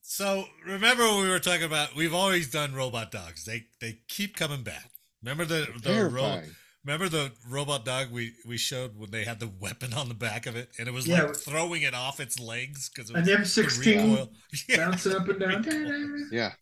So 0.01 0.45
remember 0.65 1.03
when 1.07 1.23
we 1.23 1.29
were 1.29 1.39
talking 1.39 1.63
about 1.65 1.95
we've 1.95 2.13
always 2.13 2.49
done 2.51 2.73
robot 2.75 3.11
dogs. 3.11 3.45
They 3.45 3.65
they 3.81 3.99
keep 4.07 4.35
coming 4.35 4.63
back. 4.63 4.91
Remember 5.21 5.45
the 5.45 5.67
the 5.83 6.05
ro- 6.11 6.41
remember 6.85 7.09
the 7.09 7.31
robot 7.47 7.83
dog 7.85 8.11
we 8.11 8.33
we 8.47 8.57
showed 8.57 8.97
when 8.97 9.11
they 9.11 9.25
had 9.25 9.39
the 9.39 9.47
weapon 9.59 9.93
on 9.93 10.07
the 10.07 10.13
back 10.15 10.45
of 10.45 10.55
it 10.55 10.69
and 10.79 10.87
it 10.87 10.91
was 10.93 11.07
Yeah. 11.07 11.23
like 11.23 11.35
throwing 11.35 11.81
it 11.81 11.93
off 11.93 12.19
its 12.19 12.39
legs 12.39 12.89
because 12.89 13.09
An 13.09 13.25
M16 13.25 14.29
bouncing 14.77 15.15
up 15.15 15.27
and 15.27 15.39
down. 15.39 16.27
Yeah. 16.31 16.53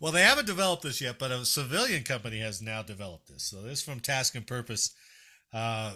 Well, 0.00 0.12
they 0.12 0.22
haven't 0.22 0.46
developed 0.46 0.82
this 0.82 1.00
yet, 1.00 1.18
but 1.18 1.30
a 1.30 1.44
civilian 1.44 2.02
company 2.04 2.38
has 2.40 2.62
now 2.62 2.82
developed 2.82 3.28
this. 3.28 3.44
So 3.44 3.62
this 3.62 3.78
is 3.78 3.82
from 3.84 4.00
Task 4.00 4.34
and 4.34 4.46
Purpose. 4.46 4.94
Uh, 5.52 5.92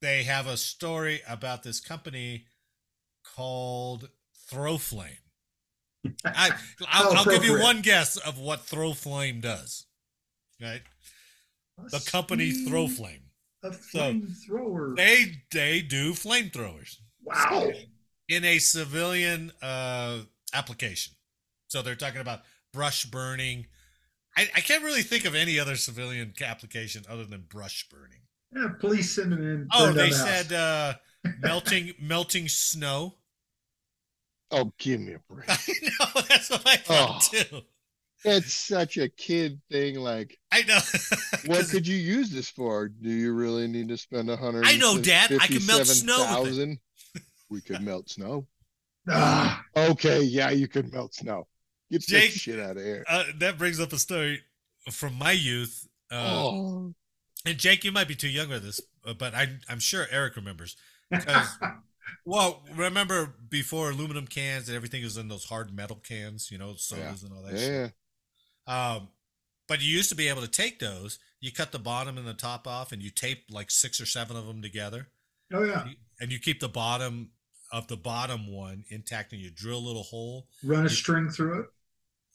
they 0.00 0.24
have 0.24 0.46
a 0.48 0.56
story 0.56 1.20
about 1.28 1.62
this 1.62 1.80
company 1.80 2.46
called 3.36 4.08
Throwflame. 4.50 5.18
I, 6.24 6.50
I'll, 6.88 7.14
How 7.14 7.18
I'll 7.20 7.24
give 7.24 7.44
you 7.44 7.60
one 7.60 7.80
guess 7.82 8.16
of 8.16 8.38
what 8.38 8.66
Throwflame 8.66 9.40
does. 9.40 9.86
Right, 10.60 10.82
the 11.90 12.00
company 12.10 12.52
Throwflame. 12.52 13.22
A 13.64 13.72
So. 13.72 14.20
They 14.96 15.42
they 15.52 15.80
do 15.82 16.12
flamethrowers 16.14 16.96
Wow. 17.22 17.70
in 18.28 18.44
a 18.44 18.58
civilian 18.58 19.52
uh, 19.62 20.20
application. 20.52 21.14
So 21.68 21.80
they're 21.82 21.94
talking 21.94 22.20
about 22.20 22.40
brush 22.72 23.04
burning. 23.06 23.66
I, 24.36 24.48
I 24.56 24.60
can't 24.60 24.82
really 24.82 25.02
think 25.02 25.24
of 25.24 25.34
any 25.34 25.58
other 25.58 25.76
civilian 25.76 26.32
application 26.44 27.04
other 27.08 27.24
than 27.24 27.42
brush 27.48 27.88
burning. 27.88 28.20
Yeah, 28.54 28.68
police 28.80 29.14
send 29.14 29.32
them 29.32 29.42
in. 29.42 29.68
Oh, 29.72 29.92
they 29.92 30.08
the 30.10 30.14
said 30.14 30.52
uh, 30.52 30.94
melting 31.40 31.92
melting 32.00 32.48
snow. 32.48 33.14
Oh, 34.50 34.72
give 34.78 35.00
me 35.00 35.14
a 35.14 35.18
break. 35.32 35.48
I 35.48 35.56
know 35.82 36.22
that's 36.28 36.50
what 36.50 36.66
I 36.66 36.76
thought 36.76 37.28
Oh. 37.32 37.42
too. 37.42 37.60
It's 38.24 38.52
such 38.52 38.98
a 38.98 39.08
kid 39.08 39.60
thing. 39.70 39.96
Like, 39.96 40.38
I 40.52 40.62
know. 40.62 40.78
what 41.46 41.68
could 41.68 41.86
you 41.86 41.96
use 41.96 42.30
this 42.30 42.48
for? 42.48 42.88
Do 42.88 43.10
you 43.10 43.32
really 43.32 43.66
need 43.66 43.88
to 43.88 43.96
spend 43.96 44.30
a 44.30 44.36
hundred? 44.36 44.64
I 44.66 44.76
know, 44.76 45.00
Dad. 45.00 45.32
I 45.40 45.46
can 45.46 45.66
melt 45.66 45.86
snow 45.86 46.42
with 46.42 46.58
it. 46.58 46.78
We 47.50 47.60
could 47.60 47.80
melt 47.82 48.10
snow. 48.10 48.46
Ah, 49.08 49.64
Okay, 49.76 50.22
yeah, 50.22 50.50
you 50.50 50.68
could 50.68 50.92
melt 50.92 51.14
snow. 51.14 51.46
Get 51.90 52.02
Jake- 52.02 52.32
that 52.32 52.38
shit 52.38 52.60
out 52.60 52.76
of 52.76 52.82
here. 52.82 53.04
uh, 53.08 53.24
that 53.38 53.58
brings 53.58 53.80
up 53.80 53.92
a 53.92 53.98
story 53.98 54.42
from 54.90 55.18
my 55.18 55.32
youth. 55.32 55.88
Uh, 56.10 56.44
oh, 56.44 56.94
And 57.44 57.58
Jake, 57.58 57.84
you 57.84 57.90
might 57.92 58.08
be 58.08 58.14
too 58.14 58.28
young 58.28 58.48
for 58.48 58.58
this, 58.60 58.80
uh, 59.04 59.14
but 59.14 59.34
I, 59.34 59.48
I'm 59.68 59.80
sure 59.80 60.06
Eric 60.10 60.36
remembers. 60.36 60.76
Well, 62.24 62.62
remember 62.74 63.34
before 63.48 63.90
aluminum 63.90 64.26
cans 64.26 64.68
and 64.68 64.76
everything 64.76 65.02
was 65.02 65.16
in 65.16 65.28
those 65.28 65.44
hard 65.44 65.74
metal 65.74 65.96
cans, 65.96 66.50
you 66.50 66.58
know, 66.58 66.74
sodas 66.76 67.22
and 67.22 67.32
all 67.32 67.42
that 67.42 67.58
shit. 67.58 67.92
Um, 68.66 69.08
but 69.68 69.82
you 69.82 69.88
used 69.88 70.10
to 70.10 70.16
be 70.16 70.28
able 70.28 70.42
to 70.42 70.48
take 70.48 70.78
those, 70.78 71.18
you 71.40 71.52
cut 71.52 71.72
the 71.72 71.78
bottom 71.78 72.18
and 72.18 72.26
the 72.26 72.34
top 72.34 72.66
off, 72.66 72.92
and 72.92 73.02
you 73.02 73.10
tape 73.10 73.44
like 73.50 73.70
six 73.70 74.00
or 74.00 74.06
seven 74.06 74.36
of 74.36 74.46
them 74.46 74.62
together, 74.62 75.08
oh 75.52 75.64
yeah. 75.64 75.84
and 76.20 76.30
you 76.30 76.38
keep 76.38 76.60
the 76.60 76.68
bottom 76.68 77.30
of 77.72 77.88
the 77.88 77.96
bottom 77.96 78.52
one 78.52 78.84
intact, 78.88 79.32
and 79.32 79.40
you 79.40 79.50
drill 79.50 79.78
a 79.78 79.86
little 79.86 80.02
hole. 80.02 80.46
Run 80.62 80.86
a 80.86 80.90
string 80.90 81.30
through 81.30 81.60
it. 81.60 81.66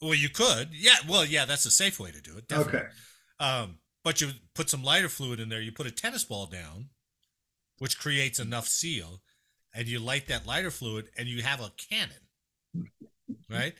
Well, 0.01 0.15
you 0.15 0.29
could, 0.29 0.69
yeah. 0.73 0.95
Well, 1.07 1.25
yeah, 1.25 1.45
that's 1.45 1.65
a 1.65 1.71
safe 1.71 1.99
way 1.99 2.11
to 2.11 2.21
do 2.21 2.37
it. 2.37 2.47
Definitely. 2.47 2.79
Okay. 2.79 2.87
Um, 3.39 3.77
but 4.03 4.21
you 4.21 4.29
put 4.53 4.69
some 4.69 4.83
lighter 4.83 5.09
fluid 5.09 5.39
in 5.39 5.49
there. 5.49 5.61
You 5.61 5.71
put 5.71 5.87
a 5.87 5.91
tennis 5.91 6.23
ball 6.23 6.45
down, 6.45 6.89
which 7.79 7.99
creates 7.99 8.39
enough 8.39 8.67
seal, 8.67 9.21
and 9.73 9.87
you 9.87 9.99
light 9.99 10.27
that 10.27 10.45
lighter 10.45 10.71
fluid, 10.71 11.09
and 11.17 11.27
you 11.27 11.43
have 11.43 11.61
a 11.61 11.71
cannon, 11.89 12.89
right? 13.49 13.73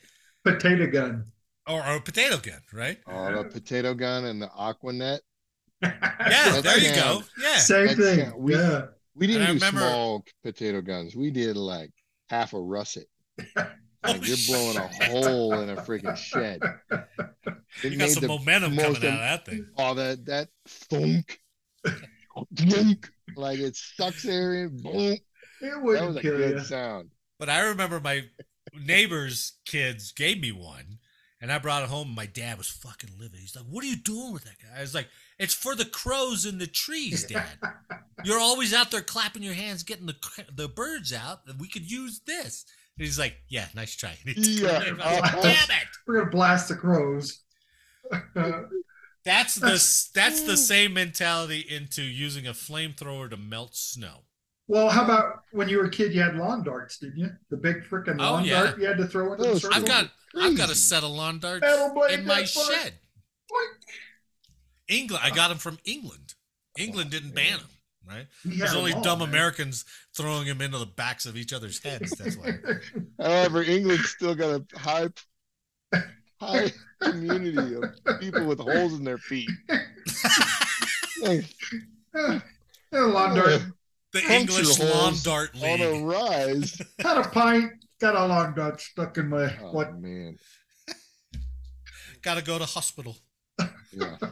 Potato 0.44 0.86
gun. 0.86 1.24
Or, 1.68 1.86
or 1.86 1.96
a 1.96 2.00
potato 2.00 2.38
gun, 2.38 2.60
right? 2.72 2.98
Oh, 3.06 3.42
the 3.42 3.48
potato 3.48 3.94
gun 3.94 4.24
and 4.24 4.40
the 4.40 4.50
Aqua 4.54 4.92
Net. 4.92 5.20
Yeah, 5.82 5.92
That's 6.18 6.62
there 6.62 6.78
you 6.78 6.90
can. 6.90 6.96
go. 6.96 7.22
Yeah. 7.40 7.56
Same 7.58 7.86
That's- 7.88 8.16
thing. 8.16 8.32
we- 8.36 8.54
yeah. 8.54 8.86
We 9.14 9.26
didn't 9.26 9.42
I 9.42 9.46
do 9.46 9.52
remember- 9.54 9.80
small 9.80 10.24
potato 10.44 10.80
guns. 10.80 11.14
We 11.16 11.30
did 11.30 11.56
like 11.56 11.90
half 12.28 12.52
a 12.54 12.60
russet. 12.60 13.06
Like 14.04 14.20
Oh, 14.20 14.22
you're 14.22 14.36
blowing 14.46 14.76
a 14.76 15.04
hole 15.06 15.54
in 15.54 15.70
a 15.70 15.76
freaking 15.76 16.16
shed. 16.16 16.60
It 17.82 17.92
You 17.92 17.98
got 17.98 18.10
some 18.10 18.28
momentum 18.28 18.76
coming 18.76 18.90
out 18.96 18.96
of 18.96 19.02
that 19.02 19.44
thing. 19.44 19.66
Oh, 19.76 19.94
that 19.94 20.24
that 20.26 20.48
thunk, 20.68 21.40
thunk, 22.56 23.10
like 23.36 23.58
it 23.58 23.74
sucks 23.76 24.24
air 24.24 24.54
in. 24.54 24.76
Boom. 24.80 24.94
It 24.94 25.20
That 25.60 25.82
wouldn't 25.82 26.06
was 26.06 26.16
a 26.16 26.20
kill 26.22 26.36
good 26.36 26.58
you. 26.58 26.64
sound. 26.64 27.10
But 27.40 27.48
I 27.50 27.60
remember 27.62 27.98
my 28.00 28.22
neighbor's 28.72 29.58
kids 29.66 30.12
gave 30.12 30.40
me 30.40 30.52
one, 30.52 30.97
and 31.40 31.52
I 31.52 31.58
brought 31.58 31.82
it 31.82 31.88
home. 31.88 32.08
And 32.08 32.16
my 32.16 32.26
dad 32.26 32.58
was 32.58 32.68
fucking 32.68 33.10
livid. 33.18 33.38
He's 33.40 33.56
like, 33.56 33.64
"What 33.66 33.84
are 33.84 33.88
you 33.88 33.96
doing 33.96 34.32
with 34.32 34.44
that 34.44 34.58
guy?" 34.60 34.78
I 34.78 34.80
was 34.80 34.94
like, 34.94 35.08
"It's 35.38 35.54
for 35.54 35.74
the 35.74 35.84
crows 35.84 36.46
in 36.46 36.58
the 36.58 36.66
trees, 36.66 37.24
Dad. 37.28 37.46
You're 38.24 38.40
always 38.40 38.72
out 38.74 38.90
there 38.90 39.02
clapping 39.02 39.42
your 39.42 39.54
hands, 39.54 39.82
getting 39.82 40.06
the 40.06 40.16
the 40.54 40.68
birds 40.68 41.12
out. 41.12 41.40
We 41.58 41.68
could 41.68 41.90
use 41.90 42.20
this." 42.26 42.64
And 42.96 43.04
he's 43.06 43.18
like, 43.18 43.36
"Yeah, 43.48 43.66
nice 43.74 43.94
try." 43.96 44.16
And 44.24 44.34
he 44.36 44.56
took 44.56 44.62
Yeah. 44.70 44.78
like, 44.78 44.84
Damn 44.86 45.00
oh, 45.00 45.20
oh. 45.34 45.48
it! 45.48 45.88
We're 46.06 46.18
gonna 46.18 46.30
blast 46.30 46.68
the 46.68 46.76
crows. 46.76 47.40
That's 49.24 49.56
the 49.56 50.08
that's 50.14 50.42
the 50.42 50.56
same 50.56 50.94
mentality 50.94 51.60
into 51.60 52.02
using 52.02 52.46
a 52.46 52.52
flamethrower 52.52 53.28
to 53.28 53.36
melt 53.36 53.76
snow. 53.76 54.22
Well, 54.68 54.88
how 54.88 55.04
about 55.04 55.42
when 55.52 55.68
you 55.68 55.78
were 55.78 55.84
a 55.86 55.90
kid? 55.90 56.14
You 56.14 56.20
had 56.22 56.36
lawn 56.36 56.62
darts, 56.62 56.98
didn't 56.98 57.18
you? 57.18 57.30
The 57.50 57.56
big 57.56 57.82
freaking 57.84 58.16
Oh, 58.20 58.32
lawn 58.34 58.44
yeah. 58.44 58.62
dart 58.64 58.78
you 58.78 58.86
had 58.86 58.98
to 58.98 59.06
throw 59.06 59.32
into 59.32 59.42
the 59.44 59.48
Those 59.50 59.62
circle. 59.62 59.76
I've 59.78 59.86
got 59.86 60.10
I've 60.40 60.56
got 60.56 60.70
a 60.70 60.74
set 60.74 61.02
of 61.02 61.10
lawn 61.10 61.38
darts 61.40 61.66
in 62.12 62.24
my 62.26 62.40
that 62.42 62.48
far. 62.50 62.64
shed. 62.72 62.92
England, 64.88 65.22
I 65.24 65.30
got 65.30 65.48
them 65.48 65.58
from 65.58 65.78
England. 65.84 66.34
England 66.78 67.10
didn't 67.10 67.34
ban 67.34 67.58
them, 67.58 67.68
right? 68.08 68.26
We 68.44 68.56
There's 68.58 68.74
only 68.74 68.92
all, 68.92 69.02
dumb 69.02 69.18
man. 69.18 69.28
Americans 69.28 69.84
throwing 70.16 70.46
them 70.46 70.60
into 70.62 70.78
the 70.78 70.86
backs 70.86 71.26
of 71.26 71.36
each 71.36 71.52
other's 71.52 71.82
heads. 71.82 72.10
That's 72.12 72.36
why. 72.36 72.52
However, 73.20 73.62
England's 73.62 74.08
still 74.10 74.34
got 74.34 74.60
a 74.60 74.78
high, 74.78 75.08
high 76.40 76.72
community 77.00 77.74
of 77.74 78.20
people 78.20 78.46
with 78.46 78.60
holes 78.60 78.94
in 78.94 79.04
their 79.04 79.18
feet. 79.18 79.50
Like, 81.22 81.44
Yeah, 82.92 83.00
lawn 83.04 83.36
dart. 83.36 83.62
The 84.22 84.26
Puncture 84.28 84.58
English 84.60 84.78
lawn 84.78 84.88
holes 84.90 85.22
dart 85.22 85.50
on 85.62 85.80
a 85.80 86.04
rise. 86.04 86.80
Had 87.00 87.18
a 87.18 87.28
pint. 87.28 87.72
Got 88.00 88.14
a 88.14 88.26
lawn 88.26 88.54
dart 88.54 88.80
stuck 88.80 89.18
in 89.18 89.28
my 89.28 89.56
Oh 89.62 89.72
what? 89.72 89.98
man, 89.98 90.36
Got 92.22 92.34
to 92.34 92.42
go 92.42 92.58
to 92.58 92.64
hospital. 92.64 93.16
yeah. 93.92 94.16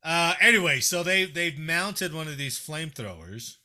Uh, 0.00 0.32
anyway, 0.40 0.78
so 0.80 1.02
they 1.02 1.24
they've 1.26 1.58
mounted 1.58 2.14
one 2.14 2.28
of 2.28 2.38
these 2.38 2.56
flamethrowers 2.58 3.56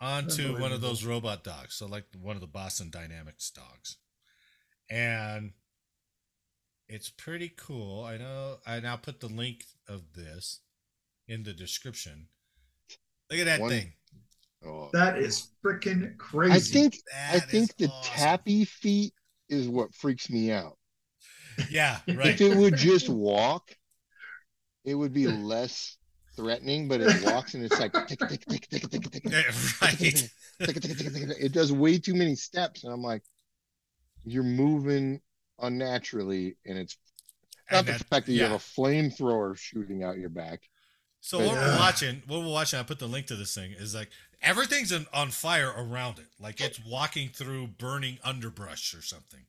onto 0.00 0.56
one 0.60 0.70
of 0.70 0.80
those 0.82 1.02
robot 1.02 1.42
dogs. 1.42 1.74
So 1.74 1.86
like 1.86 2.04
one 2.20 2.36
of 2.36 2.40
the 2.42 2.46
Boston 2.46 2.88
Dynamics 2.90 3.50
dogs, 3.50 3.96
and 4.90 5.52
it's 6.88 7.08
pretty 7.08 7.48
cool. 7.56 8.04
I 8.04 8.18
know. 8.18 8.58
I 8.66 8.78
now 8.80 8.96
put 8.96 9.20
the 9.20 9.28
link 9.28 9.64
of 9.88 10.12
this 10.14 10.60
in 11.26 11.42
the 11.42 11.54
description. 11.54 12.28
Look 13.30 13.40
at 13.40 13.46
that 13.46 13.60
One- 13.60 13.70
thing. 13.70 13.92
Oh. 14.64 14.90
That 14.92 15.18
is 15.18 15.48
freaking 15.64 16.16
crazy. 16.18 16.52
I 16.54 16.58
think 16.60 16.96
I 17.32 17.38
think 17.40 17.76
the 17.76 17.88
awesome. 17.88 18.12
tappy 18.14 18.64
feet 18.64 19.12
is 19.48 19.68
what 19.68 19.94
freaks 19.94 20.30
me 20.30 20.52
out. 20.52 20.78
Yeah, 21.70 21.98
right. 22.08 22.28
If 22.28 22.40
it 22.40 22.56
would 22.56 22.76
just 22.76 23.08
walk, 23.08 23.76
it 24.84 24.94
would 24.94 25.12
be 25.12 25.26
less 25.26 25.96
threatening. 26.36 26.88
But 26.88 27.00
it 27.02 27.24
walks 27.24 27.54
and 27.54 27.64
it's 27.64 27.78
like 27.78 27.92
tick, 28.06 28.18
tick, 28.20 28.28
tick, 28.28 28.46
tick, 28.46 28.68
tick, 28.70 28.90
tick, 28.90 29.10
tick, 29.12 29.22
Yeah, 29.24 29.42
right. 29.82 29.98
tick, 29.98 30.14
tick, 30.14 30.80
tick, 30.80 30.82
tick, 30.82 31.12
tick. 31.12 31.36
it 31.40 31.52
does 31.52 31.72
way 31.72 31.98
too 31.98 32.14
many 32.14 32.34
steps, 32.36 32.84
and 32.84 32.92
I'm 32.92 33.02
like, 33.02 33.22
you're 34.24 34.42
moving 34.44 35.20
unnaturally, 35.58 36.56
and 36.64 36.78
it's 36.78 36.96
not 37.70 37.78
And 37.80 37.86
the 37.88 37.92
that- 37.92 38.06
fact 38.08 38.26
that 38.26 38.32
you 38.32 38.38
yeah. 38.40 38.48
have 38.48 38.60
a 38.60 38.64
flamethrower 38.80 39.56
shooting 39.56 40.02
out 40.04 40.18
your 40.18 40.30
back. 40.30 40.62
So 41.20 41.38
But- 41.38 41.46
what 41.48 41.54
we're 41.56 41.66
Yeah. 41.66 41.78
watching, 41.78 42.22
what 42.26 42.40
we're 42.40 42.48
watching, 42.48 42.78
I 42.80 42.82
put 42.82 42.98
the 42.98 43.08
link 43.08 43.26
to 43.26 43.36
this 43.36 43.54
thing, 43.54 43.72
is 43.72 43.94
like 43.94 44.10
everything's 44.42 44.92
in, 44.92 45.06
on 45.12 45.30
fire 45.30 45.72
around 45.76 46.18
it. 46.18 46.26
Like 46.40 46.60
it's 46.60 46.80
walking 46.84 47.28
through 47.28 47.68
burning 47.78 48.18
underbrush 48.24 48.94
or 48.94 49.02
something. 49.02 49.40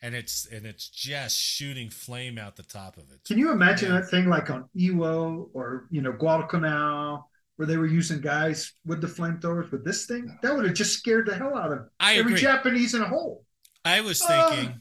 And 0.00 0.14
it's 0.14 0.46
and 0.46 0.64
it's 0.64 0.88
just 0.88 1.36
shooting 1.36 1.90
flame 1.90 2.38
out 2.38 2.54
the 2.56 2.62
top 2.62 2.96
of 2.98 3.10
it. 3.10 3.24
Can 3.26 3.36
you 3.38 3.50
imagine 3.50 3.90
Yeah. 3.92 4.00
that 4.00 4.08
thing 4.08 4.28
like 4.28 4.48
on 4.50 4.68
Iwo 4.76 5.48
or 5.52 5.86
you 5.90 6.00
know 6.02 6.12
Guadalcanal 6.12 7.28
where 7.56 7.66
they 7.66 7.76
were 7.76 7.86
using 7.88 8.20
guys 8.20 8.72
with 8.86 9.00
the 9.00 9.08
flamethrowers 9.08 9.72
with 9.72 9.84
this 9.84 10.06
thing? 10.06 10.38
That 10.42 10.54
would 10.54 10.64
have 10.66 10.74
just 10.74 10.96
scared 10.96 11.26
the 11.26 11.34
hell 11.34 11.56
out 11.56 11.72
of 11.72 11.88
I 11.98 12.14
every 12.18 12.32
agree. 12.34 12.42
Japanese 12.42 12.94
in 12.94 13.02
a 13.02 13.08
hole. 13.08 13.44
I 13.84 14.00
was 14.00 14.22
Ah. 14.22 14.50
thinking, 14.50 14.80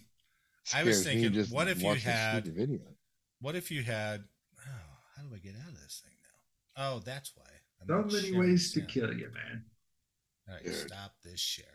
I 0.76 0.84
was 0.84 1.04
thinking, 1.04 1.34
just 1.34 1.52
what 1.52 1.68
if 1.68 1.82
you 1.82 1.93
had- 1.95 2.45
video. 2.45 2.82
what 3.39 3.56
if 3.56 3.72
you 3.72 3.82
had 3.82 4.24
oh, 4.60 4.72
how 5.16 5.24
do 5.24 5.34
I 5.34 5.39
get 5.39 5.56
out 5.56 5.70
of 5.70 5.82
this 5.82 6.04
thing 6.06 6.14
now? 6.22 6.84
Oh, 6.93 7.00
that's 7.00 7.32
why. 7.36 7.45
I'm 7.82 8.10
So 8.10 8.16
many 8.18 8.38
ways 8.38 8.72
to 8.74 8.80
sound. 8.80 8.90
kill 8.92 9.14
you, 9.14 9.30
man. 9.34 9.64
All 10.48 10.56
right, 10.56 10.64
Dude. 10.64 10.74
stop 10.76 11.14
this 11.24 11.40
share. 11.40 11.66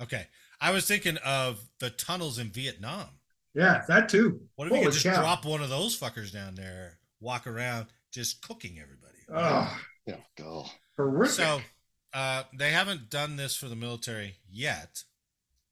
Okay. 0.00 0.26
I 0.60 0.70
was 0.70 0.86
thinking 0.86 1.16
of 1.18 1.60
the 1.80 1.90
tunnels 1.90 2.38
in 2.38 2.48
Vietnam. 2.50 3.08
Yeah, 3.54 3.82
that 3.88 4.08
too. 4.08 4.40
What 4.56 4.68
if 4.68 4.74
you 4.74 4.82
could 4.84 4.92
just 4.92 5.04
cow. 5.04 5.20
drop 5.20 5.44
one 5.44 5.62
of 5.62 5.70
those 5.70 5.98
fuckers 5.98 6.32
down 6.32 6.54
there, 6.54 6.98
walk 7.20 7.46
around, 7.46 7.86
just 8.12 8.42
cooking 8.46 8.78
everybody? 8.78 9.18
Oh, 9.34 9.80
Yeah, 10.06 10.16
go. 10.36 10.66
horrific. 10.96 11.34
so 11.36 11.60
uh, 12.12 12.42
they 12.54 12.70
haven't 12.70 13.08
done 13.10 13.36
this 13.36 13.56
for 13.56 13.68
the 13.68 13.76
military 13.76 14.36
yet, 14.50 15.04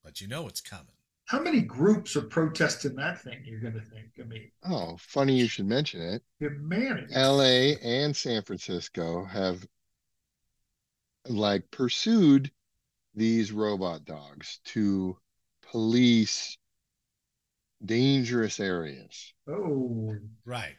but 0.02 0.20
you 0.20 0.28
know 0.28 0.48
it's 0.48 0.60
coming. 0.62 0.93
How 1.26 1.40
many 1.40 1.62
groups 1.62 2.16
are 2.16 2.22
protesting 2.22 2.96
that 2.96 3.20
thing? 3.22 3.42
You're 3.44 3.60
going 3.60 3.74
to 3.74 3.80
think. 3.80 4.10
I 4.20 4.24
mean, 4.24 4.50
Oh, 4.64 4.96
funny 4.98 5.38
you 5.38 5.48
should 5.48 5.66
mention 5.66 6.00
it. 6.02 6.22
humanity. 6.38 7.14
LA 7.14 7.76
and 7.82 8.14
San 8.14 8.42
Francisco 8.42 9.24
have 9.24 9.66
like 11.28 11.70
pursued 11.70 12.50
these 13.14 13.52
robot 13.52 14.04
dogs 14.04 14.60
to 14.64 15.16
police 15.62 16.58
dangerous 17.84 18.60
areas. 18.60 19.32
Oh, 19.48 20.16
Right. 20.44 20.76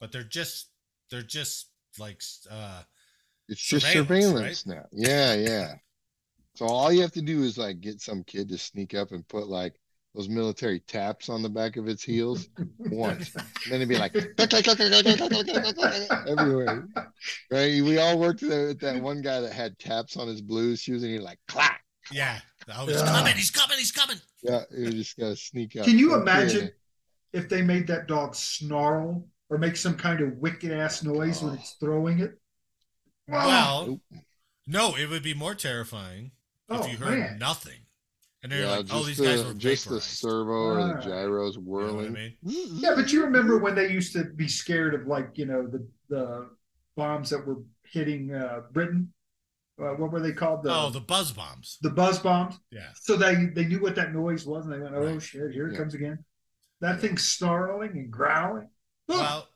But 0.00 0.12
they're 0.12 0.24
just 0.24 0.70
they're 1.10 1.22
just 1.22 1.68
like 1.98 2.22
uh 2.50 2.82
It's 3.48 3.62
just 3.62 3.86
Surveillance, 3.86 4.62
surveillance 4.62 4.66
now. 4.66 4.84
Yeah, 4.92 5.34
yeah. 5.34 5.74
So 6.54 6.66
all 6.66 6.92
you 6.92 7.02
have 7.02 7.12
to 7.12 7.22
do 7.22 7.42
is 7.42 7.56
like 7.56 7.80
get 7.80 8.00
some 8.00 8.24
kid 8.24 8.48
to 8.48 8.58
sneak 8.58 8.94
up 8.94 9.12
and 9.12 9.26
put 9.28 9.48
like 9.48 9.74
those 10.14 10.28
military 10.28 10.80
taps 10.80 11.28
on 11.30 11.42
the 11.42 11.48
back 11.48 11.76
of 11.76 11.88
its 11.88 12.02
heels 12.02 12.48
once. 12.78 13.34
And 13.34 13.44
then 13.70 13.74
it'd 13.80 13.88
be 13.88 13.96
like 13.98 14.14
everywhere. 16.28 16.88
Right? 17.50 17.82
We 17.82 17.98
all 17.98 18.18
worked 18.18 18.40
there 18.40 18.68
with 18.68 18.80
that 18.80 19.00
one 19.00 19.22
guy 19.22 19.40
that 19.40 19.52
had 19.52 19.78
taps 19.78 20.16
on 20.16 20.28
his 20.28 20.40
blues 20.42 20.80
shoes 20.80 21.02
and 21.02 21.12
you're 21.12 21.22
like 21.22 21.38
clack. 21.48 21.82
yeah. 22.10 22.38
Oh, 22.74 22.86
he's 22.86 22.96
Yeah. 22.96 23.06
coming, 23.06 23.34
he's 23.36 23.50
coming, 23.50 23.78
he's 23.78 23.92
coming. 23.92 24.16
Yeah, 24.42 24.62
you 24.70 24.90
just 24.92 25.16
gotta 25.18 25.36
sneak 25.36 25.76
out. 25.76 25.84
Can 25.86 25.98
you 25.98 26.14
imagine 26.14 26.60
kidding. 26.60 26.74
if 27.32 27.48
they 27.48 27.62
made 27.62 27.86
that 27.88 28.06
dog 28.06 28.34
snarl 28.34 29.26
or 29.50 29.58
make 29.58 29.76
some 29.76 29.94
kind 29.96 30.20
of 30.20 30.36
wicked 30.38 30.72
ass 30.72 31.02
noise 31.02 31.42
when 31.42 31.52
Oh. 31.52 31.58
it's 31.58 31.72
throwing 31.80 32.20
it? 32.20 32.38
Well, 33.28 33.86
Nope. 33.86 34.00
no, 34.66 34.94
it 34.96 35.08
would 35.08 35.22
be 35.22 35.34
more 35.34 35.54
terrifying 35.54 36.32
Oh, 36.68 36.84
if 36.84 36.90
you 36.90 36.98
heard 36.98 37.18
man. 37.18 37.38
nothing. 37.38 37.81
And 38.42 38.50
they're 38.50 38.62
Yeah, 38.62 38.70
like, 38.76 38.86
just 38.86 38.94
oh, 38.94 39.06
these 39.06 39.16
the, 39.18 39.24
guys 39.24 39.44
were 39.44 39.54
just 39.54 39.84
the 39.84 39.90
vaporized. 39.90 40.10
servo 40.18 40.52
or 40.52 40.82
the 40.84 40.94
gyros 41.04 41.56
You 41.56 41.62
know 41.62 41.68
I 41.68 41.82
whirling. 41.82 42.12
mean? 42.12 42.36
Yeah, 42.42 42.94
but 42.96 43.12
you 43.12 43.22
remember 43.24 43.58
when 43.58 43.74
they 43.74 43.90
used 43.90 44.12
to 44.14 44.24
be 44.24 44.48
scared 44.48 44.94
of 44.94 45.06
like 45.06 45.30
you 45.38 45.46
know 45.46 45.66
the 45.66 45.86
the 46.08 46.50
bombs 46.96 47.30
that 47.30 47.46
were 47.46 47.58
hitting 47.84 48.34
uh, 48.34 48.62
Britain. 48.72 49.12
Uh, 49.80 49.94
what 49.94 50.12
were 50.12 50.20
they 50.20 50.32
called? 50.32 50.62
The 50.64 50.70
oh, 50.72 50.90
the 50.90 51.00
buzz 51.00 51.32
bombs. 51.32 51.78
the 51.82 51.90
buzz 51.90 52.18
bombs. 52.18 52.58
Yeah. 52.70 52.88
So 53.00 53.16
they 53.16 53.46
they 53.46 53.64
knew 53.64 53.80
what 53.80 53.94
that 53.96 54.12
noise 54.12 54.44
was, 54.44 54.66
and 54.66 54.74
they 54.74 54.78
went, 54.78 54.94
"Oh 54.94 55.00
Right. 55.12 55.22
shit, 55.22 55.52
here 55.52 55.68
it 55.68 55.72
Yeah. 55.72 55.78
comes 55.78 55.94
again." 55.94 56.24
That 56.80 57.00
thing's 57.00 57.24
snarling 57.24 57.92
and 57.92 58.10
growling. 58.10 58.68
Well, 59.06 59.48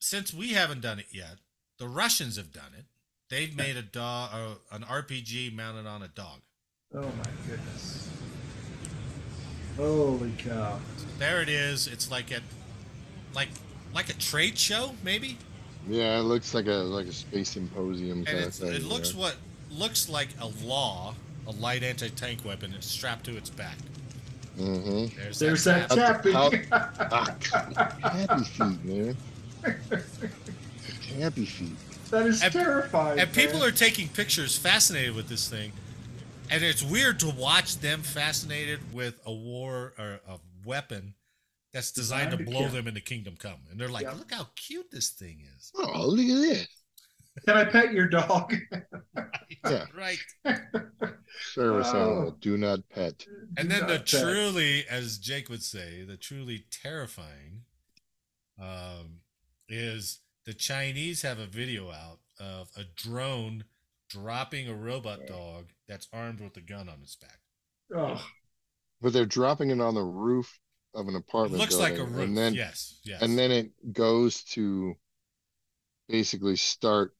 since 0.00 0.34
we 0.34 0.52
haven't 0.52 0.80
done 0.80 0.98
it 0.98 1.06
yet, 1.12 1.36
the 1.78 1.86
Russians 1.88 2.36
have 2.36 2.52
done 2.52 2.74
it. 2.76 2.86
They've 3.30 3.54
made 3.56 3.76
a 3.76 3.82
dog, 3.82 4.30
uh, 4.34 4.74
an 4.76 4.82
RPG 4.82 5.54
mounted 5.54 5.86
on 5.86 6.02
a 6.02 6.08
dog. 6.08 6.40
oh 6.94 7.00
my 7.02 7.30
goodness! 7.48 8.08
Holy 9.76 10.32
cow! 10.38 10.78
There 11.18 11.40
it 11.42 11.48
is. 11.48 11.86
It's 11.86 12.10
like 12.10 12.30
at, 12.32 12.42
like, 13.34 13.48
like 13.94 14.10
a 14.10 14.14
trade 14.14 14.58
show, 14.58 14.92
maybe. 15.02 15.38
Yeah, 15.88 16.18
it 16.18 16.22
looks 16.22 16.54
like 16.54 16.66
a 16.66 16.70
like 16.74 17.06
a 17.06 17.12
space 17.12 17.50
symposium 17.50 18.18
And 18.18 18.26
kind 18.26 18.44
of 18.44 18.54
thing. 18.54 18.72
it 18.72 18.82
looks 18.84 19.12
yeah. 19.14 19.20
what 19.20 19.36
looks 19.70 20.08
like 20.08 20.28
a 20.40 20.46
law, 20.64 21.14
a 21.46 21.50
light 21.52 21.82
anti-tank 21.82 22.44
weapon. 22.44 22.72
is 22.74 22.84
strapped 22.84 23.24
to 23.26 23.36
its 23.36 23.50
back. 23.50 23.76
Mm-hmm. 24.58 25.18
There's, 25.18 25.38
There's 25.38 25.64
that 25.64 25.88
tap. 25.90 26.22
tapping. 26.22 26.32
How- 26.34 26.50
happy 28.10 28.44
feet, 28.44 28.84
man. 28.84 29.16
Happy 31.18 31.46
feet. 31.46 31.70
that 32.10 32.26
is 32.26 32.42
And- 32.42 32.52
terrifying. 32.52 33.18
And 33.18 33.32
people 33.32 33.64
are 33.64 33.70
taking 33.72 34.08
pictures, 34.08 34.56
fascinated 34.58 35.14
with 35.16 35.28
this 35.28 35.48
thing, 35.48 35.72
and 36.50 36.62
it's 36.62 36.82
weird 36.82 37.20
to 37.20 37.30
watch 37.30 37.78
them 37.78 38.02
fascinated 38.02 38.92
with 38.92 39.20
a 39.26 39.32
war 39.32 39.94
or 39.98 40.20
a 40.28 40.38
weapon 40.64 41.14
that's 41.72 41.90
designed 41.92 42.30
to 42.32 42.36
Designed 42.36 42.46
to 42.46 42.52
blow 42.52 42.60
kill. 42.66 42.72
them 42.76 42.88
into 42.88 43.00
Kingdom 43.00 43.36
Come, 43.38 43.60
and 43.70 43.80
they're 43.80 43.88
like, 43.88 44.04
Yeah. 44.04 44.12
"Look 44.12 44.32
how 44.32 44.48
cute 44.56 44.90
this 44.90 45.10
thing 45.10 45.42
is." 45.56 45.72
Oh, 45.74 46.06
look 46.08 46.20
at 46.26 46.48
this. 46.48 46.68
Can 47.46 47.56
I 47.56 47.64
pet 47.64 47.92
your 47.92 48.08
dog? 48.08 48.54
Yeah. 49.64 49.84
right. 49.96 50.18
Service 51.54 51.88
Oh. 51.92 52.00
animal. 52.00 52.30
Do 52.40 52.56
not 52.58 52.88
pet. 52.88 53.24
And 53.56 53.68
Do 53.70 53.74
then 53.76 53.86
the 53.86 53.98
pet. 53.98 54.06
truly, 54.06 54.84
as 54.88 55.18
Jake 55.18 55.48
would 55.48 55.62
say, 55.62 56.02
the 56.04 56.16
truly 56.16 56.64
terrifying, 56.70 57.62
um, 58.60 59.20
is 59.68 60.20
the 60.44 60.52
Chinese 60.54 61.22
have 61.22 61.38
a 61.38 61.46
video 61.46 61.90
out 61.90 62.18
of 62.40 62.70
a 62.76 62.84
drone 62.84 63.64
dropping 64.12 64.68
a 64.68 64.74
robot 64.74 65.26
dog 65.26 65.66
that's 65.88 66.08
armed 66.12 66.40
with 66.40 66.56
a 66.56 66.60
gun 66.60 66.88
on 66.88 66.98
its 67.02 67.16
back. 67.16 67.38
Oh, 67.94 68.24
But 69.00 69.12
they're 69.12 69.26
dropping 69.26 69.70
it 69.70 69.80
on 69.80 69.94
the 69.94 70.02
roof 70.02 70.60
of 70.94 71.08
an 71.08 71.16
apartment. 71.16 71.60
Looks 71.60 71.76
like 71.78 71.98
a 71.98 72.04
roof. 72.04 72.24
And 72.28 72.36
then 72.36 72.54
yes, 72.54 73.00
yes. 73.04 73.22
and 73.22 73.38
then 73.38 73.50
it 73.50 73.92
goes 73.92 74.42
to 74.44 74.94
basically 76.08 76.56
start 76.56 77.14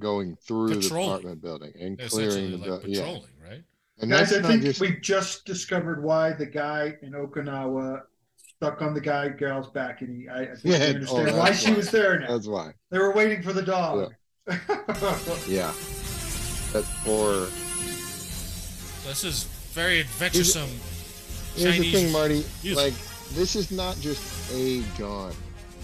going 0.00 0.36
through 0.36 0.74
the 0.74 0.86
apartment 0.86 1.40
building 1.40 1.72
and 1.80 1.98
clearing 1.98 2.50
the 2.50 2.56
like 2.56 2.66
building. 2.66 2.90
Yeah. 2.90 3.00
patrolling, 3.00 3.30
right? 3.42 3.62
And 4.00 4.10
guys, 4.10 4.30
that's 4.30 4.44
I 4.44 4.48
think 4.48 4.62
just 4.62 4.80
we've 4.80 5.00
just 5.00 5.44
discovered 5.44 6.02
why 6.02 6.32
the 6.32 6.46
guy 6.46 6.94
in 7.02 7.12
Okinawa 7.12 8.02
stuck 8.36 8.82
on 8.82 8.92
the 8.94 9.00
guy 9.00 9.28
gal's 9.28 9.70
back, 9.70 10.00
and 10.02 10.10
he. 10.10 10.28
I, 10.28 10.42
I 10.42 10.46
think 10.56 10.60
Yeah, 10.64 10.78
we 10.78 10.84
oh, 10.84 10.88
understand 10.88 11.26
that's 11.28 11.36
why 11.38 11.52
she 11.52 11.70
why. 11.70 11.76
was 11.76 11.90
there 11.90 12.18
now. 12.18 12.26
that's 12.28 12.48
why. 12.48 12.72
They 12.90 12.98
were 12.98 13.12
waiting 13.14 13.42
for 13.42 13.52
the 13.52 13.62
dog. 13.62 14.12
Yeah. 14.48 14.56
That 14.86 16.13
or 17.06 17.46
So 17.46 19.08
this 19.08 19.24
is 19.24 19.44
very 19.72 20.00
adventuresome. 20.00 20.68
here's 21.56 21.78
the 21.78 21.92
thing, 21.92 22.12
Marty. 22.12 22.44
music. 22.62 22.76
Like 22.76 22.94
this 23.34 23.56
is 23.56 23.70
not 23.70 23.98
just 24.00 24.52
a 24.54 24.80
gun. 24.98 25.32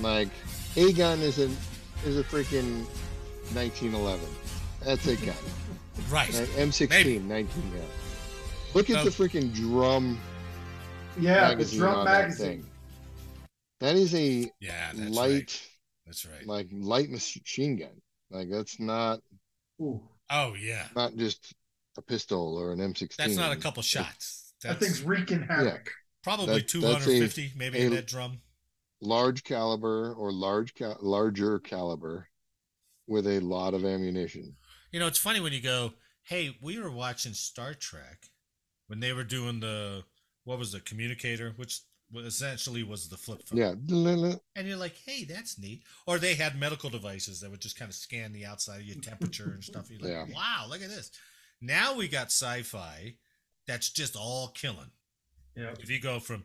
Like 0.01 0.29
a 0.77 0.93
gun 0.93 1.21
is 1.21 1.39
a 1.39 1.51
is 2.07 2.19
a 2.19 2.25
freaking 2.25 2.85
1911. 3.55 4.21
That's 4.85 5.07
a 5.07 5.17
gun. 5.17 5.35
Right. 6.11 6.33
Right? 6.33 6.49
M16, 6.57 6.89
Maybe. 6.89 7.19
19 7.19 7.47
gun. 7.73 7.81
Look 8.75 8.89
at 8.89 8.97
No. 8.97 9.05
the 9.05 9.11
freaking 9.11 9.53
drum 9.55 10.19
yeah, 11.21 11.55
the 11.55 11.65
drum 11.65 11.97
on 11.97 12.05
that 12.07 12.21
magazine. 12.29 12.65
That 13.81 13.97
is 13.97 14.15
a 14.15 14.51
Yeah, 14.61 14.93
that's 14.95 15.11
light, 15.11 15.31
right. 15.31 15.69
That's 16.07 16.25
right. 16.27 16.47
like 16.47 16.69
light 16.73 17.11
machine 17.11 17.77
gun. 17.77 18.01
Like 18.31 18.49
that's 18.49 18.79
not 18.81 19.21
Ooh, 19.83 20.01
Oh 20.31 20.55
yeah. 20.55 20.87
not 20.95 21.17
just 21.17 21.53
a 21.99 22.03
pistol 22.03 22.57
or 22.57 22.73
an 22.73 22.79
M16. 22.79 23.17
That's 23.17 23.37
not 23.37 23.53
a 23.53 23.57
couple 23.57 23.83
shots. 23.83 24.53
that 24.63 24.79
That's 24.79 24.85
thing's 24.85 25.03
wreaking 25.03 25.43
havoc. 25.43 25.91
probably 26.23 26.47
that- 26.47 26.53
that's 26.69 26.75
a- 26.75 26.81
250 26.81 27.53
maybe 27.57 27.79
in 27.79 27.93
a- 27.93 27.97
that 27.97 28.07
drum. 28.07 28.41
large 29.01 29.43
caliber 29.45 30.15
or 30.15 30.31
large 30.33 30.75
ca- 30.75 30.97
larger 31.01 31.59
caliber 31.59 32.29
with 33.07 33.27
a 33.27 33.41
lot 33.41 33.75
of 33.75 33.85
ammunition. 33.85 34.57
You 34.93 35.01
know, 35.01 35.07
it's 35.07 35.19
funny 35.19 35.41
when 35.41 35.53
you 35.53 35.61
go, 35.61 35.95
"Hey, 36.23 36.57
we 36.61 36.79
were 36.79 36.91
watching 36.91 37.33
Star 37.35 37.75
Trek 37.75 38.27
when 38.87 39.01
they 39.01 39.13
were 39.13 39.25
doing 39.25 39.61
the 39.61 40.05
what 40.45 40.59
was 40.59 40.73
the 40.73 40.81
communicator, 40.81 41.51
which 41.57 41.69
was 41.69 41.81
essentially 42.17 42.83
was 42.83 43.09
the 43.09 43.17
flip 43.17 43.43
phone." 43.47 43.59
Yeah. 43.59 43.75
And 44.57 44.67
you're 44.67 44.77
like, 44.77 44.97
"Hey, 45.05 45.25
that's 45.25 45.59
neat." 45.59 45.83
Or 46.07 46.19
they 46.19 46.35
had 46.35 46.59
medical 46.59 46.91
devices 46.91 47.41
that 47.41 47.51
would 47.51 47.61
just 47.61 47.79
kind 47.79 47.89
of 47.89 47.95
scan 47.95 48.33
the 48.33 48.45
outside 48.47 48.81
of 48.81 48.87
your 48.87 49.01
temperature 49.01 49.51
and 49.53 49.63
stuff. 49.65 49.91
You're 49.91 50.01
like, 50.01 50.11
Yeah. 50.29 50.35
"Wow, 50.35 50.67
look 50.69 50.83
at 50.83 50.89
this." 50.89 51.11
Now 51.61 51.95
we 51.95 52.09
got 52.09 52.27
sci-fi 52.29 53.17
that's 53.67 53.91
just 53.91 54.17
all 54.17 54.49
killing. 54.49 54.91
Yeah. 55.57 55.73
If 55.79 55.91
you 55.91 56.01
go 56.01 56.19
from 56.21 56.45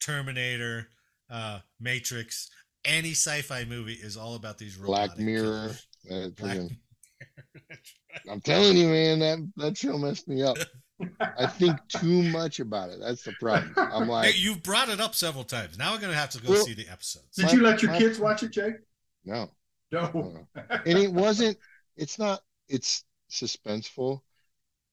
Terminator, 0.00 0.88
uh, 1.30 1.60
Matrix, 1.80 2.50
any 2.84 3.12
sci-fi 3.12 3.64
movie 3.64 3.94
is 3.94 4.16
all 4.16 4.34
about 4.34 4.58
these 4.58 4.76
Black 4.76 5.10
robotic 5.10 5.24
Mirror. 5.24 5.42
killers. 5.42 5.86
that 6.04 6.36
Black 6.36 6.56
friggin- 6.58 6.76
I'm 8.30 8.40
telling 8.40 8.76
you, 8.76 8.88
man, 8.88 9.18
that 9.20 9.52
that 9.56 9.76
show 9.78 9.96
messed 9.98 10.28
me 10.28 10.42
up. 10.42 10.56
I 11.20 11.46
think 11.46 11.78
too 11.88 12.22
much 12.24 12.60
about 12.60 12.90
it. 12.90 13.00
That's 13.00 13.22
the 13.22 13.32
problem. 13.40 13.72
I'm 13.76 14.02
Hey, 14.06 14.10
like, 14.10 14.38
you've 14.42 14.62
brought 14.62 14.88
it 14.88 15.00
up 15.00 15.14
several 15.14 15.44
times. 15.44 15.76
Now 15.78 15.92
we're 15.92 16.00
gonna 16.00 16.14
have 16.14 16.30
to 16.30 16.40
go 16.42 16.52
Well- 16.52 16.64
see 16.64 16.74
the 16.74 16.88
episodes. 16.88 17.36
Did 17.36 17.46
My- 17.46 17.52
you 17.52 17.60
let 17.62 17.82
your 17.82 17.92
my- 17.92 17.98
kids 17.98 18.18
watch 18.18 18.42
it, 18.42 18.50
Jake? 18.52 18.74
no. 19.24 19.50
No. 19.92 20.10
no. 20.12 20.46
And 20.84 20.98
it 20.98 21.12
wasn't. 21.12 21.56
It's 21.96 22.18
not. 22.18 22.40
It's 22.68 23.04
suspenseful. 23.30 24.20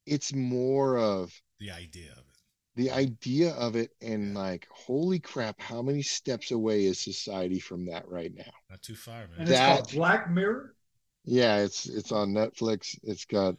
It's 0.06 0.34
more 0.34 0.98
of 0.98 1.34
The 1.60 1.72
idea 1.72 2.12
of 2.12 2.18
it. 2.20 2.26
the 2.76 2.92
idea 2.92 3.54
of 3.54 3.76
it 3.76 3.92
and 4.02 4.36
like 4.36 4.68
holy 4.72 5.20
crap 5.20 5.60
how 5.62 5.82
many 5.82 6.02
steps 6.04 6.52
away 6.52 6.86
is 6.86 7.00
society 7.00 7.60
from 7.60 7.86
that 7.88 8.08
right 8.08 8.34
now 8.36 8.52
Not 8.70 8.82
too 8.82 8.96
far, 8.96 9.28
man. 9.30 9.30
and 9.40 9.48
That- 9.48 9.80
it's 9.80 9.88
called 9.92 9.96
Black 9.96 10.30
Mirror. 10.30 10.76
yeah 11.26 11.58
it's 11.60 11.88
it's 11.88 12.12
on 12.12 12.34
netflix 12.34 12.98
it's 13.04 13.26
got 13.26 13.56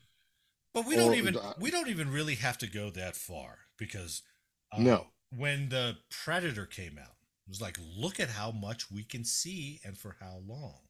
But 0.75 0.87
we 0.87 0.97
don't 0.97 1.13
Or- 1.13 1.15
even 1.17 1.37
uh, 1.39 1.55
we 1.59 1.71
don't 1.71 1.89
even 1.89 2.11
really 2.11 2.35
have 2.35 2.59
to 2.59 2.67
go 2.67 2.91
that 2.91 3.17
far 3.17 3.61
because 3.79 4.23
uh, 4.73 4.81
No. 4.81 5.07
when 5.31 5.69
the 5.71 5.99
Predator 6.11 6.67
came 6.67 6.99
out, 6.99 7.17
it 7.47 7.49
was 7.51 7.61
like, 7.61 7.79
look 7.97 8.19
at 8.21 8.31
how 8.31 8.51
much 8.51 8.91
we 8.91 9.05
can 9.05 9.25
see 9.25 9.81
and 9.85 9.97
for 9.97 10.17
how 10.21 10.43
long. 10.45 10.81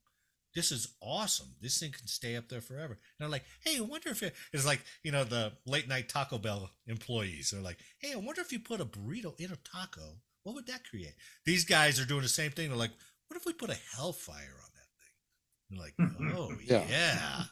This 0.54 0.70
is 0.70 0.94
awesome. 1.02 1.56
This 1.60 1.78
thing 1.80 1.90
can 1.90 2.06
stay 2.06 2.36
up 2.36 2.48
there 2.48 2.60
forever. 2.60 2.96
And 3.18 3.24
I'm 3.24 3.30
like, 3.32 3.44
hey, 3.64 3.76
I 3.76 3.80
wonder 3.80 4.08
if 4.10 4.22
it, 4.22 4.34
it's 4.52 4.64
like, 4.64 4.80
you 5.02 5.10
know, 5.10 5.24
the 5.24 5.52
late 5.66 5.88
night 5.88 6.08
Taco 6.08 6.38
Bell 6.38 6.70
employees 6.86 7.52
are 7.52 7.60
like, 7.60 7.78
hey, 7.98 8.12
I 8.12 8.16
wonder 8.16 8.40
if 8.40 8.52
you 8.52 8.60
put 8.60 8.80
a 8.80 8.84
burrito 8.84 9.38
in 9.40 9.50
a 9.50 9.56
taco, 9.56 10.20
what 10.44 10.54
would 10.54 10.68
that 10.68 10.88
create? 10.88 11.14
These 11.44 11.64
guys 11.64 11.98
are 12.00 12.04
doing 12.06 12.22
the 12.22 12.28
same 12.28 12.52
thing. 12.52 12.68
They're 12.68 12.78
like, 12.78 12.92
what 13.26 13.36
if 13.36 13.44
we 13.46 13.52
put 13.52 13.70
a 13.70 13.78
hellfire 13.96 14.54
on 14.62 14.70
that 14.76 14.88
thing? 15.00 15.96
They're 15.98 16.08
like, 16.30 16.32
oh, 16.38 16.52
Yeah. 16.64 16.84
yeah. 16.88 17.44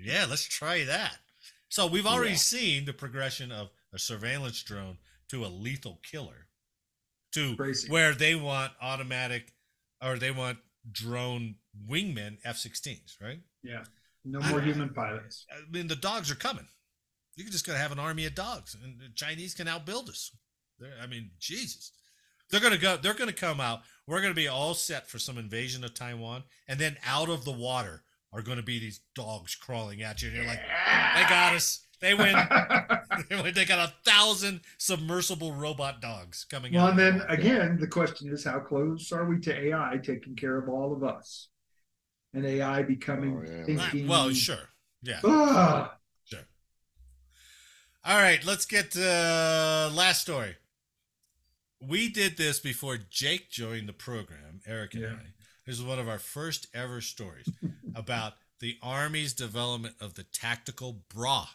Yeah, 0.00 0.26
let's 0.28 0.44
try 0.48 0.84
that. 0.84 1.18
So 1.68 1.86
we've 1.86 2.06
already 2.06 2.32
Yeah. 2.32 2.36
seen 2.38 2.84
the 2.84 2.92
progression 2.92 3.52
of 3.52 3.70
a 3.92 3.98
surveillance 3.98 4.62
drone 4.62 4.98
to 5.28 5.44
a 5.44 5.48
lethal 5.48 5.96
killer 6.02 6.48
to 7.32 7.56
Crazy. 7.56 7.88
where 7.88 8.14
they 8.14 8.34
want 8.34 8.72
automatic 8.80 9.52
or 10.00 10.18
they 10.18 10.30
want 10.30 10.58
drone 10.90 11.56
wingmen 11.86 12.38
F-16s, 12.44 13.20
right? 13.20 13.40
Yeah. 13.62 13.84
No 14.24 14.40
more 14.40 14.60
I- 14.60 14.64
human 14.64 14.92
pilots. 14.94 15.46
I 15.50 15.60
mean, 15.70 15.86
the 15.88 15.96
dogs 15.96 16.30
are 16.30 16.34
coming. 16.36 16.68
You 17.36 17.44
can 17.44 17.52
just 17.52 17.66
gotta 17.66 17.78
have 17.78 17.92
an 17.92 17.98
army 17.98 18.24
of 18.24 18.34
dogs, 18.34 18.74
and 18.74 19.00
the 19.00 19.10
Chinese 19.10 19.54
can 19.54 19.66
outbuild 19.68 20.08
us. 20.08 20.34
They're, 20.78 20.98
I 21.00 21.06
mean, 21.06 21.30
Jesus, 21.38 21.92
they're 22.50 22.60
gonna 22.60 22.78
go. 22.78 22.96
They're 22.96 23.14
gonna 23.14 23.32
come 23.32 23.60
out. 23.60 23.84
We're 24.06 24.20
gonna 24.22 24.34
be 24.34 24.48
all 24.48 24.74
set 24.74 25.08
for 25.08 25.18
some 25.18 25.38
invasion 25.38 25.84
of 25.84 25.94
Taiwan, 25.94 26.44
and 26.66 26.80
then 26.80 26.98
out 27.04 27.28
of 27.28 27.44
the 27.44 27.52
water 27.52 28.04
are 28.32 28.42
gonna 28.42 28.62
be 28.62 28.78
these 28.78 29.00
dogs 29.14 29.54
crawling 29.54 30.02
at 30.02 30.20
you, 30.22 30.28
and 30.28 30.36
you're 30.36 30.46
like, 30.46 30.60
they 31.14 31.22
got 31.28 31.54
us. 31.54 31.84
They 32.00 32.14
win. 32.14 32.32
They 33.54 33.64
got 33.64 33.88
a 33.88 33.92
thousand 34.08 34.60
submersible 34.78 35.52
robot 35.54 36.00
dogs 36.00 36.44
coming 36.48 36.72
well, 36.72 36.84
out. 36.86 36.90
and 36.90 36.98
then 37.00 37.22
again, 37.28 37.76
the 37.80 37.88
question 37.88 38.32
is, 38.32 38.44
how 38.44 38.60
close 38.60 39.10
are 39.10 39.24
we 39.24 39.40
to 39.40 39.52
AI 39.52 39.98
taking 40.00 40.36
care 40.36 40.56
of 40.58 40.68
all 40.68 40.92
of 40.92 41.02
us? 41.02 41.48
And 42.34 42.46
AI 42.46 42.82
becoming 42.84 43.36
Oh, 43.36 43.50
yeah. 43.50 43.64
Thinking. 43.64 44.06
well, 44.06 44.30
sure, 44.30 44.68
yeah. 45.02 45.18
Ah, 45.24 45.96
Sure. 46.24 46.46
All 48.04 48.18
right, 48.18 48.44
let's 48.44 48.64
get 48.64 48.92
to 48.92 49.04
uh, 49.04 49.90
last 49.92 50.20
story. 50.22 50.54
We 51.80 52.08
did 52.08 52.36
this 52.36 52.60
before 52.60 52.96
Jake 53.10 53.50
joined 53.50 53.88
the 53.88 53.92
program, 53.92 54.60
Eric 54.68 54.94
and 54.94 55.02
Yeah. 55.02 55.08
I. 55.14 55.32
This 55.66 55.78
is 55.78 55.84
one 55.84 55.98
of 55.98 56.08
our 56.08 56.18
first 56.20 56.68
ever 56.72 57.00
stories 57.00 57.48
about 57.94 58.34
the 58.60 58.76
Army's 58.82 59.32
development 59.32 59.94
of 60.00 60.14
the 60.14 60.24
tactical 60.24 61.02
bra. 61.14 61.46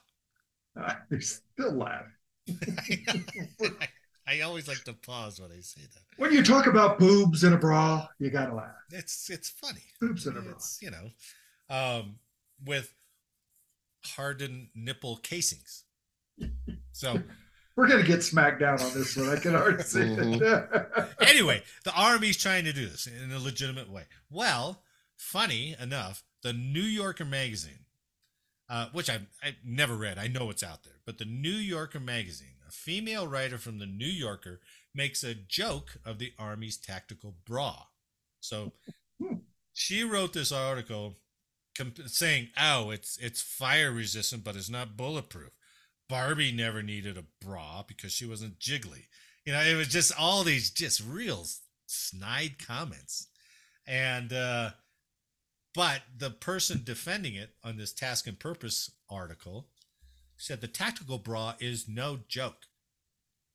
I 0.76 0.96
still 1.20 1.74
laugh. 1.74 2.06
I, 2.50 3.88
I 4.28 4.42
always 4.42 4.68
like 4.68 4.84
to 4.86 4.94
pause 4.94 5.40
when 5.40 5.52
I 5.52 5.60
say 5.60 5.82
that. 5.82 6.04
When 6.18 6.32
you 6.32 6.44
talk 6.44 6.68
about 6.68 6.98
boobs 6.98 7.44
in 7.44 7.54
a 7.54 7.58
bra, 7.58 8.08
you 8.20 8.30
gotta 8.30 8.56
laugh. 8.56 8.76
It's 8.92 9.30
it's 9.30 9.50
funny. 9.50 9.84
Boobs 10.00 10.26
in 10.26 10.38
a 10.38 10.42
bra. 10.42 10.54
It's 10.54 10.80
you 10.82 10.92
know, 10.92 11.10
um, 11.70 12.16
with 12.64 12.94
hardened 14.06 14.70
nipple 14.74 15.18
casings. 15.18 15.84
So 16.94 17.22
We're 17.76 17.88
gonna 17.88 18.04
get 18.04 18.24
smacked 18.24 18.60
down 18.60 18.80
on 18.80 18.94
this 18.94 19.18
one. 19.18 19.30
I 19.30 19.36
can 19.38 19.56
already 19.56 19.82
see 19.82 20.02
it. 20.02 20.70
anyway, 21.28 21.64
the 21.84 21.94
army's 21.94 22.38
trying 22.38 22.66
to 22.66 22.74
do 22.74 22.88
this 22.88 23.08
in 23.08 23.32
a 23.32 23.40
legitimate 23.40 23.90
way. 23.90 24.04
Well, 24.30 24.84
funny 25.18 25.76
enough, 25.80 26.24
the 26.42 26.54
New 26.54 26.82
Yorker 26.82 27.26
magazine, 27.26 27.86
uh, 28.70 28.88
which 28.92 29.10
I've, 29.10 29.28
I've 29.44 29.56
never 29.66 29.96
read, 29.96 30.18
I 30.18 30.28
know 30.28 30.50
it's 30.50 30.64
out 30.64 30.84
there, 30.84 31.00
but 31.06 31.18
the 31.18 31.26
New 31.26 31.50
Yorker 31.50 32.00
magazine, 32.00 32.56
a 32.68 32.72
female 32.72 33.28
writer 33.28 33.58
from 33.58 33.80
the 33.80 33.86
New 33.86 34.06
Yorker, 34.06 34.60
makes 34.96 35.24
a 35.24 35.34
joke 35.34 35.98
of 36.06 36.20
the 36.20 36.34
army's 36.38 36.78
tactical 36.78 37.36
bra. 37.46 37.84
So 38.40 38.74
she 39.74 40.04
wrote 40.04 40.34
this 40.34 40.52
article 40.52 41.18
comp- 41.78 42.08
saying, 42.08 42.50
"Oh, 42.58 42.92
it's 42.92 43.18
it's 43.18 43.42
fire 43.42 43.92
resistant, 43.92 44.44
but 44.44 44.56
it's 44.56 44.70
not 44.70 44.98
bulletproof." 44.98 45.52
Barbie 46.10 46.52
never 46.52 46.84
needed 46.84 47.18
a 47.18 47.26
bra 47.42 47.84
because 47.88 48.12
she 48.12 48.26
wasn't 48.26 48.60
jiggly. 48.60 49.06
You 49.46 49.54
know, 49.54 49.62
it 49.62 49.76
was 49.76 49.88
just 49.88 50.18
all 50.18 50.44
these 50.44 50.70
just 50.70 51.02
real 51.02 51.46
snide 51.88 52.66
comments. 52.66 53.28
And 53.88 54.32
uh 54.32 54.72
but 55.74 56.02
the 56.18 56.30
person 56.30 56.82
defending 56.84 57.36
it 57.36 57.56
on 57.64 57.78
this 57.78 57.94
task 57.94 58.28
and 58.28 58.40
purpose 58.40 58.92
article 59.10 59.68
said 60.38 60.62
the 60.62 60.68
tactical 60.68 61.18
bra 61.18 61.56
is 61.60 61.88
no 61.88 62.20
joke. 62.28 62.68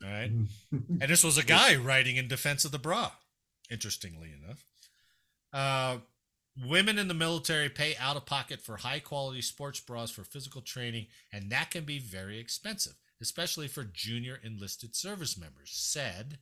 All 0.04 0.10
right. 0.10 0.30
And 0.72 1.10
this 1.10 1.24
was 1.24 1.38
a 1.38 1.44
guy 1.44 1.76
writing 1.76 2.16
in 2.16 2.28
defense 2.28 2.64
of 2.64 2.72
the 2.72 2.78
bra, 2.78 3.12
interestingly 3.70 4.32
enough. 4.32 4.64
Uh, 5.52 5.98
women 6.66 6.98
in 6.98 7.08
the 7.08 7.14
military 7.14 7.68
pay 7.68 7.96
out 8.00 8.16
of 8.16 8.26
pocket 8.26 8.60
for 8.60 8.78
high 8.78 8.98
quality 8.98 9.40
sports 9.40 9.80
bras 9.80 10.10
for 10.10 10.24
physical 10.24 10.60
training, 10.60 11.06
and 11.32 11.50
that 11.50 11.70
can 11.70 11.84
be 11.84 11.98
very 11.98 12.38
expensive, 12.38 12.94
especially 13.20 13.68
for 13.68 13.84
junior 13.84 14.40
enlisted 14.42 14.96
service 14.96 15.38
members, 15.38 15.70
said 15.72 16.38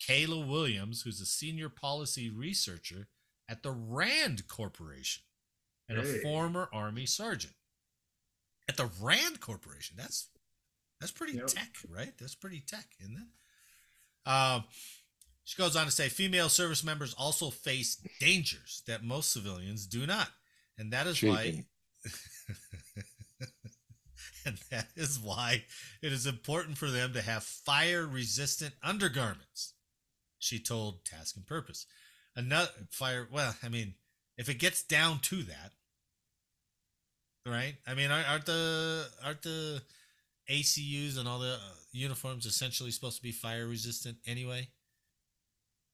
Kayla 0.00 0.46
Williams, 0.46 1.02
who's 1.02 1.20
a 1.20 1.26
senior 1.26 1.68
policy 1.68 2.30
researcher 2.30 3.08
at 3.48 3.62
the 3.62 3.70
RAND 3.72 4.46
Corporation 4.48 5.22
and 5.88 5.98
a 5.98 6.04
former 6.20 6.68
Army 6.72 7.06
sergeant. 7.06 7.54
At 8.68 8.76
the 8.76 8.90
RAND 9.00 9.40
Corporation, 9.40 9.96
that's 9.98 10.28
that's 11.00 11.12
pretty 11.12 11.34
Yep. 11.34 11.46
tech, 11.46 11.76
right? 11.88 12.12
That's 12.18 12.34
pretty 12.34 12.60
tech, 12.60 12.86
isn't 13.00 13.16
it? 13.16 14.30
Um, 14.30 14.64
she 15.44 15.56
goes 15.56 15.76
on 15.76 15.86
to 15.86 15.92
say 15.92 16.08
female 16.08 16.48
service 16.50 16.84
members 16.84 17.14
also 17.14 17.50
face 17.50 17.96
dangers 18.20 18.82
that 18.86 19.02
most 19.02 19.32
civilians 19.32 19.86
do 19.86 20.06
not. 20.06 20.28
And 20.76 20.92
that 20.92 21.06
is 21.06 21.22
why 21.22 21.64
and 24.44 24.58
that 24.70 24.88
is 24.96 25.18
why 25.18 25.64
it 26.02 26.12
is 26.12 26.26
important 26.26 26.76
for 26.78 26.90
them 26.90 27.12
to 27.14 27.22
have 27.22 27.42
fire 27.42 28.06
resistant 28.06 28.74
undergarments. 28.82 29.74
She 30.38 30.58
told 30.60 31.04
Task 31.04 31.36
and 31.36 31.46
Purpose. 31.46 31.86
Another 32.38 32.70
fire 32.90 33.26
well, 33.32 33.54
I 33.64 33.68
mean, 33.68 33.94
if 34.38 34.48
it 34.48 34.54
gets 34.60 34.82
down 34.84 35.18
to 35.22 35.42
that, 35.42 35.72
right? 37.44 37.74
I 37.86 37.94
mean, 37.94 38.10
aren't, 38.12 38.30
aren't 38.30 38.46
the 38.46 39.06
aren't 39.24 39.42
the 39.42 39.82
ACUs 40.48 41.18
and 41.18 41.26
all 41.28 41.40
the 41.40 41.54
uh, 41.54 41.58
uniforms 41.92 42.46
essentially 42.46 42.92
supposed 42.92 43.16
to 43.16 43.22
be 43.22 43.32
fire 43.32 43.66
resistant 43.66 44.18
anyway? 44.26 44.68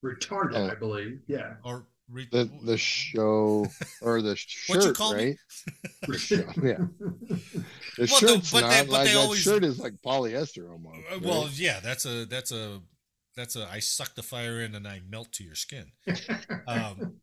Retarded, 0.03 0.53
Oh. 0.55 0.69
I 0.69 0.75
believe. 0.75 1.19
Yeah. 1.27 1.55
Or 1.63 1.87
re- 2.11 2.27
The 2.31 2.47
the 2.63 2.77
show 2.77 3.65
or 4.03 4.21
the 4.21 4.35
shirt, 4.35 4.69
What'd 4.77 4.83
you 4.85 4.93
call 4.93 5.15
right? 5.15 5.35
The 6.07 6.17
show, 6.19 6.43
yeah. 6.61 6.77
The 7.97 8.07
Well, 8.11 8.19
the- 8.21 8.27
shirt's 8.27 8.51
but 8.51 8.61
not 8.61 8.69
they- 8.69 8.81
but 8.81 8.89
like 8.91 9.07
they 9.07 9.13
that 9.13 9.19
always- 9.19 9.39
shirt 9.41 9.63
is 9.63 9.79
like 9.79 9.93
polyester 10.05 10.69
almost. 10.71 10.99
Right? 11.09 11.21
well, 11.23 11.49
yeah, 11.53 11.79
that's 11.79 12.05
a 12.05 12.25
that's 12.25 12.51
a 12.51 12.81
that's 13.35 13.55
a 13.55 13.67
I 13.71 13.79
suck 13.79 14.15
the 14.15 14.23
fire 14.23 14.61
in 14.61 14.75
and 14.75 14.87
I 14.87 15.01
melt 15.09 15.31
to 15.33 15.43
your 15.43 15.55
skin. 15.55 15.91
Um, 16.67 17.17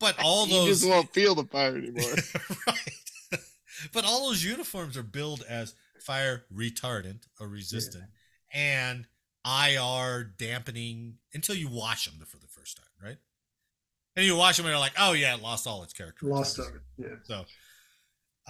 but 0.00 0.16
all 0.22 0.46
you 0.46 0.52
those 0.54 0.80
just 0.80 0.88
won't 0.88 1.12
feel 1.12 1.34
the 1.34 1.44
fire 1.44 1.76
anymore. 1.76 2.14
right. 2.66 3.40
but 3.92 4.04
all 4.04 4.28
those 4.28 4.42
uniforms 4.42 4.96
are 4.96 5.02
billed 5.02 5.44
as 5.48 5.74
fire 6.00 6.44
retardant 6.54 7.26
or 7.38 7.48
resistant 7.48 8.04
and 8.52 9.06
IR 9.44 10.32
dampening 10.38 11.14
until 11.34 11.54
you 11.54 11.68
wash 11.68 12.06
them 12.06 12.24
for 12.26 12.38
the 12.38 12.46
first 12.46 12.78
time, 12.78 13.08
right? 13.10 13.16
And 14.16 14.24
you 14.24 14.36
wash 14.36 14.56
them 14.56 14.66
and 14.66 14.72
you're 14.72 14.80
like, 14.80 14.94
oh 14.98 15.12
yeah, 15.12 15.34
it 15.34 15.42
lost 15.42 15.66
all 15.66 15.82
its 15.82 15.92
character. 15.92 16.26
Lost 16.26 16.58
it. 16.58 16.66
Yeah. 16.96 17.06
So, 17.24 17.44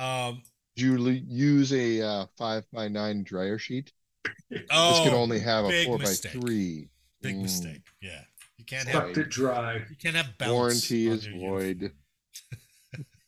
um, 0.02 0.42
Do 0.76 0.84
you 0.84 1.22
use 1.26 1.72
a 1.72 2.02
uh, 2.02 2.26
five 2.36 2.64
by 2.72 2.88
nine 2.88 3.24
dryer 3.24 3.58
sheet? 3.58 3.92
oh, 4.26 4.90
this 4.90 5.00
can 5.00 5.14
only 5.14 5.40
have 5.40 5.64
a 5.64 5.84
four 5.84 5.98
mistake. 5.98 6.34
by 6.34 6.40
three. 6.40 6.88
Big 7.20 7.36
Mm. 7.36 7.42
mistake. 7.42 7.82
Yeah, 8.00 8.24
you 8.56 8.64
can't 8.64 8.88
have 8.88 9.02
Sucked 9.06 9.18
it 9.18 9.28
dry. 9.30 9.76
you 9.88 9.96
can't 9.96 10.16
have 10.16 10.36
bounce 10.38 10.52
Warranty 10.52 11.06
is 11.08 11.26
void. 11.26 11.92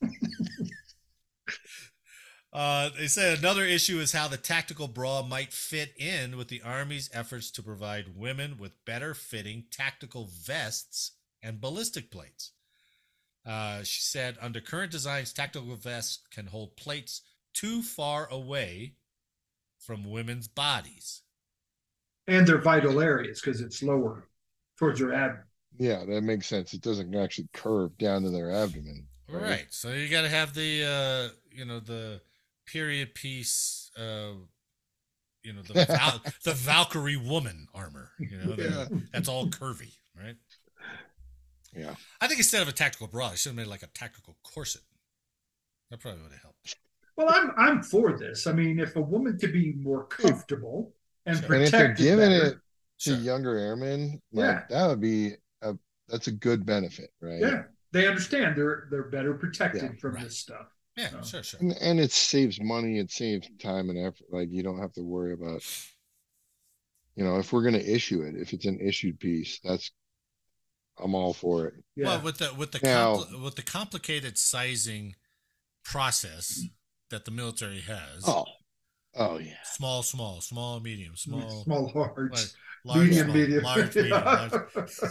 Uh, 2.52 2.90
they 2.98 3.06
said 3.06 3.38
another 3.38 3.64
issue 3.64 4.00
is 4.00 4.10
how 4.10 4.26
the 4.26 4.36
tactical 4.36 4.88
bra 4.88 5.22
might 5.22 5.52
fit 5.52 5.92
in 5.96 6.36
with 6.36 6.48
the 6.48 6.60
Army's 6.62 7.08
efforts 7.12 7.48
to 7.52 7.62
provide 7.62 8.16
women 8.16 8.58
with 8.58 8.84
better 8.84 9.14
fitting 9.14 9.64
tactical 9.70 10.26
vests 10.32 11.12
and 11.42 11.60
ballistic 11.60 12.10
plates. 12.10 12.50
Uh, 13.46 13.84
she 13.84 14.00
said, 14.02 14.36
under 14.40 14.60
current 14.60 14.90
designs, 14.90 15.32
tactical 15.32 15.76
vests 15.76 16.18
can 16.32 16.46
hold 16.46 16.76
plates 16.76 17.22
too 17.54 17.82
far 17.82 18.26
away 18.32 18.94
from 19.78 20.10
women's 20.10 20.48
bodies. 20.48 21.22
And 22.30 22.46
their 22.46 22.58
vital 22.58 23.00
areas 23.00 23.40
because 23.40 23.60
it's 23.60 23.82
lower 23.82 24.28
towards 24.78 24.98
your 25.00 25.12
abdomen. 25.12 25.44
Yeah, 25.78 26.04
that 26.04 26.22
makes 26.22 26.46
sense. 26.46 26.72
It 26.74 26.80
doesn't 26.82 27.14
actually 27.14 27.48
curve 27.52 27.96
down 27.98 28.22
to 28.22 28.30
their 28.30 28.50
abdomen. 28.52 29.06
Right. 29.28 29.66
So 29.70 29.90
you 29.92 30.08
got 30.08 30.22
to 30.22 30.28
have 30.28 30.54
the, 30.54 30.84
uh, 30.84 31.34
you 31.56 31.64
know, 31.64 31.80
the 31.80 32.20
period 32.66 33.14
piece, 33.14 33.90
uh, 33.96 34.32
you 35.42 35.52
know, 35.52 35.62
the 35.62 35.74
Val- 35.88 36.22
the 36.44 36.52
Valkyrie 36.52 37.16
woman 37.16 37.66
armor. 37.74 38.10
You 38.18 38.36
know, 38.38 38.52
the- 38.56 38.62
Yeah. 38.90 38.98
that's 39.12 39.28
all 39.28 39.46
curvy, 39.48 39.92
right? 40.16 40.36
Yeah. 41.74 41.94
I 42.20 42.26
think 42.26 42.40
instead 42.40 42.62
of 42.62 42.68
a 42.68 42.72
tactical 42.72 43.06
bra, 43.06 43.30
they 43.30 43.36
should 43.36 43.50
have 43.50 43.56
made 43.56 43.66
like 43.68 43.82
a 43.82 43.86
tactical 43.88 44.36
corset. 44.42 44.82
That 45.90 46.00
probably 46.00 46.22
would 46.22 46.32
have 46.32 46.42
helped. 46.42 46.76
Well, 47.16 47.28
I'm 47.30 47.52
I'm 47.56 47.82
for 47.82 48.16
this. 48.18 48.46
I 48.46 48.52
mean, 48.52 48.78
if 48.78 48.96
a 48.96 49.00
woman 49.00 49.38
could 49.38 49.52
be 49.52 49.72
more 49.74 50.04
comfortable 50.06 50.94
and 51.36 51.44
Sure. 51.44 51.54
And 51.54 51.64
if 51.64 51.70
they're 51.70 51.92
giving 51.94 52.28
better, 52.30 52.44
it 52.46 52.58
to 53.00 53.10
Sure. 53.10 53.18
younger 53.18 53.56
airmen, 53.58 54.20
like 54.32 54.44
Yeah. 54.44 54.66
that 54.70 54.86
would 54.88 55.00
be 55.00 55.34
a 55.62 55.76
that's 56.08 56.26
a 56.28 56.32
good 56.32 56.64
benefit, 56.66 57.10
right? 57.20 57.40
yeah, 57.40 57.62
they 57.92 58.06
understand 58.06 58.56
they're 58.56 58.88
they're 58.90 59.08
better 59.10 59.34
protected 59.34 59.82
Yeah, 59.82 59.92
from 60.00 60.14
right. 60.14 60.24
this 60.24 60.38
stuff. 60.38 60.66
Yeah, 60.96 61.10
Oh. 61.18 61.22
sure, 61.22 61.42
sure. 61.42 61.60
And, 61.60 61.72
and 61.80 62.00
it 62.00 62.12
saves 62.12 62.60
money, 62.60 62.98
it 62.98 63.10
saves 63.10 63.48
time 63.58 63.88
and 63.90 63.98
effort. 63.98 64.26
Like 64.30 64.50
you 64.50 64.62
don't 64.62 64.80
have 64.80 64.92
to 64.94 65.02
worry 65.02 65.32
about 65.32 65.62
you 67.16 67.24
know, 67.24 67.38
if 67.38 67.52
we're 67.52 67.62
gonna 67.62 67.78
issue 67.78 68.22
it, 68.22 68.36
if 68.36 68.52
it's 68.52 68.64
an 68.66 68.80
issued 68.80 69.18
piece, 69.20 69.60
that's 69.60 69.90
I'm 70.98 71.14
all 71.14 71.32
for 71.32 71.66
it. 71.66 71.74
Yeah. 71.96 72.06
Well, 72.06 72.22
with 72.22 72.38
the 72.38 72.52
with 72.54 72.72
the 72.72 72.80
Now- 72.82 73.16
compli- 73.16 73.42
with 73.42 73.56
the 73.56 73.62
complicated 73.62 74.36
sizing 74.38 75.16
process 75.84 76.62
that 77.10 77.24
the 77.24 77.30
military 77.30 77.80
has, 77.80 78.22
Oh. 78.26 78.46
Oh 79.16 79.38
yeah. 79.38 79.54
small, 79.64 80.02
small, 80.02 80.40
small, 80.40 80.80
medium, 80.80 81.16
small, 81.16 81.50
small 81.64 81.90
large, 81.94 82.30
like, 82.32 82.46
large, 82.84 83.08
medium, 83.08 83.24
small, 83.24 83.36
medium, 83.36 83.62
large, 83.64 83.94
medium, 83.96 84.24
large. 84.24 84.52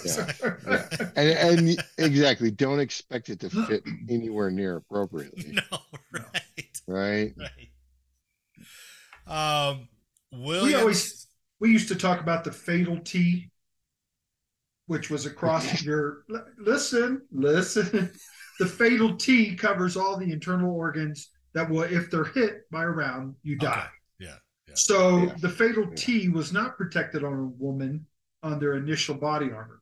Yeah, 0.05 0.31
yeah. 0.67 1.09
And 1.15 1.59
and 1.69 1.83
exactly, 1.97 2.51
don't 2.51 2.79
expect 2.79 3.29
it 3.29 3.39
to 3.41 3.49
fit 3.49 3.83
anywhere 4.09 4.51
near 4.51 4.77
appropriately. 4.77 5.51
no, 5.53 5.79
right, 6.13 6.81
Right? 6.87 7.33
right. 9.27 9.71
Um, 9.71 9.87
Williams. 10.31 10.81
always- 10.81 11.25
we 11.59 11.71
used 11.71 11.89
to 11.89 11.95
talk 11.95 12.21
about 12.21 12.45
the 12.45 12.53
fatal 12.53 12.97
T, 12.99 13.49
which 14.85 15.09
was 15.09 15.25
across 15.25 15.83
your. 15.83 16.23
Listen, 16.57 17.21
listen. 17.33 18.11
The 18.59 18.65
fatal 18.65 19.17
T 19.17 19.55
covers 19.55 19.97
all 19.97 20.15
the 20.17 20.31
internal 20.31 20.73
organs 20.73 21.29
that 21.59 21.69
will, 21.69 21.83
if 21.83 22.09
they're 22.09 22.23
hit 22.25 22.69
by 22.71 22.83
a 22.83 22.87
round, 22.87 23.35
you 23.43 23.55
Okay. 23.57 23.65
die. 23.65 23.89
Yeah, 24.17 24.35
yeah. 24.67 24.73
So 24.75 25.23
Yeah. 25.25 25.35
the 25.39 25.49
fatal 25.49 25.83
Yeah. 25.89 25.95
T 25.95 26.29
was 26.29 26.53
not 26.53 26.77
protected 26.77 27.23
on 27.23 27.33
a 27.33 27.45
woman 27.45 28.07
on 28.43 28.59
their 28.59 28.75
initial 28.75 29.15
body 29.15 29.51
armor 29.51 29.81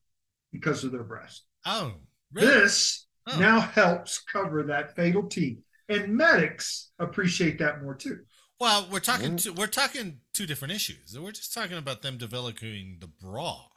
because 0.52 0.84
of 0.84 0.92
their 0.92 1.04
breast. 1.04 1.44
Oh, 1.66 1.94
really? 2.32 2.48
This 2.48 3.06
Oh. 3.28 3.38
now 3.40 3.60
helps 3.60 4.20
cover 4.20 4.64
that 4.64 4.96
fatal 4.96 5.28
T, 5.28 5.60
and 5.90 6.16
medics 6.16 6.92
appreciate 6.98 7.60
that 7.60 7.82
more 7.84 7.94
too. 7.96 8.26
Well, 8.60 8.90
we're 8.90 9.00
talking 9.02 9.34
Mhm. 9.34 9.44
two, 9.44 9.54
we're 9.54 9.68
talking 9.68 10.22
two 10.34 10.48
different 10.48 10.74
issues. 10.74 11.18
We're 11.20 11.32
just 11.32 11.54
talking 11.54 11.78
about 11.78 12.02
them 12.02 12.18
developing 12.18 12.98
the 13.00 13.08
bra. 13.08 13.68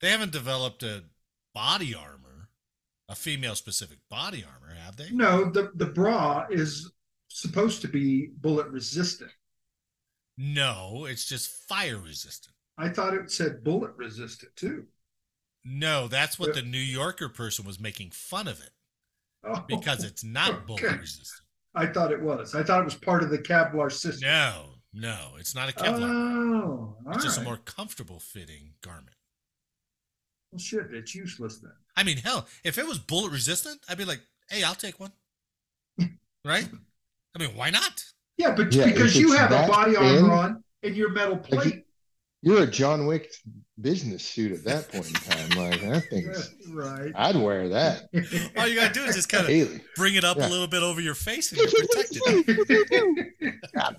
They 0.00 0.10
haven't 0.10 0.32
developed 0.32 0.82
a 0.82 1.04
body 1.54 1.94
armor, 1.94 2.50
a 3.08 3.14
female 3.14 3.54
specific 3.54 4.00
body 4.10 4.44
armor, 4.44 4.74
have 4.74 4.96
they? 4.96 5.10
No, 5.10 5.48
the 5.50 5.70
the 5.74 5.86
bra 5.86 6.46
is 6.50 6.90
supposed 7.40 7.82
to 7.82 7.88
be 7.88 8.30
bullet 8.40 8.68
resistant. 8.68 9.30
No, 10.38 11.06
it's 11.08 11.26
just 11.26 11.68
fire 11.68 11.98
resistant. 11.98 12.54
I 12.78 12.88
thought 12.88 13.14
it 13.14 13.30
said 13.30 13.62
bullet 13.62 13.92
resistant 13.96 14.54
too. 14.56 14.86
No, 15.64 16.08
that's 16.08 16.38
what 16.38 16.54
the 16.54 16.62
New 16.62 16.78
Yorker 16.78 17.28
person 17.28 17.64
was 17.64 17.78
making 17.78 18.10
fun 18.10 18.48
of 18.48 18.60
it 18.60 18.70
Oh, 19.44 19.64
because 19.68 20.04
it's 20.04 20.24
not 20.24 20.66
bullet 20.66 20.82
resistant. 20.82 21.42
I 21.74 21.86
thought 21.86 22.12
it 22.12 22.20
was. 22.20 22.54
I 22.54 22.62
thought 22.62 22.80
it 22.80 22.84
was 22.84 22.94
part 22.94 23.22
of 23.22 23.30
the 23.30 23.38
Kevlar 23.38 23.90
system. 23.90 24.28
No, 24.28 24.64
no, 24.92 25.30
it's 25.38 25.54
not 25.54 25.68
a 25.68 25.72
Kevlar. 25.72 26.02
Oh, 26.02 26.96
all 27.06 27.12
it's 27.14 27.24
just 27.24 27.38
a 27.38 27.42
more 27.42 27.56
comfortable 27.56 28.20
fitting 28.20 28.74
garment. 28.82 29.16
Well, 30.50 30.58
shit, 30.58 30.92
it's 30.92 31.14
useless 31.14 31.58
then. 31.58 31.72
I 31.96 32.02
mean, 32.02 32.18
hell, 32.18 32.46
if 32.62 32.78
it 32.78 32.86
was 32.86 32.98
bullet 32.98 33.32
resistant, 33.32 33.80
I'd 33.88 33.98
be 33.98 34.04
like, 34.04 34.20
hey, 34.50 34.62
I'll 34.62 34.74
take 34.74 35.00
one. 35.00 35.12
right? 36.44 36.68
I 37.34 37.38
mean, 37.38 37.56
why 37.56 37.70
not? 37.70 38.04
Yeah, 38.36 38.54
but 38.54 38.72
Yeah, 38.72 38.86
because 38.86 39.16
you 39.16 39.32
have 39.32 39.50
a 39.50 39.54
that 39.54 39.70
body 39.70 39.94
thin- 39.94 40.24
armor 40.24 40.32
on 40.32 40.64
and 40.82 40.96
your 40.96 41.10
metal 41.10 41.36
plate. 41.36 41.84
You're 42.42 42.64
a 42.64 42.66
John 42.66 43.06
Wick 43.06 43.32
business 43.80 44.24
suit 44.24 44.50
at 44.52 44.64
that 44.64 44.90
point 44.90 45.06
in 45.06 45.12
time. 45.14 45.50
Like 45.70 45.80
that 45.80 46.02
thing's 46.10 46.54
right. 46.70 47.12
I'd 47.14 47.36
wear 47.36 47.68
that. 47.68 48.02
All 48.56 48.66
you 48.66 48.74
gotta 48.74 48.92
do 48.92 49.04
is 49.04 49.14
just 49.14 49.28
kind 49.28 49.42
of 49.42 49.48
Daily. 49.48 49.80
bring 49.96 50.14
it 50.16 50.24
up 50.24 50.36
Yeah. 50.38 50.48
a 50.48 50.50
little 50.50 50.66
bit 50.66 50.82
over 50.82 51.00
your 51.00 51.14
face 51.14 51.52
and 51.52 51.60
you're 51.60 51.86
protected. 51.86 53.54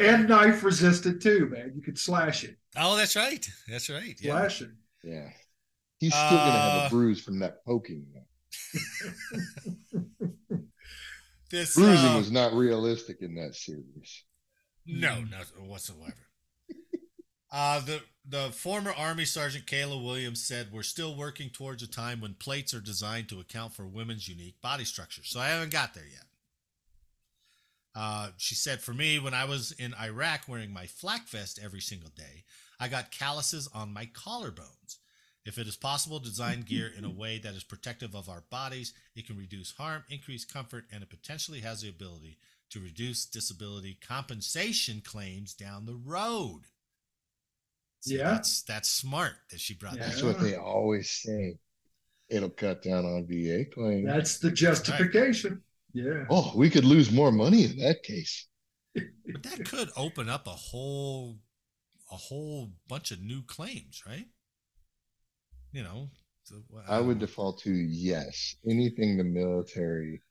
and 0.00 0.28
knife 0.28 0.62
resistant 0.64 1.22
too, 1.22 1.46
man. 1.50 1.72
You 1.76 1.82
could 1.82 1.98
slash 1.98 2.42
it. 2.44 2.56
Oh, 2.76 2.96
that's 2.96 3.14
right. 3.16 3.48
That's 3.68 3.88
right. 3.90 4.16
Yeah. 4.20 4.32
Slash 4.32 4.62
it. 4.62 4.70
Yeah. 5.04 5.28
He's 6.00 6.12
still 6.14 6.30
gonna 6.30 6.50
have 6.50 6.82
Uh, 6.82 6.86
a 6.86 6.90
bruise 6.90 7.20
from 7.20 7.38
that 7.40 7.64
poking. 7.64 8.06
This 11.50 11.74
Bruising 11.74 12.10
uh, 12.10 12.18
was 12.18 12.30
not 12.30 12.52
realistic 12.52 13.22
in 13.22 13.34
that 13.36 13.54
series. 13.54 14.24
no, 14.86 15.20
not 15.22 15.46
whatsoever. 15.60 16.14
Uh, 17.50 17.80
the 17.80 18.02
the 18.28 18.50
former 18.50 18.92
Army 18.92 19.24
Sergeant 19.24 19.64
Kayla 19.64 20.04
Williams 20.04 20.44
said, 20.44 20.70
"We're 20.70 20.82
still 20.82 21.16
working 21.16 21.48
towards 21.48 21.82
a 21.82 21.86
time 21.86 22.20
when 22.20 22.34
plates 22.34 22.74
are 22.74 22.80
designed 22.80 23.30
to 23.30 23.40
account 23.40 23.72
for 23.72 23.86
women's 23.86 24.28
unique 24.28 24.60
body 24.60 24.84
structure." 24.84 25.24
So 25.24 25.40
I 25.40 25.48
haven't 25.48 25.72
got 25.72 25.94
there 25.94 26.04
yet. 26.04 26.26
Uh, 27.94 28.32
she 28.36 28.54
said, 28.54 28.82
"For 28.82 28.92
me, 28.92 29.18
when 29.18 29.32
I 29.32 29.46
was 29.46 29.72
in 29.72 29.94
Iraq 29.94 30.46
wearing 30.46 30.74
my 30.74 30.86
flak 30.86 31.26
vest 31.28 31.58
every 31.62 31.80
single 31.80 32.10
day, 32.10 32.44
I 32.78 32.88
got 32.88 33.10
calluses 33.10 33.66
on 33.72 33.94
my 33.94 34.04
collarbones. 34.04 34.98
If 35.44 35.56
it 35.56 35.66
is 35.66 35.76
possible 35.76 36.20
to 36.20 36.28
design 36.28 36.60
gear 36.62 36.92
in 36.96 37.04
a 37.04 37.10
way 37.10 37.38
that 37.38 37.54
is 37.54 37.64
protective 37.64 38.14
of 38.14 38.28
our 38.28 38.42
bodies, 38.50 38.92
it 39.14 39.26
can 39.26 39.38
reduce 39.38 39.72
harm, 39.72 40.04
increase 40.10 40.44
comfort, 40.44 40.84
and 40.92 41.02
it 41.02 41.08
potentially 41.08 41.60
has 41.60 41.80
the 41.80 41.88
ability 41.88 42.38
to 42.70 42.80
reduce 42.80 43.24
disability 43.24 43.94
compensation 44.06 45.00
claims 45.00 45.54
down 45.54 45.86
the 45.86 45.94
road." 45.96 46.64
See, 48.00 48.18
Yeah. 48.18 48.32
that's 48.32 48.62
that's 48.62 48.90
smart 48.90 49.36
that 49.50 49.60
she 49.60 49.74
brought 49.74 49.96
Yeah. 49.96 50.04
that. 50.04 50.10
That's 50.10 50.22
what 50.22 50.40
they 50.40 50.54
always 50.56 51.10
say. 51.10 51.58
It'll 52.28 52.50
cut 52.50 52.82
down 52.82 53.06
on 53.06 53.26
VA 53.26 53.64
claims. 53.64 54.06
That's 54.06 54.38
the 54.38 54.50
justification. 54.50 55.62
Yeah. 55.94 56.26
oh, 56.28 56.52
we 56.54 56.68
could 56.68 56.84
lose 56.84 57.10
more 57.10 57.32
money 57.32 57.64
in 57.64 57.78
that 57.78 58.02
case. 58.02 58.46
But 58.94 59.42
that 59.44 59.64
could 59.64 59.90
open 59.96 60.28
up 60.28 60.46
a 60.46 60.50
whole 60.52 61.40
a 62.10 62.16
whole 62.16 62.72
bunch 62.86 63.10
of 63.10 63.20
new 63.22 63.42
claims, 63.42 64.02
right? 64.06 64.26
You 65.72 65.82
know, 65.82 66.08
so, 66.44 66.56
I 66.88 67.00
would 67.00 67.18
uh, 67.18 67.20
default 67.20 67.60
to 67.62 67.70
yes. 67.70 68.56
Anything 68.68 69.16
the 69.18 69.24
military 69.24 70.22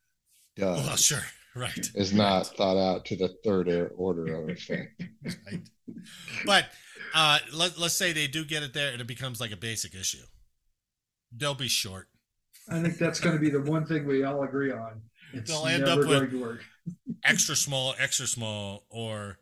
does 0.55 0.85
Well, 0.85 0.95
sure, 0.97 1.23
right. 1.55 1.89
is 1.95 2.11
not 2.13 2.47
thought 2.47 2.77
out 2.77 3.05
to 3.05 3.15
the 3.15 3.29
third 3.43 3.91
order 3.95 4.33
of 4.41 4.49
effect. 4.49 5.03
right. 5.23 5.61
But 6.45 6.65
uh, 7.13 7.39
let, 7.53 7.77
let's 7.77 7.93
say 7.93 8.13
they 8.13 8.27
do 8.27 8.43
get 8.45 8.63
it 8.63 8.73
there 8.73 8.91
and 8.91 8.99
it 8.99 9.07
becomes 9.07 9.39
like 9.39 9.51
a 9.51 9.57
basic 9.57 9.93
issue. 9.93 10.23
They'll 11.31 11.53
be 11.53 11.67
short. 11.67 12.07
I 12.69 12.81
think 12.81 12.97
that's 12.97 13.19
going 13.19 13.35
to 13.35 13.41
be 13.41 13.49
the 13.49 13.61
one 13.61 13.85
thing 13.85 14.05
we 14.07 14.23
all 14.23 14.43
agree 14.43 14.71
on. 14.71 15.01
It's 15.33 15.49
They'll 15.51 15.67
end 15.67 15.83
never 15.85 15.91
up 15.91 15.97
with- 15.99 16.07
going 16.07 16.29
to 16.31 16.41
work. 16.41 16.61
Extra 17.23 17.55
small, 17.55 17.93
extra 17.99 18.25
small, 18.27 18.85
or 18.89 19.37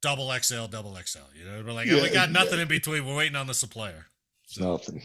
double 0.00 0.32
XL, 0.32 0.66
double 0.66 0.96
XL. 0.96 1.18
You 1.38 1.44
know, 1.44 1.62
we're 1.64 1.72
like, 1.72 1.88
oh, 1.90 1.96
we 1.96 2.08
Yeah. 2.08 2.14
got 2.14 2.30
nothing 2.30 2.58
in 2.60 2.66
between. 2.68 3.04
We're 3.06 3.16
waiting 3.16 3.36
on 3.36 3.46
the 3.46 3.52
supplier. 3.54 4.06
So 4.50 4.72
Nothing. 4.72 5.02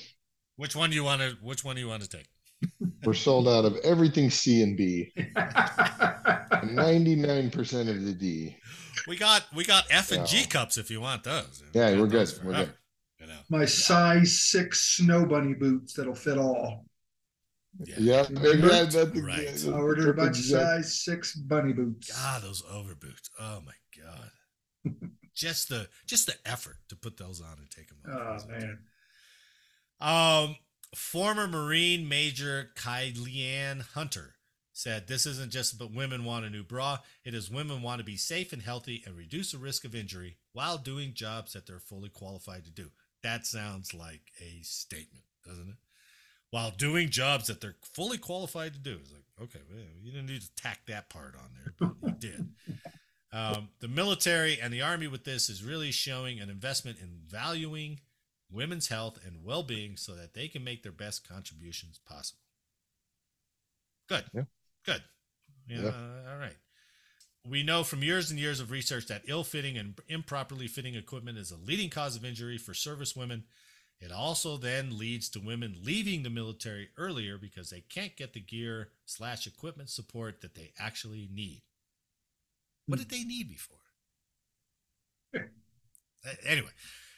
which 0.55 0.73
one 0.75 0.89
do 0.89 0.95
you 0.95 1.03
want 1.03 1.21
to? 1.21 1.37
Which 1.41 1.65
one 1.65 1.75
do 1.75 1.81
you 1.81 1.87
want 1.89 2.01
to 2.03 2.09
take? 2.09 2.27
We're 3.03 3.13
sold 3.13 3.47
out 3.49 3.65
of 3.65 3.75
everything 3.83 4.29
C 4.29 4.61
and 4.61 4.77
B. 4.77 5.11
Ninety-nine 6.63 7.51
percent 7.51 7.89
of 7.89 8.03
the 8.05 8.13
D. 8.13 8.55
We 9.07 9.17
got 9.17 9.43
we 9.53 9.65
got 9.65 9.83
F 9.89 10.11
and 10.13 10.25
G 10.25 10.45
cups 10.45 10.77
if 10.77 10.89
you 10.89 11.01
want 11.01 11.23
those. 11.23 11.61
Yeah, 11.73 11.89
We 11.91 11.95
got 11.95 12.01
we're 12.01 12.07
good. 12.07 12.19
those 12.21 12.43
We're 12.43 12.53
good. 12.53 12.73
You 13.19 13.27
know. 13.27 13.39
My 13.49 13.65
size 13.65 14.39
six 14.39 14.95
snow 14.97 15.25
bunny 15.25 15.53
boots 15.53 15.93
that'll 15.93 16.15
fit 16.15 16.37
all. 16.37 16.85
Yeah. 17.85 17.95
Yeah, 17.97 18.25
Remember? 18.29 18.67
exactly. 18.69 19.21
That's 19.21 19.21
Right. 19.21 19.39
exactly- 19.49 19.73
I 19.73 19.77
ordered 19.81 20.09
a 20.09 20.13
bunch 20.13 20.39
of 20.39 20.45
size 20.45 21.03
six 21.03 21.35
bunny 21.35 21.73
boots. 21.73 22.11
God, 22.11 22.43
those 22.43 22.63
over 22.71 22.95
boots. 22.95 23.29
Oh 23.39 23.61
my 23.65 23.73
god. 24.01 24.31
just 25.35 25.67
the 25.69 25.89
just 26.05 26.27
the 26.27 26.35
effort 26.45 26.77
to 26.89 26.95
put 26.95 27.17
those 27.17 27.41
on 27.41 27.57
and 27.57 27.69
take 27.69 27.87
them 27.89 27.97
off. 28.15 28.45
Oh 28.45 28.47
man. 28.51 28.79
Um, 30.03 30.57
former 30.93 31.47
Marine 31.47 32.09
Major 32.09 32.71
Kyleanne 32.75 33.81
Hunter 33.93 34.35
said, 34.73 35.07
"This 35.07 35.25
isn't 35.25 35.51
just 35.51 35.77
but 35.79 35.93
women 35.93 36.25
want 36.25 36.45
a 36.45 36.49
new 36.49 36.63
bra. 36.63 36.99
It 37.23 37.33
is 37.33 37.49
women 37.49 37.81
want 37.81 37.99
to 37.99 38.03
be 38.03 38.17
safe 38.17 38.51
and 38.51 38.61
healthy 38.61 39.01
and 39.05 39.15
reduce 39.15 39.53
the 39.53 39.57
risk 39.57 39.85
of 39.85 39.95
injury 39.95 40.37
while 40.51 40.77
doing 40.77 41.13
jobs 41.13 41.53
that 41.53 41.65
they're 41.65 41.79
fully 41.79 42.09
qualified 42.09 42.65
to 42.65 42.71
do." 42.71 42.91
That 43.21 43.47
sounds 43.47 43.93
like 43.93 44.33
a 44.41 44.61
statement, 44.63 45.23
doesn't 45.45 45.69
it? 45.69 45.75
While 46.49 46.71
doing 46.71 47.09
jobs 47.09 47.47
that 47.47 47.61
they're 47.61 47.77
fully 47.81 48.17
qualified 48.17 48.73
to 48.73 48.79
do, 48.79 48.99
it's 49.01 49.11
like, 49.13 49.23
okay, 49.41 49.61
well, 49.69 49.79
you 50.01 50.11
didn't 50.11 50.27
need 50.27 50.41
to 50.41 50.55
tack 50.55 50.85
that 50.87 51.09
part 51.09 51.35
on 51.35 51.49
there, 51.55 51.73
but 51.79 51.95
you 52.03 52.15
did. 52.19 52.49
Um, 53.31 53.69
the 53.79 53.87
military 53.87 54.59
and 54.61 54.71
the 54.71 54.81
army 54.81 55.07
with 55.07 55.23
this 55.23 55.49
is 55.49 55.63
really 55.63 55.91
showing 55.91 56.39
an 56.39 56.51
investment 56.51 56.99
in 57.01 57.21
valuing 57.25 58.01
women's 58.53 58.87
health 58.87 59.19
and 59.25 59.43
well-being 59.43 59.97
so 59.97 60.13
that 60.15 60.33
they 60.33 60.47
can 60.47 60.63
make 60.63 60.83
their 60.83 60.91
best 60.91 61.27
contributions 61.27 61.99
possible. 62.07 62.41
Good. 64.07 64.25
Yeah. 64.33 64.43
Good. 64.85 65.03
Yeah, 65.67 65.81
Yeah. 65.81 65.87
uh, 65.89 66.31
all 66.31 66.37
right. 66.37 66.57
We 67.45 67.63
know 67.63 67.83
from 67.83 68.03
years 68.03 68.31
and 68.31 68.39
years 68.39 68.59
of 68.59 68.71
research 68.71 69.07
that 69.07 69.23
ill-fitting 69.27 69.77
and 69.77 69.99
improperly 70.07 70.67
fitting 70.67 70.95
equipment 70.95 71.37
is 71.37 71.51
a 71.51 71.57
leading 71.57 71.89
cause 71.89 72.15
of 72.15 72.23
injury 72.23 72.57
for 72.57 72.73
service 72.73 73.15
women. 73.15 73.43
It 73.99 74.11
also 74.11 74.57
then 74.57 74.97
leads 74.97 75.29
to 75.29 75.39
women 75.39 75.77
leaving 75.81 76.23
the 76.23 76.29
military 76.29 76.89
earlier 76.97 77.37
because 77.37 77.69
they 77.69 77.81
can't 77.81 78.15
get 78.15 78.33
the 78.33 78.39
gear 78.41 78.89
slash 79.05 79.47
equipment 79.47 79.89
support 79.89 80.41
that 80.41 80.55
they 80.55 80.73
actually 80.77 81.29
need. 81.31 81.61
What 82.85 82.99
did 82.99 83.09
they 83.09 83.23
need 83.23 83.47
before? 83.49 83.77
Anyway, 86.45 86.69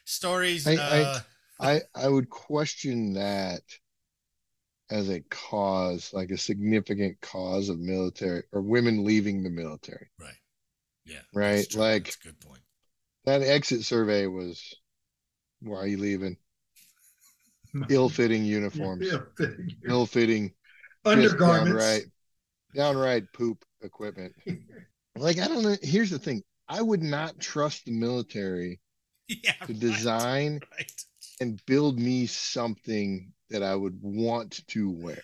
stories. 0.06 0.66
I- 0.68 0.74
I- 0.76 1.02
uh, 1.04 1.20
I 1.60 1.82
I 1.96 2.08
would 2.08 2.30
question 2.30 3.14
that 3.14 3.62
as 4.90 5.10
a 5.10 5.22
cause, 5.22 6.14
like 6.14 6.30
a 6.32 6.38
significant 6.38 7.20
cause 7.22 7.70
of 7.70 7.80
military 7.80 8.44
or 8.52 8.62
women 8.62 9.04
leaving 9.04 9.42
the 9.44 9.50
military. 9.50 10.08
right. 10.20 10.36
Yeah. 11.06 11.22
Right, 11.34 11.58
that's 11.58 11.76
like- 11.76 12.06
That's 12.06 12.16
a 12.18 12.24
good 12.28 12.40
point. 12.40 12.62
That 13.26 13.42
exit 13.42 13.84
survey 13.84 14.26
was, 14.28 14.74
why 15.62 15.78
are 15.80 15.88
you 15.88 15.98
leaving? 15.98 16.38
Ill-fitting 17.90 18.44
uniforms, 18.46 19.08
Yeah, 19.12 19.20
fitting. 19.38 19.76
ill-fitting, 19.88 20.50
just 20.50 20.56
Undergarments. 21.06 21.70
downright, 21.72 22.04
downright 22.76 23.34
poop 23.34 23.64
equipment. 23.82 24.34
Like 25.18 25.40
I 25.40 25.48
don't 25.48 25.64
know. 25.64 25.78
Here's 25.82 26.10
the 26.10 26.20
thing: 26.20 26.44
I 26.68 26.82
would 26.82 27.02
not 27.02 27.40
trust 27.40 27.86
the 27.86 27.92
military 27.94 28.82
Yeah. 29.44 29.54
to 29.54 29.74
right, 29.74 29.80
design 29.80 30.60
Right. 30.78 30.92
and 31.42 31.64
build 31.66 32.00
me 32.00 32.28
something 32.28 33.32
that 33.50 33.64
I 33.64 33.76
would 33.76 34.00
want 34.02 34.66
to 34.68 34.90
wear. 34.90 35.22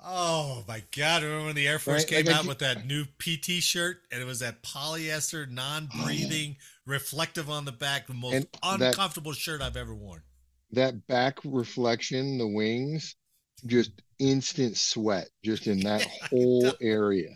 Oh 0.00 0.64
my 0.68 0.82
God! 0.96 1.24
Remember 1.24 1.46
when 1.46 1.56
the 1.56 1.66
Air 1.66 1.80
Force 1.80 2.02
Right, 2.02 2.08
came 2.08 2.26
like 2.26 2.34
out 2.36 2.42
get- 2.42 2.48
with 2.48 2.58
that 2.60 2.86
new 2.86 3.04
PT 3.18 3.60
shirt, 3.60 3.98
and 4.12 4.22
it 4.22 4.26
was 4.26 4.38
that 4.38 4.62
polyester, 4.62 5.50
non-breathing, 5.50 6.56
oh. 6.58 6.64
reflective 6.86 7.50
on 7.50 7.64
the 7.64 7.72
back, 7.72 8.06
the 8.06 8.14
most 8.14 8.34
And 8.34 8.44
that- 8.80 8.90
uncomfortable 8.90 9.32
shirt 9.32 9.60
I've 9.60 9.76
ever 9.76 9.94
worn. 9.94 10.22
That 10.70 11.06
back 11.08 11.38
reflection, 11.44 12.38
the 12.38 12.46
wings, 12.46 13.16
just 13.66 13.90
instant 14.20 14.76
sweat, 14.76 15.30
just 15.44 15.66
in 15.66 15.80
that 15.80 16.02
Yeah, 16.22 16.28
whole 16.28 16.72
area. 16.80 17.30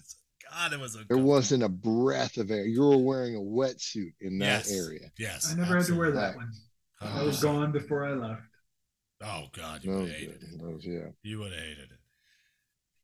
God, 0.53 0.73
it 0.73 0.81
was. 0.81 0.97
There 1.09 1.19
wasn't 1.19 1.63
a 1.63 1.69
breath 1.69 2.37
of 2.37 2.51
air. 2.51 2.65
You 2.67 2.83
were 2.83 2.99
wearing 2.99 3.37
a 3.37 3.41
wetsuit 3.41 4.15
in 4.21 4.39
that 4.39 4.67
Yes. 4.67 4.73
area. 4.73 5.11
Yes, 5.19 5.51
I 5.51 5.55
never 5.55 5.77
had 5.77 5.87
to 5.87 5.95
wear 5.95 6.13
that 6.13 6.37
one. 6.37 6.53
I 7.01 7.23
was 7.23 7.41
gone 7.41 7.73
before 7.73 8.05
I 8.05 8.13
left. 8.13 8.43
Oh 9.23 9.47
God, 9.53 9.85
you 9.85 9.91
would 9.93 10.09
have 10.09 10.17
hated 10.17 10.43
it. 10.43 10.61
those, 10.61 10.85
yeah. 10.85 11.09
You 11.23 11.39
would 11.39 11.53
have 11.53 11.61
hated 11.63 11.91
it. 11.93 11.99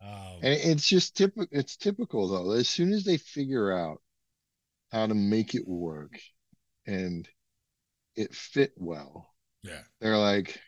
Um, 0.00 0.40
And 0.42 0.54
it's 0.54 0.88
just 0.88 1.16
typical. 1.16 1.46
It's 1.50 1.76
typical 1.76 2.28
though. 2.28 2.52
As 2.52 2.68
soon 2.68 2.92
as 2.92 3.04
they 3.04 3.16
figure 3.16 3.72
out 3.72 4.02
how 4.92 5.06
to 5.06 5.14
make 5.14 5.54
it 5.54 5.66
work 5.66 6.18
and 6.86 7.28
it 8.14 8.34
fit 8.34 8.72
well, 8.76 9.34
yeah, 9.62 9.82
they're 10.00 10.18
like, 10.18 10.60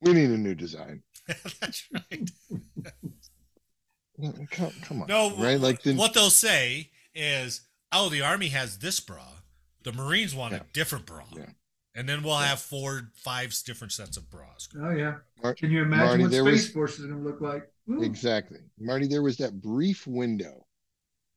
"We 0.00 0.12
need 0.14 0.30
a 0.30 0.38
new 0.38 0.54
design." 0.54 1.02
that's 1.60 1.88
right. 1.92 2.30
Come, 4.50 4.70
come 4.82 5.02
on, 5.02 5.08
No, 5.08 5.36
right? 5.36 5.58
Like 5.58 5.82
then, 5.82 5.96
what 5.96 6.14
they'll 6.14 6.30
say 6.30 6.90
is, 7.14 7.62
"Oh, 7.92 8.08
the 8.08 8.22
army 8.22 8.48
has 8.48 8.78
this 8.78 9.00
bra. 9.00 9.26
The 9.82 9.92
Marines 9.92 10.34
want 10.34 10.52
Yeah. 10.52 10.60
a 10.60 10.64
different 10.72 11.04
bra." 11.06 11.24
Yeah. 11.34 11.46
And 11.96 12.08
then 12.08 12.22
we'll 12.22 12.38
Yeah. 12.40 12.46
have 12.48 12.60
four, 12.60 13.10
five 13.14 13.54
different 13.64 13.92
sets 13.92 14.16
of 14.16 14.30
bras. 14.30 14.68
Oh 14.76 14.90
yeah. 14.90 15.18
Mar- 15.42 15.54
Can 15.54 15.70
you 15.70 15.82
imagine 15.82 16.06
Marty, 16.06 16.22
what 16.22 16.30
there 16.32 16.42
Space 16.44 16.52
was- 16.66 16.70
Force 16.70 16.98
is 16.98 17.06
going 17.06 17.18
to 17.22 17.28
look 17.28 17.40
like? 17.40 17.68
Ooh. 17.90 18.02
exactly, 18.02 18.60
Marty. 18.78 19.06
There 19.06 19.22
was 19.22 19.36
that 19.38 19.60
brief 19.60 20.06
window 20.06 20.66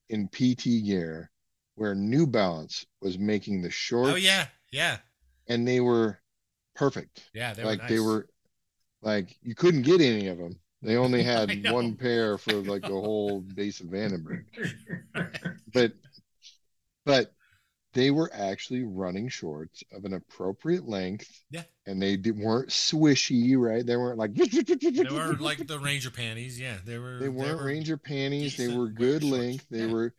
in 0.09 0.27
PT 0.29 0.81
gear 0.83 1.31
where 1.75 1.93
New 1.95 2.25
Balance 2.27 2.85
was 3.01 3.17
making 3.19 3.61
the 3.61 3.69
shorts 3.69 4.11
Oh 4.13 4.15
yeah, 4.15 4.47
yeah. 4.71 4.99
and 5.47 5.67
they 5.67 5.79
were 5.79 6.19
perfect. 6.75 7.29
Yeah, 7.33 7.53
they 7.53 7.63
like 7.63 7.81
were 7.81 7.87
they 7.87 7.95
nice. 7.97 8.05
were 8.05 8.29
like 9.01 9.37
you 9.41 9.55
couldn't 9.55 9.81
get 9.83 9.99
any 10.01 10.27
of 10.27 10.37
them. 10.37 10.59
They 10.81 10.95
only 10.97 11.23
had 11.35 11.69
one 11.71 11.95
pair 11.95 12.37
for 12.37 12.53
like 12.53 12.83
the 12.83 12.87
whole 12.89 13.41
base 13.41 13.79
of 13.81 13.87
Vandenberg. 13.87 14.45
But 15.73 15.93
but 17.05 17.33
they 17.93 18.11
were 18.11 18.29
actually 18.33 18.83
running 18.83 19.27
shorts 19.29 19.83
of 19.91 20.05
an 20.05 20.13
appropriate 20.13 20.87
length. 20.87 21.41
Yeah. 21.49 21.63
And 21.85 22.01
they 22.01 22.15
did, 22.17 22.37
weren't 22.37 22.69
swishy, 22.69 23.57
right? 23.57 23.85
They 23.85 23.95
weren't 23.95 24.17
like 24.19 24.33
They 24.35 25.03
were 25.09 25.33
like 25.39 25.65
the 25.65 25.79
Ranger 25.81 26.11
panties. 26.11 26.59
Yeah, 26.59 26.77
they 26.85 26.97
were. 26.99 27.17
they 27.19 27.29
weren't 27.29 27.59
were- 27.59 27.65
Ranger 27.65 27.97
panties. 27.97 28.55
They 28.57 28.67
were 28.67 28.83
wear 28.85 28.91
good 28.93 29.21
shorts. 29.23 29.37
length. 29.37 29.65
They 29.71 29.85
Yeah. 29.85 29.91
were, 29.93 30.13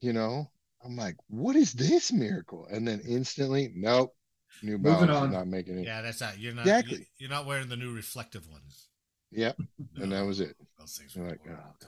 you 0.00 0.12
know, 0.12 0.50
I'm 0.84 0.94
like, 0.96 1.16
what 1.28 1.56
is 1.56 1.72
this 1.72 2.12
miracle? 2.12 2.66
And 2.70 2.86
then 2.86 3.00
instantly, 3.08 3.72
nope, 3.74 4.14
New 4.62 4.78
Moving 4.78 5.06
Balance 5.06 5.10
on. 5.10 5.32
not 5.32 5.46
making 5.48 5.78
it. 5.78 5.86
Yeah, 5.86 6.02
that's 6.02 6.20
not. 6.20 6.38
You're 6.38 6.54
not. 6.54 6.62
Exactly. 6.62 6.98
you- 6.98 7.04
You're 7.18 7.30
not 7.30 7.46
wearing 7.46 7.68
the 7.68 7.76
new 7.76 7.92
reflective 7.94 8.46
ones. 8.48 8.88
Yep. 9.32 9.58
And 9.96 10.12
that 10.12 10.24
was 10.26 10.40
it. 10.40 10.56
Those 10.78 10.96
things 10.98 11.14
were 11.16 11.28
like, 11.28 11.40
oh, 11.48 11.86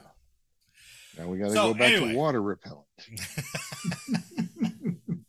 Now 1.17 1.27
we 1.27 1.37
got 1.37 1.49
to 1.49 1.53
So, 1.53 1.73
go 1.73 1.79
back 1.79 1.93
anyway. 1.93 2.11
to 2.13 2.17
water 2.17 2.41
repellent. 2.41 2.85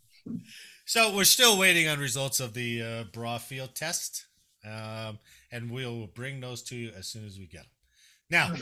So 0.86 1.16
we're 1.16 1.24
still 1.24 1.58
waiting 1.58 1.88
on 1.88 1.98
results 1.98 2.40
of 2.40 2.52
the 2.54 2.82
uh, 2.82 3.04
bra 3.12 3.38
field 3.38 3.74
test, 3.74 4.26
um, 4.64 5.18
and 5.50 5.70
we'll 5.70 6.06
bring 6.08 6.40
those 6.40 6.62
to 6.64 6.76
you 6.76 6.92
as 6.96 7.08
soon 7.08 7.24
as 7.24 7.38
we 7.38 7.46
get 7.46 7.62
them. 7.62 7.70
Now, 8.30 8.52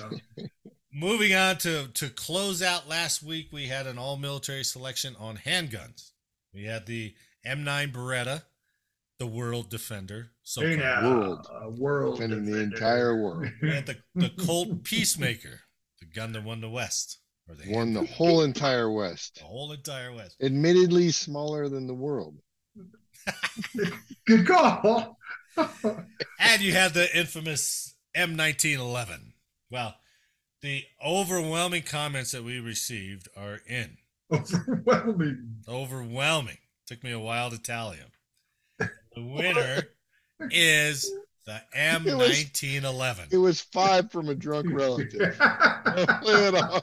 moving 0.95 1.35
on 1.35 1.59
to 1.59 1.89
to 1.89 2.09
close 2.09 2.63
out 2.63 2.89
last 2.89 3.23
week, 3.25 3.49
we 3.53 3.67
had 3.67 3.87
an 3.89 3.99
all 3.99 4.17
military 4.17 4.63
selection 4.65 5.17
on 5.19 5.37
handguns. 5.37 6.13
We 6.55 6.65
had 6.65 6.87
the 6.87 7.13
M9 7.45 7.93
Beretta, 7.93 8.45
the 9.23 9.27
World 9.29 9.71
Defender, 9.71 10.31
so 10.43 10.63
Hey 10.63 10.75
now, 10.75 11.09
World. 11.09 11.47
uh, 11.49 11.69
world 11.71 12.17
Defending 12.17 12.45
the 12.45 12.59
entire 12.61 13.15
world. 13.23 13.47
we 13.63 13.71
had 13.71 13.87
the 13.87 13.97
the 14.17 14.31
Colt 14.31 14.83
Peacemaker, 14.83 15.61
the 16.01 16.07
gun 16.07 16.33
that 16.33 16.43
won 16.43 16.61
the 16.61 16.69
West, 16.69 17.19
or 17.49 17.55
the 17.55 17.73
Won 17.73 17.93
the 17.95 18.05
whole 18.05 18.43
entire 18.43 18.91
West. 18.91 19.37
the 19.37 19.45
whole 19.45 19.71
entire 19.71 20.13
West. 20.13 20.35
Admittedly 20.43 21.11
smaller 21.13 21.69
than 21.69 21.87
the 21.87 21.95
world. 21.95 22.37
Good 24.27 24.45
call. 24.47 25.19
And 26.41 26.61
you 26.61 26.73
had 26.73 26.93
the 26.95 27.17
infamous 27.17 27.95
M1911. 28.17 29.33
Well, 29.71 29.95
the 30.63 30.83
overwhelming 31.05 31.83
comments 31.83 32.33
that 32.33 32.43
we 32.43 32.59
received 32.59 33.29
are 33.37 33.61
in. 33.69 33.99
Overwhelming. 34.33 35.57
Overwhelming. 35.69 36.57
Took 36.89 37.05
me 37.05 37.13
a 37.13 37.21
while 37.21 37.51
to 37.51 37.59
tally 37.63 37.99
them. 37.99 38.09
The 39.15 39.23
winner 39.25 39.83
is 40.51 41.11
the 41.47 41.61
M1911. 41.77 43.29
It 43.33 43.39
was 43.39 43.61
five 43.61 44.11
from 44.11 44.29
a 44.29 44.35
drunk 44.35 44.67
relative. 44.71 45.37
Play 45.39 46.49
it 46.49 46.55
off. 46.55 46.83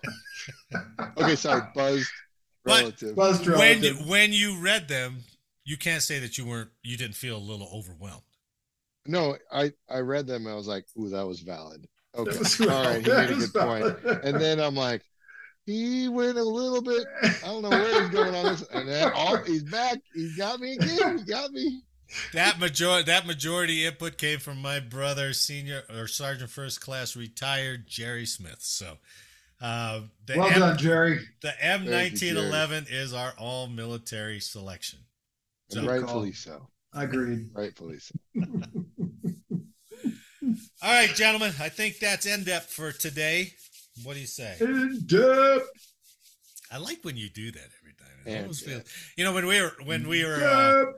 Okay, 1.18 1.36
sorry, 1.36 1.62
buzzed 1.74 2.10
relative. 2.66 3.16
Buzz 3.16 3.40
When 3.40 3.50
relative. 3.52 4.00
when 4.00 4.08
when 4.08 4.34
you 4.34 4.60
read 4.60 4.88
them, 4.88 5.20
you 5.66 5.78
can't 5.78 6.04
say 6.04 6.20
that 6.20 6.38
you 6.38 6.46
weren't 6.46 6.70
you 6.84 6.98
didn't 6.98 7.16
feel 7.16 7.38
a 7.38 7.40
little 7.40 7.70
overwhelmed. 7.74 8.24
No, 9.06 9.38
I 9.52 9.74
I 9.90 10.00
read 10.00 10.28
them. 10.28 10.46
And 10.46 10.54
I 10.54 10.56
was 10.56 10.68
like, 10.68 10.86
"Ooh, 11.00 11.10
that 11.10 11.26
was 11.26 11.40
valid." 11.40 11.88
Okay, 12.16 12.38
was 12.38 12.60
all 12.62 12.68
right. 12.68 12.86
right, 12.86 13.06
he 13.06 13.12
made 13.12 13.32
a 13.32 13.36
was 13.36 13.50
good 13.52 13.62
point. 13.62 14.24
And 14.24 14.42
then 14.42 14.60
I'm 14.60 14.76
like, 14.76 15.04
he 15.66 16.10
went 16.10 16.38
a 16.38 16.44
little 16.44 16.82
bit. 16.82 17.06
I 17.22 17.48
don't 17.48 17.62
know 17.62 17.70
where 17.70 18.02
he's 18.02 18.10
going 18.10 18.36
on 18.36 18.46
this. 18.46 18.64
And 18.74 18.90
then 18.90 19.12
oh, 19.16 19.38
he's 19.46 19.64
back. 19.64 20.00
He's 20.14 20.36
got 20.36 20.60
me 20.60 20.74
again. 20.74 21.20
He 21.20 21.24
got 21.26 21.52
me. 21.52 21.82
That 22.34 22.60
majority 22.60 23.04
that 23.06 23.26
majority 23.28 23.86
input 23.86 24.18
came 24.18 24.40
from 24.40 24.62
my 24.62 24.80
brother, 24.80 25.34
senior 25.34 25.84
or 25.96 26.08
sergeant 26.08 26.50
first 26.50 26.82
class 26.82 27.16
retired 27.16 27.88
Jerry 27.88 28.26
Smith. 28.26 28.58
So 28.60 28.98
uh, 29.62 30.02
the 30.26 30.38
well 30.38 30.48
M- 30.48 30.60
done, 30.60 30.78
Jerry. 30.78 31.20
The 31.42 31.54
M1911 31.64 32.88
is 32.92 33.14
our 33.14 33.34
all 33.38 33.68
military 33.68 34.40
selection. 34.40 35.00
And 35.72 35.82
So- 35.86 35.88
rightfully 35.88 36.34
so. 36.34 36.68
Agreed. 36.94 37.50
Rightfully 37.54 38.00
so. 38.00 38.16
All 40.82 40.92
right, 40.92 41.14
gentlemen, 41.14 41.54
I 41.60 41.70
think 41.70 42.00
that's 42.00 42.26
end 42.26 42.46
depth 42.46 42.72
for 42.74 42.92
today. 42.92 43.52
What 44.04 44.14
do 44.16 44.22
you 44.22 44.26
say? 44.28 44.56
End 44.60 45.06
depth. 45.08 45.68
I 46.72 46.78
like 46.78 47.00
when 47.04 47.18
you 47.18 47.30
do 47.30 47.52
that 47.52 47.68
every 47.82 47.94
time. 47.94 48.08
It 48.26 48.42
almost 48.42 48.66
feels, 48.66 48.84
you 49.18 49.24
know, 49.26 49.34
when 49.34 49.46
we 49.46 49.62
were 49.62 49.74
when 49.86 50.08
we 50.08 50.24
were 50.24 50.36
uh, 50.44 50.86
Depth. 50.86 50.98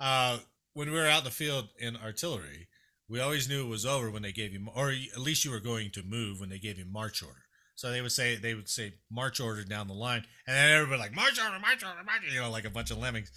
Uh, 0.00 0.38
when 0.74 0.90
we 0.90 0.96
were 0.96 1.06
out 1.06 1.20
in 1.20 1.24
the 1.24 1.30
field 1.30 1.68
in 1.78 1.96
artillery, 1.96 2.68
we 3.08 3.20
always 3.20 3.48
knew 3.48 3.64
it 3.64 3.68
was 3.68 3.86
over 3.86 4.10
when 4.10 4.22
they 4.22 4.32
gave 4.32 4.52
you, 4.52 4.66
or 4.74 4.90
at 4.90 5.20
least 5.20 5.44
you 5.44 5.50
were 5.50 5.60
going 5.60 5.90
to 5.90 6.02
move 6.02 6.40
when 6.40 6.50
they 6.50 6.58
gave 6.58 6.78
you 6.78 6.84
march 6.84 7.22
order. 7.22 7.42
So 7.74 7.90
they 7.90 8.02
would 8.02 8.12
say 8.12 8.36
they 8.36 8.54
would 8.54 8.68
say 8.68 8.94
march 9.10 9.40
order 9.40 9.64
down 9.64 9.88
the 9.88 9.94
line, 9.94 10.24
and 10.46 10.56
then 10.56 10.72
everybody 10.72 11.00
like 11.00 11.14
march 11.14 11.38
order, 11.40 11.58
march 11.60 11.84
order, 11.84 12.02
march, 12.04 12.22
order, 12.22 12.34
you 12.34 12.40
know, 12.40 12.50
like 12.50 12.64
a 12.64 12.70
bunch 12.70 12.90
of 12.90 12.98
lemmings. 12.98 13.30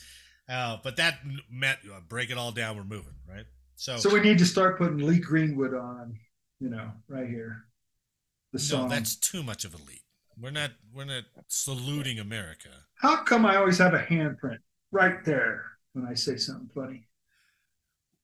Uh, 0.49 0.77
but 0.83 0.97
that 0.97 1.19
meant 1.49 1.77
uh, 1.93 1.99
break 2.09 2.31
it 2.31 2.37
all 2.37 2.51
down, 2.51 2.75
we're 2.75 2.83
moving, 2.83 3.13
right? 3.29 3.45
So, 3.75 3.97
So 3.97 4.13
we 4.13 4.19
need 4.19 4.37
to 4.39 4.45
start 4.45 4.77
putting 4.77 4.97
Lee 4.97 5.19
Greenwood 5.19 5.73
on, 5.73 6.15
you 6.59 6.69
know, 6.69 6.91
right 7.07 7.27
here. 7.27 7.65
The 8.51 8.57
no, 8.57 8.63
song. 8.63 8.89
that's 8.89 9.15
too 9.15 9.43
much 9.43 9.63
of 9.63 9.73
a 9.73 9.77
leap. 9.77 10.01
We're 10.37 10.51
not 10.51 10.71
we're 10.93 11.05
not 11.05 11.23
saluting 11.47 12.19
America. 12.19 12.69
How 12.95 13.23
come 13.23 13.45
I 13.45 13.57
always 13.57 13.77
have 13.77 13.93
a 13.93 13.99
handprint 13.99 14.57
right 14.91 15.23
there 15.23 15.70
when 15.93 16.05
I 16.05 16.13
say 16.13 16.37
something 16.37 16.69
funny? 16.73 17.07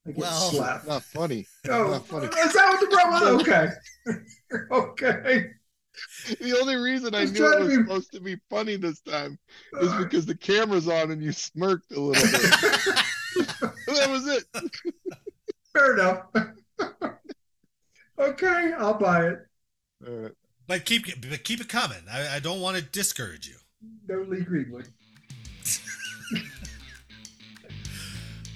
I 0.06 0.10
get 0.10 0.18
Well, 0.18 0.50
slapped. 0.50 0.86
Not 0.86 1.02
funny. 1.02 1.46
Oh, 1.68 1.90
Not 1.90 2.06
funny. 2.06 2.26
is 2.26 2.52
that 2.52 2.68
what 2.68 2.80
the 2.80 2.96
problem? 2.96 3.40
Okay, 3.40 3.68
okay. 4.72 5.50
The 6.40 6.56
only 6.60 6.76
reason 6.76 7.14
I 7.14 7.22
It's 7.22 7.32
knew 7.32 7.44
it 7.52 7.58
was 7.60 7.68
to 7.72 7.76
be- 7.78 7.82
supposed 7.84 8.12
to 8.12 8.20
be 8.20 8.36
funny 8.48 8.76
this 8.76 9.00
time 9.00 9.38
is 9.80 9.92
because 9.94 10.24
the 10.26 10.36
camera's 10.36 10.86
on 10.88 11.10
and 11.10 11.20
you 11.22 11.32
smirked 11.32 11.90
a 11.92 12.00
little 12.00 12.22
bit. 12.22 12.40
that 13.88 14.06
was 14.08 14.26
it. 14.28 14.44
Fair 15.74 15.94
enough. 15.94 16.26
okay, 18.18 18.72
I'll 18.78 18.94
buy 18.98 19.26
it. 19.28 19.38
Uh, 20.06 20.28
But 20.68 20.84
keep 20.84 21.06
but 21.28 21.42
keep 21.44 21.60
it 21.60 21.68
coming. 21.68 21.98
I, 22.10 22.36
I 22.36 22.38
don't 22.40 22.60
want 22.60 22.76
to 22.76 22.82
discourage 22.82 23.48
you. 23.48 23.56
No 24.08 24.22
Lee 24.22 24.42
Greenwood. 24.44 24.88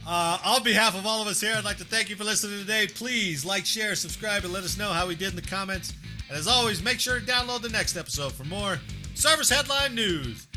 Uh, 0.06 0.38
on 0.44 0.62
behalf 0.64 0.96
of 0.96 1.06
all 1.06 1.22
of 1.22 1.28
us 1.28 1.40
here, 1.40 1.54
I'd 1.56 1.64
like 1.64 1.76
to 1.78 1.84
thank 1.84 2.10
you 2.10 2.16
for 2.16 2.24
listening 2.24 2.58
today. 2.58 2.88
Please 2.88 3.44
like, 3.44 3.64
share, 3.64 3.94
subscribe, 3.94 4.44
and 4.44 4.52
let 4.52 4.64
us 4.64 4.76
know 4.76 4.90
how 4.90 5.06
we 5.06 5.14
did 5.14 5.30
in 5.30 5.36
the 5.36 5.42
comments. 5.42 5.92
And 6.28 6.36
as 6.36 6.48
always, 6.48 6.82
make 6.82 6.98
sure 6.98 7.20
to 7.20 7.24
download 7.24 7.62
the 7.62 7.68
next 7.68 7.96
episode 7.96 8.32
for 8.32 8.44
more 8.44 8.78
service 9.14 9.48
headline 9.48 9.94
news. 9.94 10.48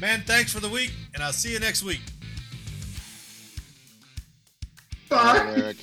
Man, 0.00 0.22
thanks 0.26 0.52
for 0.52 0.60
the 0.60 0.68
week, 0.68 0.92
and 1.14 1.22
I'll 1.22 1.32
see 1.32 1.52
you 1.52 1.60
next 1.60 1.82
week. 1.82 2.00
all 5.10 5.18
Bye. 5.18 5.44
right, 5.44 5.58
Eric. 5.58 5.76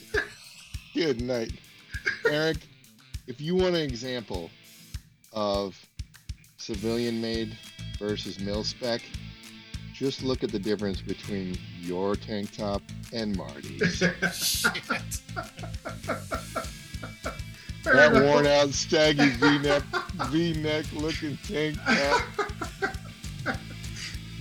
Good 0.93 1.22
night. 1.22 1.53
Eric, 2.30 2.57
if 3.28 3.41
you 3.41 3.55
want 3.55 3.76
an 3.76 3.82
example 3.82 4.49
of 5.34 5.76
civilian 6.57 7.20
made 7.20 7.57
versus 7.99 8.39
mil 8.39 8.63
spec, 8.63 9.01
just 9.98 10.22
look 10.22 10.43
at 10.43 10.52
the 10.52 10.60
difference 10.60 11.02
between 11.02 11.58
your 11.82 12.16
tank 12.16 12.56
top 12.56 12.84
and 13.14 13.36
Marty's. 13.36 13.95
Shit. 14.34 14.72
Fair 17.82 18.10
that 18.10 18.14
worn 18.14 18.45
out 18.45 18.70
staggy 18.70 19.30
V-neck 19.30 19.82
V-neck 20.28 20.86
looking 20.93 21.38
tank 21.48 21.78
top. 21.84 22.22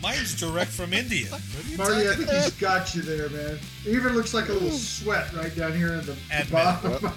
Mine's 0.03 0.39
direct 0.39 0.71
from 0.71 0.93
India. 0.93 1.31
What 1.31 1.41
are 1.41 1.69
you 1.71 1.79
Marty, 1.79 2.09
I 2.09 2.15
think 2.15 2.31
he's 2.31 2.51
got 2.61 2.95
you 2.95 3.01
there, 3.03 3.31
man. 3.31 3.59
It 3.87 3.95
even 3.95 4.13
looks 4.15 4.35
like 4.35 4.51
a 4.51 4.53
little 4.53 4.71
sweat 4.71 5.33
right 5.33 5.55
down 5.57 5.73
here 5.73 5.95
in 5.95 6.01
the, 6.01 6.13
the 6.13 6.17
Admit 6.33 6.53
bottom. 6.53 7.13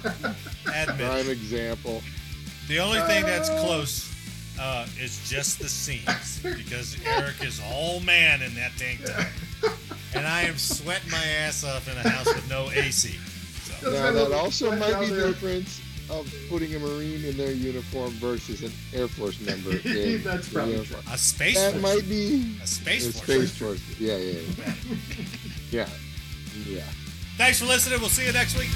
Admit. 0.74 0.98
Prime 0.98 1.28
example. 1.28 2.02
The 2.68 2.78
only 2.78 3.00
thing 3.00 3.24
that's 3.24 3.50
uh, 3.50 3.60
close 3.60 4.09
uh, 4.60 4.86
is 5.00 5.28
just 5.28 5.58
the 5.58 5.68
seams 5.80 6.40
because 6.42 6.96
Eric 7.06 7.42
is 7.42 7.60
all 7.72 8.00
man 8.00 8.42
in 8.42 8.54
that 8.54 8.72
tank 8.76 9.00
top, 9.04 9.26
and 10.14 10.26
I 10.26 10.42
am 10.42 10.56
sweating 10.56 11.10
my 11.10 11.24
ass 11.24 11.64
off 11.64 11.88
in 11.90 11.96
a 11.96 12.08
house 12.08 12.26
with 12.26 12.48
no 12.48 12.70
AC. 12.70 13.08
So. 13.80 13.90
Now 13.90 14.12
that 14.12 14.32
also 14.32 14.70
might 14.76 15.00
be 15.00 15.06
the 15.06 15.28
difference 15.28 15.80
of 16.10 16.32
putting 16.48 16.74
a 16.74 16.78
Marine 16.78 17.24
in 17.24 17.36
their 17.36 17.52
uniform 17.52 18.10
versus 18.12 18.62
an 18.62 18.72
Air 18.92 19.08
Force 19.08 19.40
member. 19.40 19.70
in 19.88 20.22
That's 20.22 20.48
probably 20.52 20.72
uniform. 20.72 21.02
A 21.10 21.16
space 21.16 21.54
That 21.54 21.72
force. 21.72 21.82
might 21.82 22.08
be 22.08 22.56
A 22.62 22.66
space 22.66 23.08
a 23.08 23.12
force. 23.12 23.24
space 23.24 23.56
force. 23.56 24.00
Yeah, 24.00 24.16
yeah, 24.16 24.40
yeah. 24.40 24.74
yeah. 25.70 25.88
yeah. 26.66 26.82
Thanks 27.36 27.60
for 27.60 27.66
listening. 27.66 28.00
We'll 28.00 28.10
see 28.10 28.26
you 28.26 28.32
next 28.32 28.58
week. 28.58 28.68